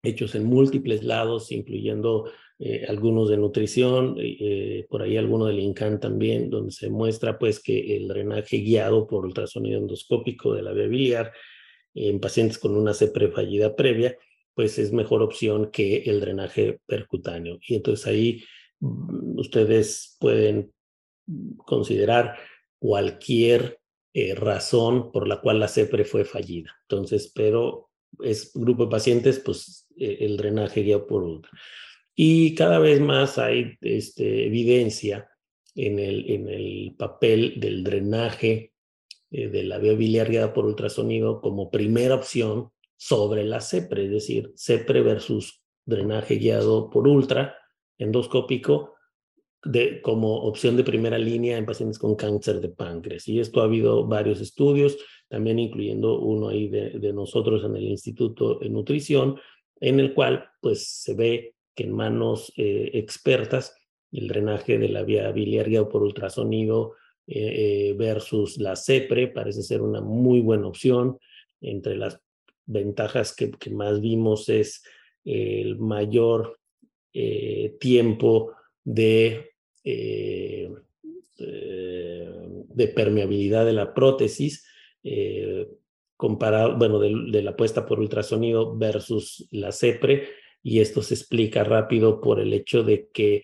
hechos 0.04 0.36
en 0.36 0.46
múltiples 0.46 1.04
lados, 1.04 1.52
incluyendo 1.52 2.32
eh, 2.60 2.86
algunos 2.88 3.30
de 3.30 3.38
nutrición, 3.38 4.18
por 4.90 5.02
ahí 5.02 5.18
alguno 5.18 5.46
del 5.46 5.60
INCAN 5.60 6.00
también, 6.00 6.50
donde 6.50 6.72
se 6.72 6.90
muestra 6.90 7.38
pues 7.38 7.62
que 7.62 7.98
el 7.98 8.08
drenaje 8.08 8.58
guiado 8.58 9.08
por 9.08 9.26
ultrasonido 9.26 9.80
endoscópico 9.80 10.54
de 10.54 10.62
la 10.64 10.72
vía 10.72 10.88
biliar 10.88 11.34
en 11.94 12.20
pacientes 12.20 12.58
con 12.58 12.76
una 12.76 12.94
CEPRE 12.94 13.30
fallida 13.30 13.76
previa 13.76 14.18
pues 14.54 14.78
es 14.78 14.92
mejor 14.92 15.22
opción 15.22 15.72
que 15.72 16.04
el 16.06 16.20
drenaje 16.20 16.80
percutáneo. 16.86 17.60
Y 17.68 17.76
entonces 17.76 18.06
ahí 18.08 18.44
ustedes 19.36 20.18
pueden 20.20 20.74
considerar 21.66 22.38
cualquier 22.80 23.80
eh, 24.14 24.36
razón 24.36 25.12
por 25.12 25.28
la 25.28 25.42
cual 25.42 25.60
la 25.60 25.68
CEPRE 25.68 26.06
fue 26.06 26.26
fallida. 26.26 26.72
Entonces, 26.84 27.32
pero 27.34 27.90
es 28.22 28.52
grupo 28.54 28.86
de 28.86 28.92
pacientes, 28.92 29.40
pues 29.40 29.88
eh, 29.98 30.18
el 30.22 30.38
drenaje 30.38 30.84
guiado 30.84 31.08
por 31.08 31.24
ultra. 31.24 31.52
Y 32.16 32.54
cada 32.56 32.78
vez 32.80 33.00
más 33.02 33.38
hay 33.38 33.78
este, 33.82 34.46
evidencia 34.46 35.30
en 35.76 35.98
el, 35.98 36.30
en 36.30 36.50
el 36.50 36.96
papel 36.98 37.56
del 37.58 37.84
drenaje 37.84 38.74
eh, 39.32 39.48
de 39.48 39.64
la 39.64 39.80
vía 39.80 39.94
biliar 39.94 40.30
guiada 40.30 40.54
por 40.54 40.66
ultrasonido 40.66 41.42
como 41.42 41.72
primera 41.72 42.16
opción 42.16 42.70
sobre 42.96 43.44
la 43.44 43.62
CEPRE, 43.62 44.06
es 44.06 44.12
decir, 44.12 44.54
CEPRE 44.56 45.02
versus 45.02 45.64
drenaje 45.86 46.36
guiado 46.36 46.90
por 46.90 47.08
ultra 47.08 47.58
endoscópico 47.98 48.96
de, 49.64 50.02
como 50.02 50.42
opción 50.44 50.76
de 50.76 50.84
primera 50.84 51.18
línea 51.18 51.58
en 51.58 51.66
pacientes 51.66 52.00
con 52.00 52.16
cáncer 52.16 52.60
de 52.60 52.70
páncreas. 52.70 53.28
Y 53.28 53.40
esto 53.40 53.62
ha 53.62 53.66
habido 53.66 54.06
varios 54.06 54.42
estudios, 54.42 54.98
también 55.30 55.60
incluyendo 55.60 56.20
uno 56.20 56.50
ahí 56.50 56.68
de, 56.68 57.14
nosotros 57.14 57.64
en 57.64 57.76
el 57.76 57.84
Instituto 57.84 58.60
de 58.60 58.70
Nutrición, 58.70 59.40
en 59.80 60.00
el 60.00 60.14
cual 60.14 60.46
pues 60.62 60.88
se 60.88 61.14
ve 61.14 61.56
que 61.76 61.84
en 61.84 61.94
manos 61.94 62.54
eh, 62.58 62.92
expertas 62.94 63.76
el 64.12 64.28
drenaje 64.28 64.78
de 64.78 64.90
la 64.90 65.04
vía 65.04 65.32
biliar 65.32 65.70
guiado 65.70 65.90
por 65.90 66.04
ultrasonido 66.04 66.94
eh, 67.26 67.90
eh, 67.90 67.94
versus 67.94 68.58
la 68.58 68.76
CEPRE 68.76 69.30
parece 69.30 69.64
ser 69.64 69.82
una 69.82 70.02
muy 70.02 70.42
buena 70.42 70.68
opción. 70.68 71.18
Entre 71.62 71.96
las 71.96 72.20
ventajas 72.66 73.36
que, 73.36 73.52
más 73.72 74.02
vimos 74.02 74.50
es 74.50 74.84
el 75.24 75.78
mayor 75.78 76.60
eh, 77.16 77.76
tiempo 77.80 78.54
de, 78.84 79.52
eh, 79.84 80.68
eh, 81.38 82.30
de 82.70 82.88
permeabilidad 82.88 83.66
de 83.66 83.74
la 83.74 83.94
prótesis, 83.94 84.66
comparado, 86.16 86.78
bueno, 86.78 87.00
de, 87.00 87.42
la 87.44 87.56
puesta 87.56 87.86
por 87.86 88.00
ultrasonido 88.00 88.76
versus 88.78 89.48
la 89.52 89.72
CEPRE, 89.72 90.30
y 90.64 90.80
esto 90.80 91.02
se 91.02 91.14
explica 91.14 91.64
rápido 91.64 92.20
por 92.22 92.40
el 92.40 92.54
hecho 92.54 92.84
de 92.84 93.10
que 93.14 93.44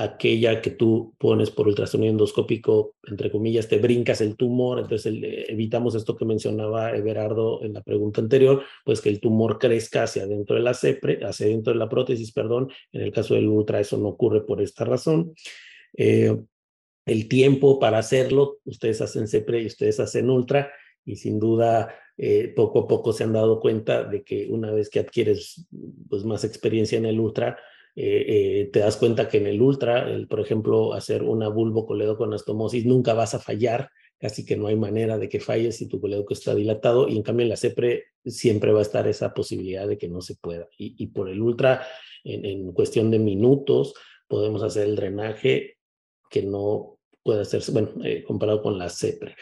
aquella 0.00 0.62
que 0.62 0.70
tú 0.70 1.16
pones 1.18 1.50
por 1.50 1.66
ultrasonido 1.66 2.12
endoscópico, 2.12 2.94
entre 3.02 3.32
comillas, 3.32 3.66
te 3.66 3.78
brincas 3.78 4.20
el 4.20 4.36
tumor, 4.36 4.78
entonces 4.78 5.12
evitamos 5.48 5.96
esto 5.96 6.14
que 6.14 6.24
mencionaba 6.24 6.92
Everardo 6.94 7.64
en 7.64 7.72
la 7.72 7.82
pregunta 7.82 8.20
anterior, 8.20 8.62
pues 8.84 9.00
que 9.00 9.08
el 9.08 9.18
tumor 9.18 9.58
crezca 9.58 10.04
hacia 10.04 10.22
adentro 10.22 10.54
de 10.54 10.62
la 10.62 10.72
CEPRE, 10.72 11.24
hacia 11.24 11.48
dentro 11.48 11.72
de 11.72 11.80
la 11.80 11.88
prótesis, 11.88 12.30
perdón, 12.30 12.70
en 12.92 13.02
el 13.02 13.10
caso 13.10 13.34
del 13.34 13.48
ultra 13.48 13.80
eso 13.80 13.98
no 13.98 14.10
ocurre 14.10 14.42
por 14.42 14.62
esta 14.62 14.84
razón. 14.84 15.34
Eh, 15.96 16.36
el 17.04 17.28
tiempo 17.28 17.80
para 17.80 17.98
hacerlo, 17.98 18.58
ustedes 18.66 19.00
hacen 19.00 19.26
CEPRE 19.26 19.62
y 19.62 19.66
ustedes 19.66 19.98
hacen 19.98 20.30
ultra, 20.30 20.70
y 21.04 21.16
sin 21.16 21.40
duda 21.40 21.92
eh, 22.16 22.52
poco 22.54 22.80
a 22.80 22.86
poco 22.86 23.12
se 23.12 23.24
han 23.24 23.32
dado 23.32 23.58
cuenta 23.58 24.04
de 24.04 24.22
que 24.22 24.46
una 24.48 24.70
vez 24.70 24.90
que 24.90 25.00
adquieres 25.00 25.66
pues, 26.08 26.24
más 26.24 26.44
experiencia 26.44 26.98
en 26.98 27.06
el 27.06 27.18
ultra, 27.18 27.58
eh, 28.00 28.60
eh, 28.60 28.70
te 28.72 28.78
das 28.78 28.96
cuenta 28.96 29.28
que 29.28 29.38
en 29.38 29.48
el 29.48 29.60
ultra, 29.60 30.06
por 30.28 30.38
ejemplo, 30.38 30.92
hacer 30.92 31.24
una 31.24 31.52
con 32.16 32.32
astomosis 32.32 32.86
nunca 32.86 33.12
vas 33.12 33.34
a 33.34 33.40
fallar, 33.40 33.90
casi 34.20 34.46
que 34.46 34.56
no 34.56 34.68
hay 34.68 34.76
manera 34.76 35.18
de 35.18 35.28
que 35.28 35.40
falles 35.40 35.78
si 35.78 35.88
tu 35.88 36.00
colédoco 36.00 36.32
está 36.32 36.54
dilatado 36.54 37.08
y 37.08 37.16
en 37.16 37.24
cambio 37.24 37.42
en 37.42 37.48
la 37.48 37.56
CEPRE 37.56 38.04
siempre 38.24 38.70
va 38.70 38.78
a 38.78 38.82
estar 38.82 39.08
esa 39.08 39.34
posibilidad 39.34 39.88
de 39.88 39.98
que 39.98 40.06
no 40.08 40.20
se 40.20 40.36
pueda. 40.36 40.68
Y, 40.78 41.08
por 41.08 41.28
el 41.28 41.42
ultra, 41.42 41.84
en, 42.22 42.72
cuestión 42.72 43.10
de 43.10 43.18
minutos, 43.18 43.94
podemos 44.28 44.62
hacer 44.62 44.86
el 44.86 44.94
drenaje 44.94 45.78
que 46.30 46.44
no 46.44 47.00
puede 47.24 47.40
hacerse, 47.40 47.72
bueno, 47.72 47.90
eh, 48.04 48.22
comparado 48.22 48.62
con 48.62 48.78
la 48.78 48.90
CEPRE. 48.90 49.34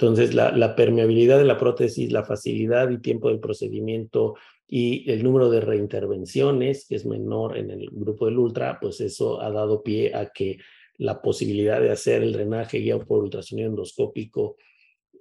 Entonces, 0.00 0.34
la, 0.34 0.50
la, 0.50 0.74
permeabilidad 0.74 1.38
de 1.38 1.44
la 1.44 1.58
prótesis, 1.58 2.10
la 2.10 2.24
facilidad 2.24 2.90
y 2.90 3.00
tiempo 3.00 3.28
del 3.28 3.38
procedimiento 3.38 4.34
y 4.72 5.10
el 5.10 5.24
número 5.24 5.50
de 5.50 5.60
reintervenciones, 5.60 6.86
que 6.86 6.94
es 6.94 7.04
menor 7.04 7.58
en 7.58 7.72
el 7.72 7.90
grupo 7.90 8.26
del 8.26 8.38
ultra, 8.38 8.78
pues 8.80 9.00
eso 9.00 9.42
ha 9.42 9.50
dado 9.50 9.82
pie 9.82 10.14
a 10.14 10.30
que 10.30 10.58
la 10.96 11.20
posibilidad 11.20 11.80
de 11.80 11.90
hacer 11.90 12.22
el 12.22 12.32
drenaje 12.32 12.78
guiado 12.78 13.04
por 13.04 13.24
ultrasonido 13.24 13.68
endoscópico 13.68 14.58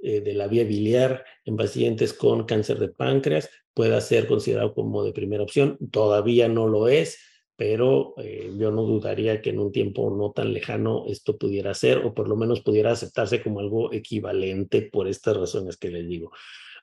eh, 0.04 0.22
de 0.22 0.36
la 0.36 0.48
vía 0.48 0.66
biliar 0.66 1.26
en 1.46 1.58
pacientes 1.58 2.14
con 2.14 2.44
cáncer 2.44 2.78
de 2.78 2.90
páncreas 2.90 3.50
pueda 3.74 4.00
ser 4.02 4.28
considerado 4.28 4.76
como 4.76 5.04
de 5.04 5.14
primera 5.14 5.42
opción. 5.42 5.80
Todavía 5.90 6.48
no 6.48 6.68
lo 6.68 6.88
es, 6.88 7.18
pero 7.56 8.14
eh, 8.18 8.52
yo 8.56 8.70
no 8.70 8.84
dudaría 8.84 9.42
que 9.42 9.50
en 9.50 9.58
un 9.58 9.72
tiempo 9.72 10.16
no 10.16 10.32
tan 10.32 10.54
lejano 10.54 11.06
esto 11.08 11.40
pudiera 11.40 11.74
ser, 11.74 12.06
o 12.06 12.14
por 12.14 12.30
lo 12.30 12.36
menos 12.36 12.62
pudiera 12.62 12.92
aceptarse 12.92 13.42
como 13.42 13.62
algo 13.62 13.92
equivalente 13.92 14.84
por 14.84 15.08
estas 15.08 15.38
razones 15.38 15.76
que 15.76 15.90
les 15.90 16.08
digo. 16.08 16.32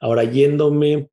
Ahora, 0.01 0.25
yéndome 0.25 1.11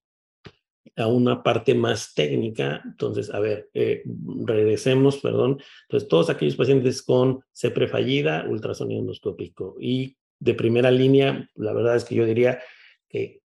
a 0.96 1.08
una 1.08 1.44
parte 1.44 1.74
más 1.74 2.14
técnica. 2.14 2.82
Entonces, 2.86 3.34
a 3.34 3.40
ver, 3.40 3.70
eh, 3.74 4.04
regresemos, 4.46 5.18
perdón. 5.18 5.60
Entonces, 5.84 6.10
todos 6.10 6.30
aquellos 6.30 6.56
pacientes 6.56 7.02
con 7.02 7.44
CEPRE 7.54 7.88
fallida, 7.88 8.46
ultrasonido 8.48 9.02
endoscópico 9.02 9.76
y 9.80 10.18
de 10.40 10.54
primera 10.54 10.92
línea, 10.92 11.50
la 11.56 11.74
verdad 11.74 11.96
es 11.96 12.04
que 12.04 12.16
yo 12.16 12.26
diría 12.26 12.60
que, 13.10 13.42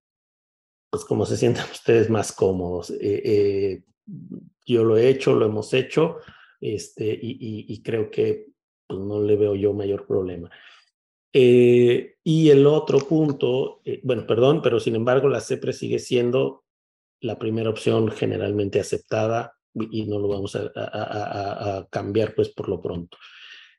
pues 0.91 1.05
como 1.05 1.27
se 1.27 1.37
sientan 1.37 1.67
ustedes 1.73 2.11
más 2.11 2.33
cómodos. 2.33 2.91
Eh, 2.91 3.23
eh, 3.25 3.83
yo 4.67 4.85
lo 4.85 4.97
he 4.97 5.09
hecho, 5.09 5.35
lo 5.35 5.47
hemos 5.47 5.73
hecho. 5.75 6.19
este, 6.61 7.19
y, 7.21 7.83
creo 7.83 8.11
que 8.11 8.49
pues, 8.87 8.99
no 9.01 9.23
le 9.23 9.37
veo 9.37 9.55
yo 9.55 9.73
mayor 9.73 10.07
problema. 10.07 10.51
Y 11.33 12.51
el 12.51 12.67
otro 12.67 12.99
punto, 12.99 13.81
bueno, 14.03 14.27
perdón, 14.27 14.61
pero 14.61 14.81
sin 14.81 14.97
embargo 14.97 15.29
la 15.29 15.41
CEPRE 15.41 15.73
sigue 15.73 16.01
siendo 16.01 16.65
la 17.21 17.39
primera 17.39 17.71
opción 17.71 18.11
generalmente 18.11 18.81
aceptada 18.81 19.55
y 19.75 20.07
no 20.07 20.19
lo 20.19 20.29
vamos 20.29 20.57
a, 20.57 21.87
cambiar 21.91 22.35
pues 22.35 22.49
por 22.51 22.69
lo 22.69 22.81
pronto. 22.81 23.17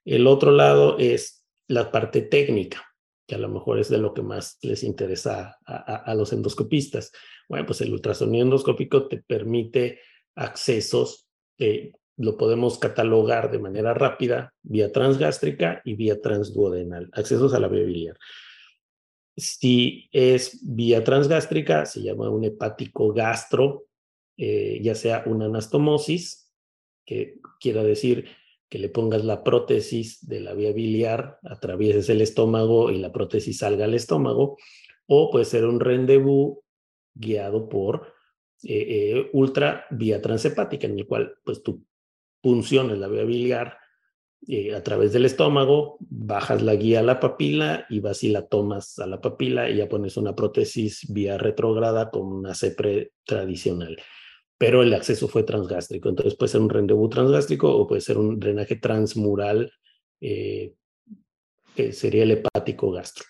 El 0.06 0.28
otro 0.28 0.52
lado 0.52 0.98
es 0.98 1.46
la 1.68 1.92
parte 1.92 2.22
técnica, 2.22 2.84
que 3.28 3.36
a 3.36 3.40
lo 3.40 3.50
mejor 3.50 3.80
es 3.80 3.90
de 3.90 3.98
lo 3.98 4.14
que 4.14 4.22
más 4.22 4.58
les 4.62 4.84
interesa 4.84 5.58
a, 5.66 6.14
los 6.16 6.34
endoscopistas. 6.34 7.12
Bueno, 7.48 7.66
pues 7.66 7.82
el 7.82 7.92
ultrasonido 7.92 8.44
endoscópico 8.44 9.08
te 9.08 9.18
permite 9.18 10.00
accesos, 10.36 11.28
eh, 11.58 11.92
lo 12.18 12.38
podemos 12.38 12.80
catalogar 12.80 13.52
de 13.52 13.60
manera 13.60 13.94
rápida, 13.94 14.54
vía 14.62 14.92
transgástrica 14.92 15.82
y 15.86 15.96
vía 15.96 16.22
transduodenal, 16.22 17.10
accesos 17.14 17.54
a 17.54 17.60
la 17.60 17.68
vía 17.68 17.84
biliar. 17.84 18.18
Si 19.40 20.10
es 20.12 20.60
vía 20.62 21.04
transgástrica, 21.04 21.86
se 21.86 22.02
llama 22.02 22.30
un 22.30 22.44
hepático 22.44 23.14
gastro, 23.14 23.86
eh, 24.38 24.80
ya 24.82 24.96
sea 24.96 25.24
una 25.26 25.46
anastomosis, 25.46 26.54
que 27.06 27.40
quiera 27.60 27.84
decir 27.84 28.26
que 28.70 28.80
le 28.80 28.90
pongas 28.90 29.24
la 29.26 29.44
prótesis 29.44 30.28
de 30.28 30.42
la 30.42 30.54
vía 30.54 30.74
biliar, 30.74 31.40
atravieses 31.44 32.10
el 32.10 32.22
estómago 32.22 32.92
y 32.92 33.00
la 33.00 33.12
prótesis 33.12 33.58
salga 33.58 33.86
al 33.86 33.94
estómago, 33.94 34.58
o 35.08 35.32
puede 35.32 35.46
ser 35.46 35.66
un 35.66 35.80
rendezvous 35.80 36.60
guiado 37.16 37.68
por 37.68 38.14
eh, 38.64 38.86
eh, 38.90 39.30
ultra 39.34 39.86
vía 39.90 40.22
transhepática, 40.22 40.86
en 40.86 41.00
el 41.00 41.08
cual 41.08 41.34
pues 41.44 41.64
tú 41.64 41.86
funciones 42.44 42.98
la 42.98 43.08
vía 43.08 43.24
biliar 43.24 43.78
eh, 44.48 44.74
a 44.74 44.82
través 44.84 45.12
del 45.12 45.26
estómago, 45.26 45.98
bajas 46.00 46.62
la 46.62 46.76
guía 46.76 47.02
a 47.02 47.04
la 47.04 47.20
papila 47.20 47.86
y 47.90 48.00
vas 48.00 48.24
y 48.24 48.30
la 48.30 48.48
tomas 48.48 48.98
a 49.00 49.06
la 49.06 49.20
papila 49.20 49.70
y 49.70 49.78
ya 49.78 49.90
pones 49.90 50.16
una 50.16 50.34
prótesis 50.34 51.12
vía 51.12 51.38
retrógrada 51.38 52.10
con 52.10 52.32
una 52.32 52.56
CEPRE 52.56 53.12
tradicional. 53.26 53.98
Pero 54.58 54.82
el 54.82 54.94
acceso 54.94 55.28
fue 55.28 55.44
transgástrico, 55.44 56.10
entonces 56.10 56.36
puede 56.36 56.52
ser 56.52 56.62
un 56.62 56.70
rendezvous 56.70 57.10
transgástrico 57.10 57.70
o 57.76 57.86
puede 57.86 58.02
ser 58.02 58.18
un 58.18 58.40
drenaje 58.40 58.78
transmural, 58.78 59.72
eh, 60.22 60.74
que 61.76 61.92
sería 61.92 62.24
el 62.24 62.32
hepático 62.32 62.92
gastro. 62.92 63.26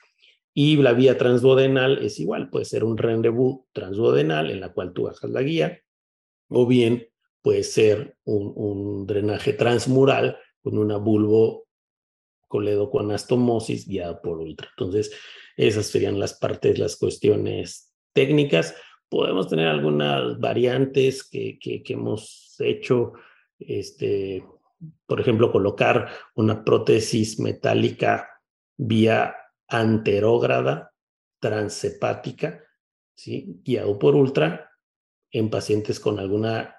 Y 0.54 0.78
la 0.78 0.94
vía 0.94 1.18
transduodenal 1.18 2.04
es 2.04 2.20
igual, 2.20 2.50
puede 2.50 2.66
ser 2.66 2.84
un 2.84 2.98
rendezvous 2.98 3.62
transduodenal 3.74 4.52
en 4.52 4.60
la 4.60 4.74
cual 4.74 4.94
tú 4.94 5.04
bajas 5.04 5.30
la 5.30 5.42
guía, 5.42 5.80
o 6.50 6.68
bien 6.68 7.08
puede 7.42 7.64
ser 7.64 8.16
un, 8.26 8.54
un 8.56 9.08
drenaje 9.08 9.54
transmural 9.54 10.38
con 10.70 10.78
una 10.78 10.98
bulbo 10.98 11.68
coledocoanastomosis 12.48 13.88
guiada 13.88 14.22
por 14.22 14.38
ultra. 14.40 14.70
Entonces, 14.78 15.12
esas 15.58 15.88
serían 15.88 16.20
las 16.20 16.34
partes, 16.36 16.78
las 16.78 16.96
cuestiones 16.96 17.96
técnicas. 18.14 18.76
Podemos 19.10 19.48
tener 19.48 19.68
algunas 19.68 20.40
variantes 20.40 21.28
que, 21.28 21.58
que, 21.60 21.82
hemos 21.88 22.56
hecho, 22.60 23.14
este, 23.60 24.44
por 25.06 25.20
ejemplo, 25.20 25.52
colocar 25.52 26.10
una 26.36 26.64
prótesis 26.64 27.40
metálica 27.40 28.30
vía 28.78 29.36
anterógrada 29.68 30.92
transhepática, 31.40 32.64
¿sí? 33.16 33.62
guiado 33.64 33.98
por 33.98 34.16
ultra, 34.16 34.72
en 35.32 35.50
pacientes 35.50 36.00
con 36.00 36.20
alguna 36.20 36.76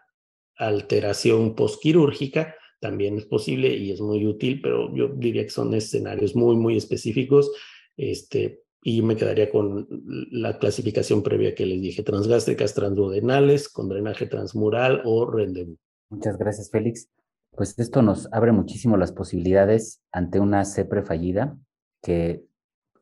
alteración 0.56 1.54
posquirúrgica 1.54 2.56
también 2.80 3.16
es 3.16 3.26
posible 3.26 3.74
y 3.76 3.92
es 3.92 4.00
muy 4.00 4.26
útil, 4.26 4.60
pero 4.60 4.94
yo 4.94 5.08
diría 5.08 5.44
que 5.44 5.50
son 5.50 5.72
escenarios 5.74 6.34
muy, 6.34 6.56
muy 6.56 6.76
específicos. 6.76 7.52
Este, 7.96 8.62
y 8.82 9.02
me 9.02 9.16
quedaría 9.16 9.50
con 9.50 9.86
la 10.30 10.58
clasificación 10.58 11.22
previa 11.22 11.54
que 11.54 11.66
les 11.66 11.80
dije, 11.82 12.02
transgástricas 12.02 12.74
transduodenales, 12.74 13.68
con 13.68 13.88
drenaje 13.88 14.26
transmural 14.26 15.02
o 15.04 15.30
rendezvous. 15.30 15.78
Muchas 16.08 16.38
gracias, 16.38 16.70
Félix. 16.70 17.10
Pues 17.52 17.78
esto 17.78 18.00
nos 18.02 18.32
abre 18.32 18.52
muchísimo 18.52 18.96
las 18.96 19.12
posibilidades 19.12 20.02
ante 20.12 20.40
una 20.40 20.64
CEPRE 20.64 21.02
fallida 21.02 21.58
que 22.02 22.44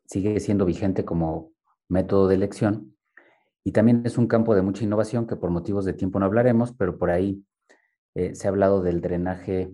sigue 0.07 0.41
siendo 0.41 0.65
vigente 0.65 1.05
como 1.05 1.53
método 1.89 2.29
de 2.29 2.35
elección 2.35 2.97
y 3.69 3.73
también 3.73 4.01
es 4.07 4.17
un 4.17 4.27
campo 4.27 4.55
de 4.55 4.63
mucha 4.63 4.83
innovación 4.83 5.27
que 5.27 5.37
por 5.37 5.51
motivos 5.51 5.85
de 5.85 5.93
tiempo 5.93 6.19
no 6.19 6.25
hablaremos, 6.25 6.73
pero 6.73 6.97
por 6.97 7.11
ahí 7.11 7.45
eh, 8.19 8.35
se 8.35 8.49
ha 8.49 8.51
hablado 8.51 8.83
del 8.83 9.01
drenaje 9.01 9.71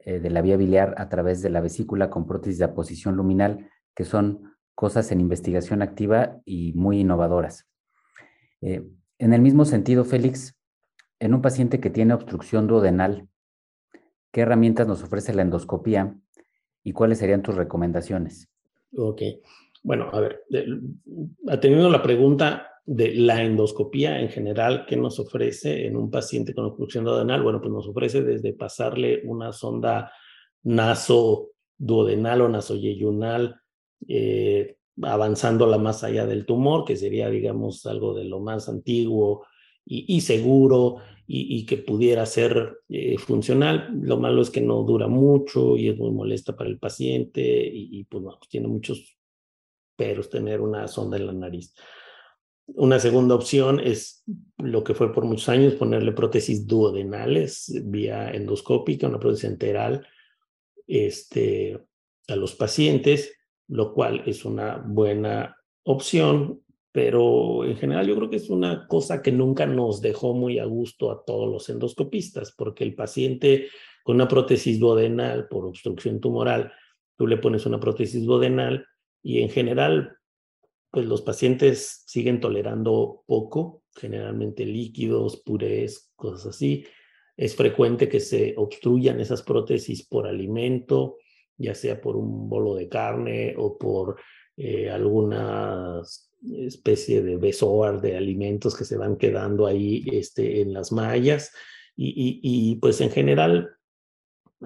eh, 0.00 0.18
de 0.18 0.28
la 0.28 0.42
vía 0.42 0.58
biliar 0.58 0.94
a 0.98 1.08
través 1.08 1.40
de 1.40 1.48
la 1.48 1.62
vesícula 1.62 2.10
con 2.10 2.26
prótesis 2.26 2.58
de 2.58 2.66
aposición 2.66 3.16
luminal, 3.16 3.70
que 3.94 4.04
son 4.04 4.52
cosas 4.74 5.10
en 5.10 5.22
investigación 5.22 5.80
activa 5.80 6.36
y 6.44 6.74
muy 6.74 7.00
innovadoras. 7.00 7.66
Eh, 8.60 8.86
en 9.18 9.32
el 9.32 9.40
mismo 9.40 9.64
sentido, 9.64 10.04
Félix, 10.04 10.54
en 11.18 11.32
un 11.32 11.40
paciente 11.40 11.80
que 11.80 11.88
tiene 11.88 12.12
obstrucción 12.12 12.66
duodenal, 12.66 13.26
¿qué 14.32 14.42
herramientas 14.42 14.86
nos 14.86 15.02
ofrece 15.02 15.32
la 15.32 15.40
endoscopía 15.40 16.14
y 16.84 16.92
cuáles 16.92 17.20
serían 17.20 17.40
tus 17.40 17.54
recomendaciones? 17.54 18.50
Ok. 18.98 19.22
Bueno, 19.82 20.10
a 20.12 20.20
ver, 20.20 20.44
atendiendo 21.48 21.88
la 21.88 22.02
pregunta, 22.02 22.75
de 22.86 23.14
la 23.14 23.42
endoscopía 23.42 24.20
en 24.20 24.28
general, 24.28 24.86
¿qué 24.86 24.96
nos 24.96 25.18
ofrece 25.18 25.86
en 25.86 25.96
un 25.96 26.08
paciente 26.08 26.54
con 26.54 26.66
obstrucción 26.66 27.04
duodenal? 27.04 27.42
Bueno, 27.42 27.60
pues 27.60 27.72
nos 27.72 27.88
ofrece 27.88 28.22
desde 28.22 28.52
pasarle 28.52 29.22
una 29.24 29.52
sonda 29.52 30.12
naso-duodenal 30.62 32.42
o 32.42 32.48
nasoyeyunal, 32.48 33.60
eh, 34.06 34.76
avanzándola 35.02 35.78
más 35.78 36.04
allá 36.04 36.26
del 36.26 36.46
tumor, 36.46 36.84
que 36.84 36.94
sería, 36.94 37.28
digamos, 37.28 37.84
algo 37.86 38.14
de 38.14 38.24
lo 38.24 38.38
más 38.38 38.68
antiguo 38.68 39.44
y, 39.84 40.20
seguro 40.20 40.96
y, 41.26 41.66
que 41.66 41.78
pudiera 41.78 42.24
ser 42.24 42.78
eh, 42.88 43.18
funcional. 43.18 43.90
Lo 44.00 44.16
malo 44.16 44.42
es 44.42 44.50
que 44.50 44.60
no 44.60 44.84
dura 44.84 45.08
mucho 45.08 45.76
y 45.76 45.88
es 45.88 45.96
muy 45.96 46.12
molesta 46.12 46.56
para 46.56 46.70
el 46.70 46.78
paciente 46.78 47.42
y, 47.42 48.04
pues, 48.04 48.24
tiene 48.48 48.68
muchos 48.68 49.18
peros 49.96 50.30
tener 50.30 50.60
una 50.60 50.86
sonda 50.86 51.16
en 51.16 51.26
la 51.26 51.32
nariz. 51.32 51.74
Una 52.68 52.98
segunda 52.98 53.34
opción 53.34 53.80
es 53.80 54.24
lo 54.58 54.82
que 54.82 54.94
fue 54.94 55.12
por 55.12 55.24
muchos 55.24 55.48
años, 55.48 55.74
ponerle 55.74 56.12
prótesis 56.12 56.66
duodenales 56.66 57.72
vía 57.84 58.30
endoscópica, 58.30 59.06
una 59.06 59.20
prótesis 59.20 59.44
enteral 59.44 60.06
este, 60.86 61.80
a 62.28 62.36
los 62.36 62.54
pacientes, 62.54 63.32
lo 63.68 63.94
cual 63.94 64.22
es 64.26 64.44
una 64.44 64.78
buena 64.78 65.56
opción, 65.84 66.60
pero 66.90 67.64
en 67.64 67.76
general 67.76 68.06
yo 68.08 68.16
creo 68.16 68.30
que 68.30 68.36
es 68.36 68.50
una 68.50 68.86
cosa 68.88 69.22
que 69.22 69.30
nunca 69.30 69.66
nos 69.66 70.00
dejó 70.00 70.34
muy 70.34 70.58
a 70.58 70.64
gusto 70.64 71.10
a 71.10 71.24
todos 71.24 71.48
los 71.48 71.68
endoscopistas, 71.68 72.52
porque 72.52 72.84
el 72.84 72.94
paciente 72.94 73.68
con 74.02 74.16
una 74.16 74.28
prótesis 74.28 74.78
duodenal 74.78 75.46
por 75.48 75.66
obstrucción 75.66 76.20
tumoral, 76.20 76.72
tú 77.16 77.26
le 77.26 77.36
pones 77.36 77.66
una 77.66 77.80
prótesis 77.80 78.24
duodenal 78.24 78.86
y 79.22 79.42
en 79.42 79.50
general 79.50 80.15
pues 80.96 81.04
los 81.04 81.20
pacientes 81.20 82.04
siguen 82.06 82.40
tolerando 82.40 83.22
poco, 83.26 83.82
generalmente 83.94 84.64
líquidos, 84.64 85.42
purés, 85.42 86.10
cosas 86.16 86.46
así. 86.46 86.86
Es 87.36 87.54
frecuente 87.54 88.08
que 88.08 88.18
se 88.18 88.54
obstruyan 88.56 89.20
esas 89.20 89.42
prótesis 89.42 90.06
por 90.06 90.26
alimento, 90.26 91.18
ya 91.58 91.74
sea 91.74 92.00
por 92.00 92.16
un 92.16 92.48
bolo 92.48 92.74
de 92.74 92.88
carne 92.88 93.54
o 93.58 93.76
por 93.76 94.18
eh, 94.56 94.88
alguna 94.88 96.00
especie 96.42 97.20
de 97.20 97.36
besoar 97.36 98.00
de 98.00 98.16
alimentos 98.16 98.74
que 98.74 98.86
se 98.86 98.96
van 98.96 99.18
quedando 99.18 99.66
ahí 99.66 100.02
este, 100.10 100.62
en 100.62 100.72
las 100.72 100.92
mallas. 100.92 101.52
Y, 101.94 102.40
y, 102.42 102.76
pues 102.76 103.02
en 103.02 103.10
general, 103.10 103.68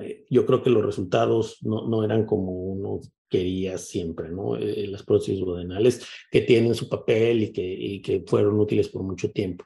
eh, 0.01 0.27
yo 0.31 0.47
creo 0.47 0.63
que 0.63 0.71
los 0.71 0.87
resultados 0.87 1.59
no, 1.63 1.89
no 1.89 2.05
eran 2.05 2.25
como 2.25 2.53
uno 2.53 3.01
quería 3.31 3.79
siempre, 3.79 4.29
¿no? 4.29 4.57
Eh, 4.57 4.87
las 4.89 5.03
prótesis 5.03 5.41
duodenales 5.41 6.07
que 6.31 6.43
tienen 6.43 6.75
su 6.75 6.89
papel 6.89 7.43
y 7.43 8.03
que, 8.03 8.25
fueron 8.27 8.61
útiles 8.61 8.89
por 8.89 9.03
mucho 9.03 9.31
tiempo. 9.31 9.65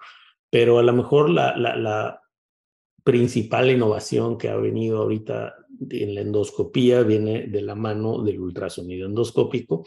Pero 0.51 0.79
a 0.79 0.83
lo 0.83 0.93
mejor 0.93 1.31
la 1.31 2.21
principal 3.05 3.71
innovación 3.71 4.37
que 4.39 4.49
ha 4.49 4.57
venido 4.57 4.99
ahorita 4.99 5.55
en 5.91 6.15
la 6.15 6.23
endoscopía 6.23 7.03
viene 7.03 7.47
de 7.47 7.63
la 7.63 7.75
mano 7.75 8.23
del 8.23 8.41
ultrasonido 8.41 9.07
endoscópico 9.07 9.87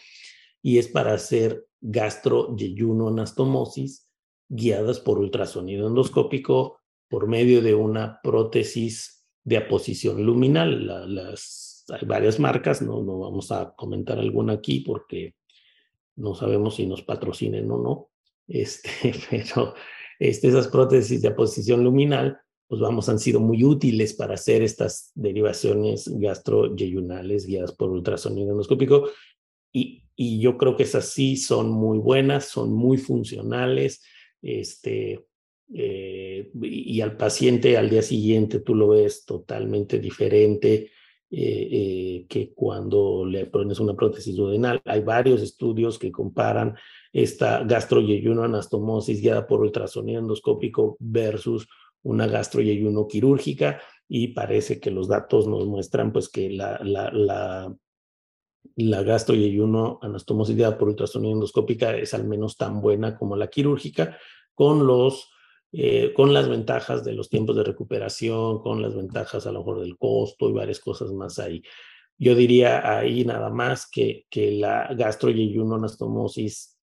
y 0.61 0.77
es 0.77 0.87
para 0.87 1.13
hacer 1.13 1.65
gastro-yeyuno-anastomosis 1.81 4.07
guiadas 4.49 4.99
por 4.99 5.17
ultrasonido 5.19 5.87
endoscópico 5.87 6.79
por 7.09 7.27
medio 7.27 7.61
de 7.61 7.73
una 7.73 8.19
prótesis 8.21 9.25
de 9.43 9.57
aposición 9.57 10.23
luminal. 10.23 10.85
las 11.13 11.66
hay 11.89 12.07
varias 12.07 12.39
marcas, 12.39 12.81
no, 12.81 13.03
no 13.03 13.19
vamos 13.19 13.51
a 13.51 13.73
comentar 13.75 14.19
alguna 14.19 14.53
aquí 14.53 14.81
porque 14.81 15.35
no 16.15 16.35
sabemos 16.35 16.75
si 16.75 16.85
nos 16.87 17.01
patrocinen 17.03 17.69
o 17.71 17.77
no, 17.77 18.09
este, 18.47 18.89
pero 19.29 19.73
este, 20.19 20.47
esas 20.47 20.67
prótesis 20.67 21.21
de 21.21 21.29
aposición 21.29 21.83
luminal 21.83 22.39
pues 22.67 22.81
vamos, 22.81 23.07
han 23.07 23.19
sido 23.19 23.39
muy 23.39 23.63
útiles 23.63 24.13
para 24.13 24.33
hacer 24.33 24.61
estas 24.61 25.11
derivaciones 25.15 26.09
gastroyeyunales 26.15 27.45
guiadas 27.45 27.71
por 27.71 27.89
ultrasonido 27.89 28.51
endoscópico. 28.51 29.09
Y, 29.71 30.03
y 30.15 30.39
yo 30.41 30.57
creo 30.57 30.75
que 30.75 30.83
esas 30.83 31.09
sí 31.09 31.37
son 31.37 31.69
muy 31.69 31.97
buenas, 31.97 32.49
son 32.49 32.73
muy 32.73 32.97
funcionales. 32.97 34.03
Este, 34.41 35.25
eh, 35.73 36.51
y 36.61 36.99
al 36.99 37.15
paciente 37.15 37.77
al 37.77 37.89
día 37.89 38.01
siguiente 38.01 38.59
tú 38.59 38.75
lo 38.75 38.89
ves 38.89 39.25
totalmente 39.25 39.99
diferente 39.99 40.91
eh, 41.29 41.67
eh, 41.71 42.25
que 42.29 42.53
cuando 42.53 43.25
le 43.25 43.47
pones 43.47 43.81
una 43.81 43.93
prótesis 43.93 44.33
duodenal. 44.33 44.79
Hay 44.85 45.01
varios 45.01 45.41
estudios 45.41 45.99
que 45.99 46.09
comparan 46.09 46.77
esta 47.11 47.65
gastroyeyuno 47.65 48.43
anastomosis 48.43 49.21
guiada 49.21 49.45
por 49.45 49.59
ultrasonido 49.59 50.21
endoscópico 50.21 50.95
versus 50.99 51.67
una 52.03 52.27
gastroyeyuno 52.27 53.07
quirúrgica 53.07 53.81
y 54.07 54.29
parece 54.29 54.79
que 54.79 54.89
los 54.89 55.09
datos 55.09 55.47
nos 55.47 55.67
muestran 55.67 56.13
pues 56.13 56.29
que 56.29 56.49
la, 56.49 56.79
la, 56.81 57.11
la, 57.11 57.75
la 58.77 59.03
gastroyeyuno 59.03 59.99
anastomosis 60.01 60.55
guiada 60.55 60.77
por 60.77 60.87
ultrasonido 60.87 61.33
endoscópica 61.33 61.97
es 61.97 62.13
al 62.13 62.25
menos 62.25 62.55
tan 62.55 62.79
buena 62.79 63.17
como 63.17 63.35
la 63.35 63.49
quirúrgica 63.49 64.17
con 64.53 64.87
los 64.87 65.29
eh, 65.79 66.11
con 66.11 66.33
las 66.33 66.49
ventajas 66.49 67.03
de 67.03 67.13
los 67.13 67.29
tiempos 67.29 67.55
de 67.55 67.63
recuperación, 67.63 68.63
con 68.63 68.81
las 68.81 68.95
ventajas 68.95 69.45
a 69.45 69.51
lo 69.51 69.59
mejor 69.59 69.81
del 69.81 69.95
costo 69.95 70.49
y 70.49 70.53
varias 70.53 70.79
cosas 70.79 71.11
más 71.11 71.37
ahí. 71.37 71.61
Yo 72.17 72.33
diría 72.33 72.97
ahí 72.97 73.23
nada 73.23 73.51
más 73.51 73.87
que, 73.87 74.25
que 74.27 74.49
la 74.53 74.91
gastroyeyuno 74.95 75.75
anastomosis 75.75 76.79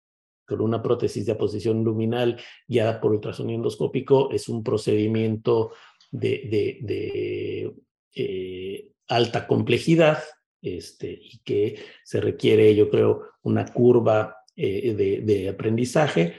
con 0.46 0.60
una 0.60 0.80
prótesis 0.80 1.26
de 1.26 1.32
aposición 1.32 1.82
luminal 1.82 2.40
guiada 2.68 3.00
por 3.00 3.10
ultrasonido 3.10 3.56
endoscópico 3.56 4.30
es 4.30 4.48
un 4.48 4.62
procedimiento 4.62 5.72
de, 6.12 7.74
eh, 8.14 8.88
alta 9.08 9.48
complejidad 9.48 10.22
este, 10.62 11.18
y 11.20 11.38
que 11.38 11.80
se 12.04 12.20
requiere, 12.20 12.72
yo 12.76 12.88
creo, 12.88 13.22
una 13.42 13.64
curva 13.66 14.36
eh, 14.54 14.94
de, 14.94 15.48
aprendizaje. 15.48 16.36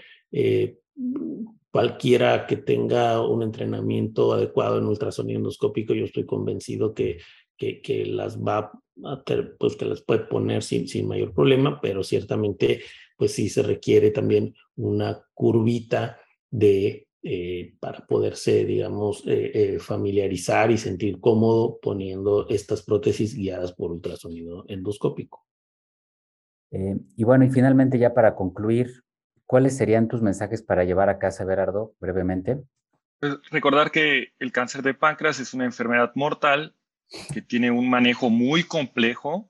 Cualquiera 1.75 2.47
que 2.47 2.55
tenga 2.55 3.19
un 3.27 3.43
entrenamiento 3.43 4.31
adecuado 4.31 4.77
en 4.77 4.85
ultrasonido 4.85 5.39
endoscópico, 5.39 5.93
yo 5.93 6.05
estoy 6.05 6.25
convencido 6.25 6.93
que, 6.93 7.17
que, 7.57 7.81
que 7.81 8.05
las 8.05 8.41
va 8.41 8.71
a 9.03 9.23
tener, 9.25 9.57
pues 9.59 9.75
que 9.75 9.83
las 9.83 10.01
puede 10.01 10.21
poner 10.21 10.63
sin, 10.63 10.87
sin 10.87 11.05
mayor 11.05 11.33
problema, 11.33 11.81
pero 11.81 12.01
ciertamente 12.01 12.79
pues 13.17 13.33
sí 13.33 13.49
se 13.49 13.61
requiere 13.61 14.11
también 14.11 14.55
una 14.77 15.21
curvita 15.33 16.17
de, 16.49 17.09
eh, 17.21 17.73
para 17.81 18.07
poderse, 18.07 18.63
digamos, 18.63 19.27
eh, 19.27 19.51
eh, 19.53 19.79
familiarizar 19.79 20.71
y 20.71 20.77
sentir 20.77 21.19
cómodo 21.19 21.77
poniendo 21.81 22.47
estas 22.47 22.83
prótesis 22.83 23.35
guiadas 23.35 23.73
por 23.73 23.91
ultrasonido 23.91 24.63
endoscópico. 24.69 25.45
y 26.71 27.23
bueno, 27.25 27.43
y 27.43 27.49
finalmente 27.49 27.99
ya 27.99 28.13
para 28.13 28.33
concluir, 28.33 29.04
¿cuáles 29.45 29.77
serían 29.77 30.07
tus 30.07 30.21
mensajes 30.21 30.61
para 30.61 30.83
llevar 30.83 31.09
a 31.09 31.19
casa, 31.19 31.45
Berardo, 31.45 31.95
brevemente? 31.99 32.63
Pues, 33.19 33.37
recordar 33.49 33.91
que 33.91 34.33
el 34.39 34.51
cáncer 34.51 34.81
de 34.81 34.93
páncreas 34.93 35.39
es 35.39 35.53
una 35.53 35.65
enfermedad 35.65 36.11
mortal 36.15 36.75
que 37.33 37.41
tiene 37.41 37.71
un 37.71 37.89
manejo 37.89 38.29
muy 38.29 38.63
complejo 38.63 39.49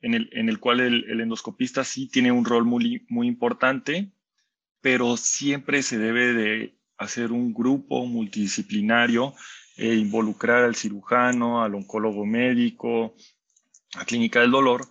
en 0.00 0.14
el, 0.14 0.30
en 0.32 0.48
el 0.48 0.58
cual 0.58 0.80
el, 0.80 1.20
endoscopista 1.20 1.84
sí 1.84 2.08
tiene 2.08 2.32
un 2.32 2.44
rol 2.44 2.64
muy, 2.64 3.04
muy 3.08 3.26
importante, 3.26 4.12
pero 4.80 5.16
siempre 5.16 5.82
se 5.82 5.98
debe 5.98 6.32
de 6.32 6.78
hacer 6.96 7.32
un 7.32 7.52
grupo 7.52 8.06
multidisciplinario 8.06 9.34
e 9.76 9.94
involucrar 9.94 10.64
al 10.64 10.76
cirujano, 10.76 11.62
al 11.62 11.74
oncólogo 11.74 12.26
médico, 12.26 13.14
a 13.94 14.04
clínica 14.04 14.40
del 14.40 14.50
dolor, 14.50 14.86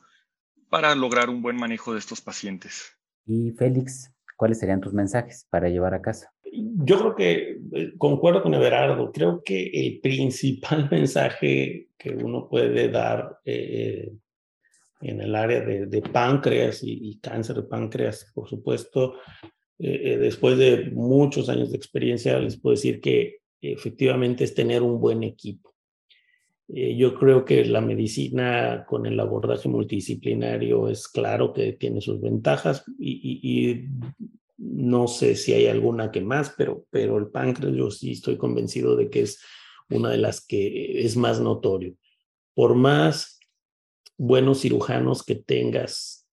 para 0.70 0.94
lograr 0.96 1.30
un 1.30 1.42
buen 1.42 1.56
manejo 1.56 1.94
de 1.94 2.00
estos 2.00 2.22
pacientes. 2.22 2.96
Y 3.26 3.52
Félix, 3.52 4.12
¿cuáles 4.40 4.60
serían 4.60 4.80
tus 4.80 4.94
mensajes 4.94 5.46
para 5.50 5.68
llevar 5.68 5.94
a 5.94 6.02
casa? 6.02 6.32
Yo 6.52 6.98
creo 6.98 7.16
que 7.16 7.60
eh, 7.74 7.94
concuerdo 7.98 8.42
con 8.42 8.54
Everardo, 8.54 9.12
creo 9.12 9.44
que 9.44 9.70
el 9.74 10.00
principal 10.00 10.88
mensaje 10.92 11.90
que 11.98 12.10
uno 12.12 12.48
puede 12.48 12.88
dar 12.88 13.38
eh, 13.44 14.14
en 15.02 15.20
el 15.20 15.36
área 15.36 15.60
de, 15.60 16.02
páncreas 16.02 16.80
y, 16.84 17.20
cáncer 17.20 17.58
de 17.58 17.64
páncreas, 17.64 18.32
por 18.34 18.48
supuesto. 18.48 19.16
Eh, 19.78 20.18
después 20.18 20.58
de 20.58 20.90
muchos 20.92 21.50
años 21.50 21.72
de 21.72 21.78
experiencia, 21.78 22.40
les 22.40 22.58
puedo 22.58 22.76
decir 22.76 23.02
que 23.02 23.40
efectivamente 23.62 24.46
es 24.46 24.56
tener 24.56 24.82
un 24.82 25.02
buen 25.02 25.24
equipo. 25.24 25.69
Eh, 26.72 26.96
yo 26.96 27.18
creo 27.18 27.46
que 27.46 27.66
la 27.66 27.82
medicina 27.82 28.86
con 28.88 29.08
el 29.08 29.20
abordaje 29.20 29.68
multidisciplinario 29.68 30.88
es 30.88 31.08
claro 31.08 31.52
que 31.52 31.74
tiene 31.74 32.00
sus 32.00 32.22
ventajas 32.22 32.84
y, 33.00 33.86
no 34.58 35.08
sé 35.08 35.36
si 35.36 35.54
hay 35.54 35.68
alguna 35.68 36.12
que 36.12 36.22
más, 36.22 36.54
pero, 36.58 36.86
pero 36.90 37.18
el 37.18 37.30
páncreas 37.30 37.74
yo 37.74 37.90
sí 37.90 38.12
estoy 38.12 38.38
convencido 38.38 38.98
de 38.98 39.10
que 39.10 39.22
es 39.22 39.42
una 39.90 40.10
de 40.10 40.18
las 40.18 40.46
que 40.46 41.02
es 41.04 41.16
más 41.16 41.40
notorio. 41.40 41.96
Por 42.54 42.76
más 42.76 43.40
buenos 44.18 44.60
cirujanos 44.62 45.24
que 45.24 45.36
tengas 45.36 46.28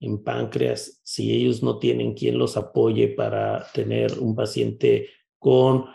en 0.00 0.22
páncreas, 0.22 1.00
si 1.04 1.32
ellos 1.32 1.62
no 1.62 1.78
tienen 1.78 2.14
quien 2.14 2.36
los 2.36 2.56
apoye 2.56 3.08
para 3.08 3.64
tener 3.72 4.18
un 4.18 4.34
paciente 4.34 5.08
con 5.38 5.86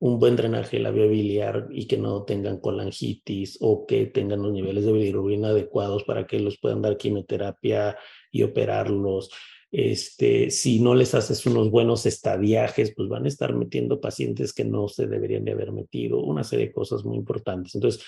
un 0.00 0.18
buen 0.18 0.36
drenaje 0.36 0.76
de 0.76 0.82
la 0.82 0.90
vía 0.90 1.06
biliar 1.06 1.68
y 1.70 1.86
que 1.86 1.96
no 1.96 2.22
tengan 2.22 2.60
colangitis 2.60 3.58
o 3.60 3.86
que 3.86 4.06
tengan 4.06 4.42
los 4.42 4.52
niveles 4.52 4.84
de 4.84 4.92
bilirrubina 4.92 5.48
adecuados 5.48 6.04
para 6.04 6.26
que 6.26 6.38
los 6.38 6.58
puedan 6.58 6.82
dar 6.82 6.96
quimioterapia 6.96 7.96
y 8.30 8.42
operarlos. 8.42 9.30
Este, 9.70 10.50
si 10.50 10.80
no 10.80 10.94
les 10.94 11.14
haces 11.14 11.44
unos 11.46 11.70
buenos 11.70 12.06
estadiajes, 12.06 12.94
pues 12.94 13.08
van 13.08 13.24
a 13.24 13.28
estar 13.28 13.54
metiendo 13.54 14.00
pacientes 14.00 14.52
que 14.52 14.64
no 14.64 14.88
se 14.88 15.06
deberían 15.06 15.44
de 15.44 15.52
haber 15.52 15.72
metido, 15.72 16.20
una 16.20 16.44
serie 16.44 16.66
de 16.66 16.72
cosas 16.72 17.04
muy 17.04 17.16
importantes. 17.16 17.74
Entonces, 17.74 18.02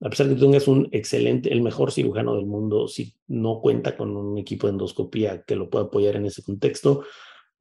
a 0.00 0.10
pesar 0.10 0.28
de 0.28 0.34
que 0.34 0.40
tengas 0.40 0.68
un 0.68 0.88
excelente, 0.92 1.52
el 1.52 1.60
mejor 1.60 1.92
cirujano 1.92 2.36
del 2.36 2.46
mundo, 2.46 2.88
si 2.88 3.14
no 3.26 3.60
cuenta 3.60 3.96
con 3.96 4.16
un 4.16 4.38
equipo 4.38 4.66
de 4.66 4.72
endoscopía 4.72 5.42
que 5.42 5.56
lo 5.56 5.68
pueda 5.70 5.86
apoyar 5.86 6.16
en 6.16 6.26
ese 6.26 6.42
contexto, 6.42 7.04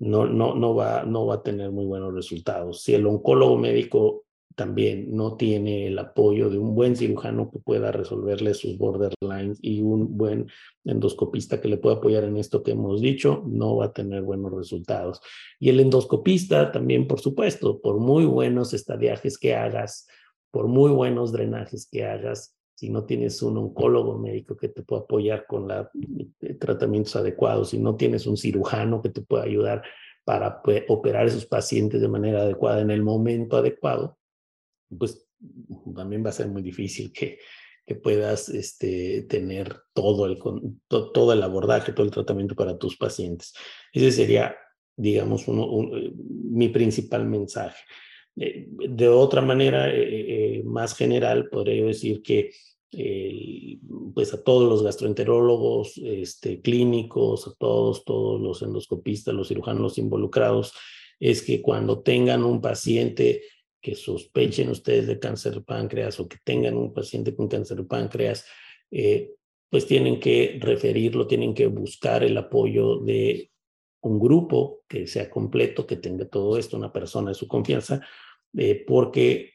no, 0.01 0.25
no, 0.25 0.55
no, 0.55 0.73
va, 0.73 1.03
no 1.03 1.27
va 1.27 1.35
a 1.35 1.43
tener 1.43 1.71
muy 1.71 1.85
buenos 1.85 2.13
resultados. 2.13 2.81
Si 2.81 2.95
el 2.95 3.05
oncólogo 3.05 3.55
médico 3.55 4.25
también 4.55 5.15
no 5.15 5.37
tiene 5.37 5.87
el 5.87 5.99
apoyo 5.99 6.49
de 6.49 6.57
un 6.57 6.73
buen 6.73 6.95
cirujano 6.95 7.51
que 7.51 7.59
pueda 7.59 7.91
resolverle 7.91 8.55
sus 8.55 8.79
borderlines 8.79 9.59
y 9.61 9.81
un 9.81 10.17
buen 10.17 10.47
endoscopista 10.85 11.61
que 11.61 11.67
le 11.67 11.77
pueda 11.77 11.97
apoyar 11.97 12.23
en 12.23 12.37
esto 12.37 12.63
que 12.63 12.71
hemos 12.71 12.99
dicho, 12.99 13.43
no 13.45 13.77
va 13.77 13.85
a 13.85 13.93
tener 13.93 14.23
buenos 14.23 14.51
resultados. 14.51 15.21
Y 15.59 15.69
el 15.69 15.79
endoscopista 15.79 16.71
también, 16.71 17.07
por 17.07 17.19
supuesto, 17.19 17.79
por 17.79 17.99
muy 17.99 18.25
buenos 18.25 18.73
estadiajes 18.73 19.37
que 19.37 19.55
hagas, 19.55 20.07
por 20.49 20.67
muy 20.67 20.91
buenos 20.91 21.31
drenajes 21.31 21.87
que 21.89 22.05
hagas, 22.05 22.55
si 22.81 22.89
no 22.89 23.05
tienes 23.05 23.43
un 23.43 23.59
oncólogo 23.59 24.17
médico 24.17 24.57
que 24.57 24.67
te 24.67 24.81
pueda 24.81 25.03
apoyar 25.03 25.45
con 25.45 25.67
los 25.67 25.85
eh, 26.39 26.55
tratamientos 26.55 27.15
adecuados, 27.15 27.69
si 27.69 27.77
no 27.77 27.95
tienes 27.95 28.25
un 28.25 28.37
cirujano 28.37 29.03
que 29.03 29.09
te 29.09 29.21
pueda 29.21 29.43
ayudar 29.43 29.83
para 30.25 30.63
operar 30.87 31.27
esos 31.27 31.45
pacientes 31.45 32.01
de 32.01 32.07
manera 32.07 32.41
adecuada 32.41 32.81
en 32.81 32.89
el 32.89 33.03
momento 33.03 33.57
adecuado, 33.57 34.17
pues 34.97 35.27
también 35.95 36.25
va 36.25 36.29
a 36.29 36.33
ser 36.33 36.47
muy 36.47 36.63
difícil 36.63 37.13
que, 37.13 37.37
que 37.85 37.93
puedas 37.93 38.49
este, 38.49 39.27
tener 39.29 39.75
todo 39.93 40.25
el, 40.25 40.39
todo 40.87 41.33
el 41.33 41.43
abordaje, 41.43 41.93
todo 41.93 42.07
el 42.07 42.11
tratamiento 42.11 42.55
para 42.55 42.79
tus 42.79 42.97
pacientes. 42.97 43.53
Ese 43.93 44.11
sería, 44.11 44.55
digamos, 44.97 45.47
eh, 45.47 46.13
mi 46.15 46.69
principal 46.69 47.27
mensaje. 47.27 47.77
Eh, 48.37 48.65
de 48.69 49.07
otra 49.07 49.43
manera, 49.43 49.87
más 50.63 50.95
general, 50.95 51.47
podría 51.47 51.85
decir 51.85 52.23
que 52.23 52.49
pues 54.13 54.33
a 54.33 54.43
todos 54.43 54.69
los 54.69 54.83
gastroenterólogos, 54.83 55.97
este, 55.97 56.61
clínicos, 56.61 57.47
a 57.47 57.53
todos, 57.57 58.03
todos 58.03 58.41
los 58.41 58.61
endoscopistas, 58.61 59.33
los 59.33 59.47
cirujanos 59.47 59.97
involucrados, 59.97 60.73
es 61.19 61.41
que 61.41 61.61
cuando 61.61 62.01
tengan 62.01 62.43
un 62.43 62.61
paciente 62.61 63.43
que 63.79 63.95
sospechen 63.95 64.69
ustedes 64.69 65.07
de 65.07 65.19
cáncer 65.19 65.53
de 65.55 65.61
páncreas 65.61 66.19
o 66.19 66.27
que 66.27 66.37
tengan 66.43 66.77
un 66.77 66.93
paciente 66.93 67.35
con 67.35 67.47
cáncer 67.47 67.77
de 67.77 67.83
páncreas, 67.83 68.45
pues 69.69 69.87
tienen 69.87 70.19
que 70.19 70.59
referirlo, 70.59 71.27
tienen 71.27 71.53
que 71.53 71.67
buscar 71.67 72.23
el 72.23 72.37
apoyo 72.37 72.97
de 72.97 73.51
un 74.01 74.19
grupo 74.19 74.81
que 74.87 75.07
sea 75.07 75.29
completo, 75.29 75.87
que 75.87 75.95
tenga 75.95 76.27
todo 76.27 76.57
esto, 76.57 76.75
una 76.75 76.91
persona 76.91 77.29
de 77.29 77.35
su 77.35 77.47
confianza, 77.47 78.01
eh, 78.57 78.83
porque, 78.85 79.50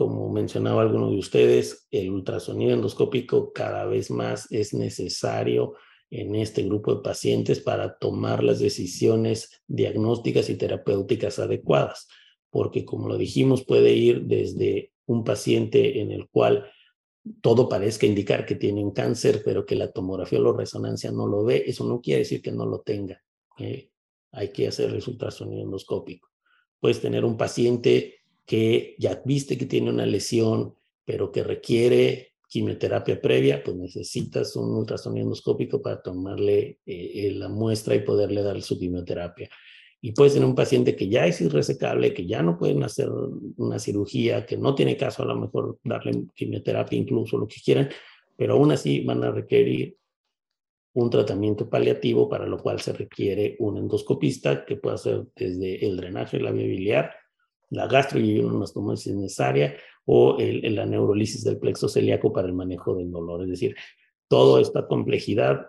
como 0.00 0.32
mencionaba 0.32 0.80
alguno 0.80 1.10
de 1.10 1.18
ustedes, 1.18 1.86
el 1.90 2.08
ultrasonido 2.08 2.72
endoscópico 2.72 3.52
cada 3.52 3.84
vez 3.84 4.10
más 4.10 4.50
es 4.50 4.72
necesario 4.72 5.74
en 6.08 6.36
este 6.36 6.62
grupo 6.62 6.94
de 6.94 7.02
pacientes 7.02 7.60
para 7.60 7.98
tomar 7.98 8.42
las 8.42 8.60
decisiones 8.60 9.62
diagnósticas 9.66 10.48
y 10.48 10.54
terapéuticas 10.56 11.38
adecuadas. 11.38 12.08
porque 12.48 12.86
como 12.86 13.08
lo 13.08 13.18
dijimos, 13.18 13.62
puede 13.62 13.92
ir 13.92 14.22
desde 14.22 14.90
un 15.04 15.22
paciente 15.22 16.00
en 16.00 16.12
el 16.12 16.30
cual 16.30 16.64
todo 17.42 17.68
parezca 17.68 18.06
indicar 18.06 18.46
que 18.46 18.54
tienen 18.54 18.92
cáncer, 18.92 19.42
pero 19.44 19.66
que 19.66 19.76
la 19.76 19.92
tomografía 19.92 20.40
o 20.40 20.44
la 20.44 20.56
resonancia 20.56 21.12
no 21.12 21.26
lo 21.26 21.44
ve, 21.44 21.64
eso 21.66 21.84
no 21.84 22.00
quiere 22.00 22.20
decir 22.20 22.40
que 22.40 22.52
no 22.52 22.64
lo 22.64 22.80
tenga. 22.80 23.22
¿eh? 23.58 23.90
Hay 24.32 24.50
que 24.50 24.66
hacer 24.66 24.88
el 24.88 25.04
ultrasonido 25.06 25.62
endoscópico. 25.62 26.30
Puedes 26.80 27.02
tener 27.02 27.22
un 27.22 27.36
paciente 27.36 28.19
que 28.50 28.96
ya 28.98 29.22
viste 29.24 29.56
que 29.56 29.66
tiene 29.66 29.90
una 29.90 30.04
lesión, 30.04 30.74
pero 31.04 31.30
que 31.30 31.44
requiere 31.44 32.32
quimioterapia 32.48 33.20
previa, 33.20 33.62
pues 33.62 33.76
necesitas 33.76 34.56
un 34.56 34.74
ultrasonido 34.74 35.22
endoscópico 35.22 35.80
para 35.80 36.02
tomarle 36.02 36.80
eh, 36.84 37.30
la 37.32 37.48
muestra 37.48 37.94
y 37.94 38.00
poderle 38.00 38.42
dar 38.42 38.60
su 38.60 38.76
quimioterapia. 38.76 39.48
Y 40.00 40.10
puedes 40.10 40.32
tener 40.32 40.48
un 40.48 40.56
paciente 40.56 40.96
que 40.96 41.08
ya 41.08 41.26
es 41.26 41.40
irresecable, 41.40 42.12
que 42.12 42.26
ya 42.26 42.42
no 42.42 42.58
pueden 42.58 42.82
hacer 42.82 43.08
una 43.56 43.78
cirugía, 43.78 44.44
que 44.44 44.56
no 44.56 44.74
tiene 44.74 44.96
caso 44.96 45.22
a 45.22 45.26
lo 45.26 45.36
mejor 45.36 45.78
darle 45.84 46.24
quimioterapia, 46.34 46.98
incluso 46.98 47.38
lo 47.38 47.46
que 47.46 47.60
quieran, 47.64 47.88
pero 48.36 48.54
aún 48.54 48.72
así 48.72 49.04
van 49.04 49.22
a 49.22 49.30
requerir 49.30 49.96
un 50.94 51.08
tratamiento 51.08 51.70
paliativo 51.70 52.28
para 52.28 52.48
lo 52.48 52.58
cual 52.58 52.80
se 52.80 52.94
requiere 52.94 53.54
un 53.60 53.76
endoscopista 53.76 54.64
que 54.64 54.74
pueda 54.74 54.96
hacer 54.96 55.28
desde 55.36 55.86
el 55.86 55.96
drenaje 55.96 56.38
de 56.38 56.42
la 56.42 56.50
vía 56.50 56.66
biliar 56.66 57.19
la 57.70 57.86
gastroimastomosis 57.86 59.14
necesaria 59.14 59.76
o 60.04 60.38
el, 60.38 60.74
la 60.74 60.86
neurolisis 60.86 61.44
del 61.44 61.58
plexo 61.58 61.88
celíaco 61.88 62.32
para 62.32 62.48
el 62.48 62.52
manejo 62.52 62.94
del 62.94 63.10
dolor. 63.10 63.42
Es 63.42 63.50
decir, 63.50 63.76
toda 64.28 64.60
esta 64.60 64.86
complejidad 64.86 65.66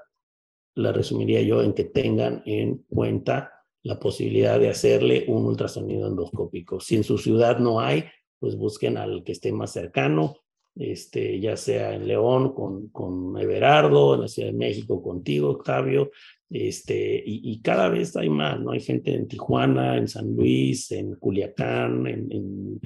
la 0.75 0.91
resumiría 0.91 1.41
yo 1.41 1.61
en 1.61 1.73
que 1.73 1.83
tengan 1.83 2.41
en 2.45 2.85
cuenta 2.89 3.51
la 3.83 3.99
posibilidad 3.99 4.59
de 4.59 4.69
hacerle 4.69 5.25
un 5.27 5.45
ultrasonido 5.45 6.07
endoscópico. 6.07 6.79
Si 6.79 6.95
en 6.95 7.03
su 7.03 7.17
ciudad 7.17 7.59
no 7.59 7.79
hay, 7.79 8.05
pues 8.39 8.55
busquen 8.55 8.97
al 8.97 9.23
que 9.23 9.31
esté 9.31 9.51
más 9.51 9.71
cercano, 9.71 10.37
este, 10.75 11.39
ya 11.39 11.57
sea 11.57 11.93
en 11.93 12.07
León 12.07 12.53
con, 12.53 12.89
con 12.89 13.37
Everardo, 13.37 14.15
en 14.15 14.21
la 14.21 14.27
Ciudad 14.27 14.49
de 14.49 14.57
México 14.57 15.01
contigo, 15.01 15.49
Octavio, 15.49 16.11
este, 16.49 17.23
y, 17.25 17.61
cada 17.61 17.87
vez 17.87 18.15
hay 18.17 18.29
más, 18.29 18.59
¿no? 18.59 18.71
Hay 18.71 18.81
gente 18.81 19.15
en 19.15 19.27
Tijuana, 19.27 19.97
en 19.97 20.09
San 20.09 20.35
Luis, 20.35 20.91
en 20.91 21.15
Culiacán, 21.15 22.05
en, 22.07 22.81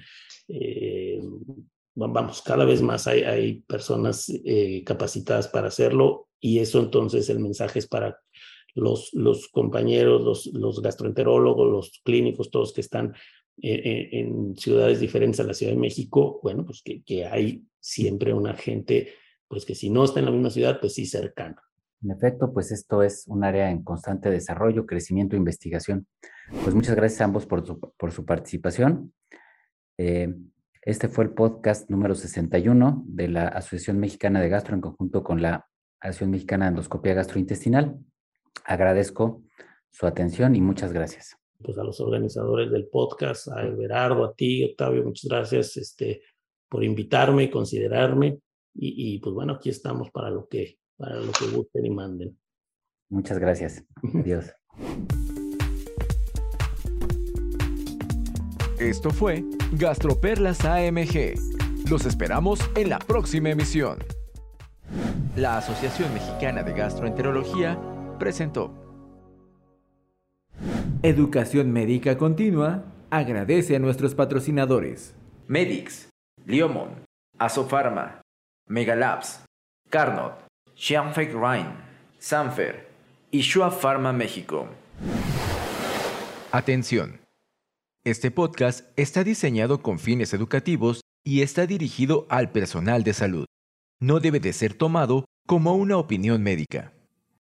eh, 0.48 1.20
vamos, 1.96 2.44
cada 2.44 2.64
vez 2.64 2.84
más 2.84 3.08
hay, 3.08 3.24
hay 3.24 3.62
personas 3.62 4.30
eh, 4.30 4.84
capacitadas 4.86 5.48
para 5.48 5.70
hacerlo 5.70 6.28
y 6.40 6.60
eso 6.60 6.80
entonces 6.80 7.28
el 7.30 7.40
mensaje 7.40 7.80
es 7.80 7.88
para 7.88 8.20
los, 8.76 9.12
los 9.14 9.48
compañeros, 9.48 10.22
los, 10.22 10.46
los 10.48 10.82
gastroenterólogos, 10.82 11.72
los 11.72 12.02
clínicos, 12.04 12.52
todos 12.52 12.74
que 12.74 12.82
están 12.82 13.16
en, 13.58 14.28
en, 14.28 14.58
ciudades 14.58 15.00
diferentes 15.00 15.40
a 15.40 15.44
la 15.44 15.54
Ciudad 15.54 15.74
de 15.74 15.80
México, 15.80 16.40
bueno, 16.44 16.66
pues 16.66 16.82
que, 16.84 17.26
hay 17.26 17.64
siempre 17.80 18.34
una 18.34 18.54
gente, 18.56 19.14
pues 19.48 19.66
que 19.66 19.76
si 19.76 19.90
no 19.90 20.04
está 20.04 20.20
en 20.20 20.26
la 20.26 20.32
misma 20.32 20.50
ciudad, 20.50 20.80
pues 20.80 20.94
sí 20.94 21.06
cercana. 21.06 21.62
En 22.04 22.12
efecto, 22.12 22.54
pues 22.54 22.72
esto 22.72 23.02
es 23.02 23.26
un 23.28 23.44
área 23.44 23.72
en 23.72 23.84
constante 23.84 24.30
desarrollo, 24.30 24.86
crecimiento 24.86 25.36
e 25.36 25.40
investigación. 25.40 26.08
Pues 26.64 26.76
muchas 26.76 26.96
gracias 26.96 27.22
a 27.22 27.26
ambos 27.26 27.46
por 27.46 27.66
su, 27.66 28.26
participación. 28.26 29.14
Eh, 29.98 30.34
este 30.82 31.08
fue 31.08 31.24
el 31.24 31.32
podcast 31.32 31.90
número 31.90 32.14
61 32.14 33.04
de 33.08 33.28
la 33.30 33.48
Asociación 33.48 34.00
Mexicana 34.00 34.40
de 34.40 34.50
Gastro 34.50 34.76
en 34.76 34.82
conjunto 34.82 35.24
con 35.24 35.42
la 35.42 35.68
Asociación 36.00 36.32
Mexicana 36.32 36.66
de 36.66 36.70
Endoscopia 36.70 37.16
Gastrointestinal. 37.16 37.98
Agradezco 38.66 39.42
su 39.90 40.06
atención 40.06 40.56
y 40.56 40.62
muchas 40.62 40.94
gracias. 40.94 41.38
Pues 41.64 41.78
a 41.78 41.84
los 41.84 42.00
organizadores 42.00 42.72
del 42.72 42.88
podcast, 42.88 43.48
a 43.50 43.66
Everardo, 43.66 44.26
a 44.26 44.34
ti, 44.34 44.64
Octavio, 44.64 45.04
muchas 45.04 45.30
gracias 45.30 45.78
este, 45.78 46.22
por 46.70 46.84
invitarme 46.84 47.44
y 47.44 47.50
considerarme. 47.50 48.40
Y, 48.74 49.16
y 49.16 49.20
pues 49.20 49.34
bueno, 49.34 49.54
aquí 49.54 49.70
estamos 49.70 50.12
para 50.12 50.30
lo 50.30 50.48
que 50.48 50.78
para 50.98 51.16
lo 51.18 51.32
que 51.32 51.48
gusten 51.48 51.86
y 51.86 51.90
manden. 51.90 52.38
Muchas 53.10 53.38
gracias. 53.38 53.84
Adiós. 54.14 54.52
Esto 58.80 59.10
fue 59.10 59.44
Gastroperlas 59.74 60.66
AMG. 60.66 61.36
Los 61.90 62.06
esperamos 62.06 62.60
en 62.76 62.90
la 62.90 63.00
próxima 63.00 63.50
emisión. 63.50 64.00
La 65.36 65.58
Asociación 65.58 66.14
Mexicana 66.14 66.64
de 66.64 66.74
Gastroenterología 66.74 67.80
presentó. 68.20 68.85
Educación 71.04 71.72
Médica 71.72 72.18
Continua 72.18 72.86
agradece 73.10 73.76
a 73.76 73.80
nuestros 73.80 74.16
patrocinadores. 74.16 75.16
Medix, 75.48 76.10
Liomon, 76.46 77.06
Asofarma, 77.38 78.22
Megalabs, 78.68 79.46
Carnot, 79.90 80.46
Xianfeng 80.76 81.34
Rhine, 81.34 81.76
Sanfer 82.18 82.88
y 83.32 83.42
Shua 83.42 83.70
Pharma 83.70 84.14
México. 84.14 84.68
Atención. 86.52 87.20
Este 88.04 88.32
podcast 88.32 88.88
está 88.96 89.24
diseñado 89.24 89.82
con 89.82 90.00
fines 90.00 90.34
educativos 90.34 91.02
y 91.24 91.42
está 91.42 91.68
dirigido 91.68 92.26
al 92.30 92.52
personal 92.52 93.04
de 93.04 93.14
salud. 93.14 93.46
No 94.02 94.20
debe 94.20 94.40
de 94.40 94.54
ser 94.54 94.74
tomado 94.74 95.26
como 95.48 95.76
una 95.76 95.98
opinión 95.98 96.42
médica. 96.42 96.95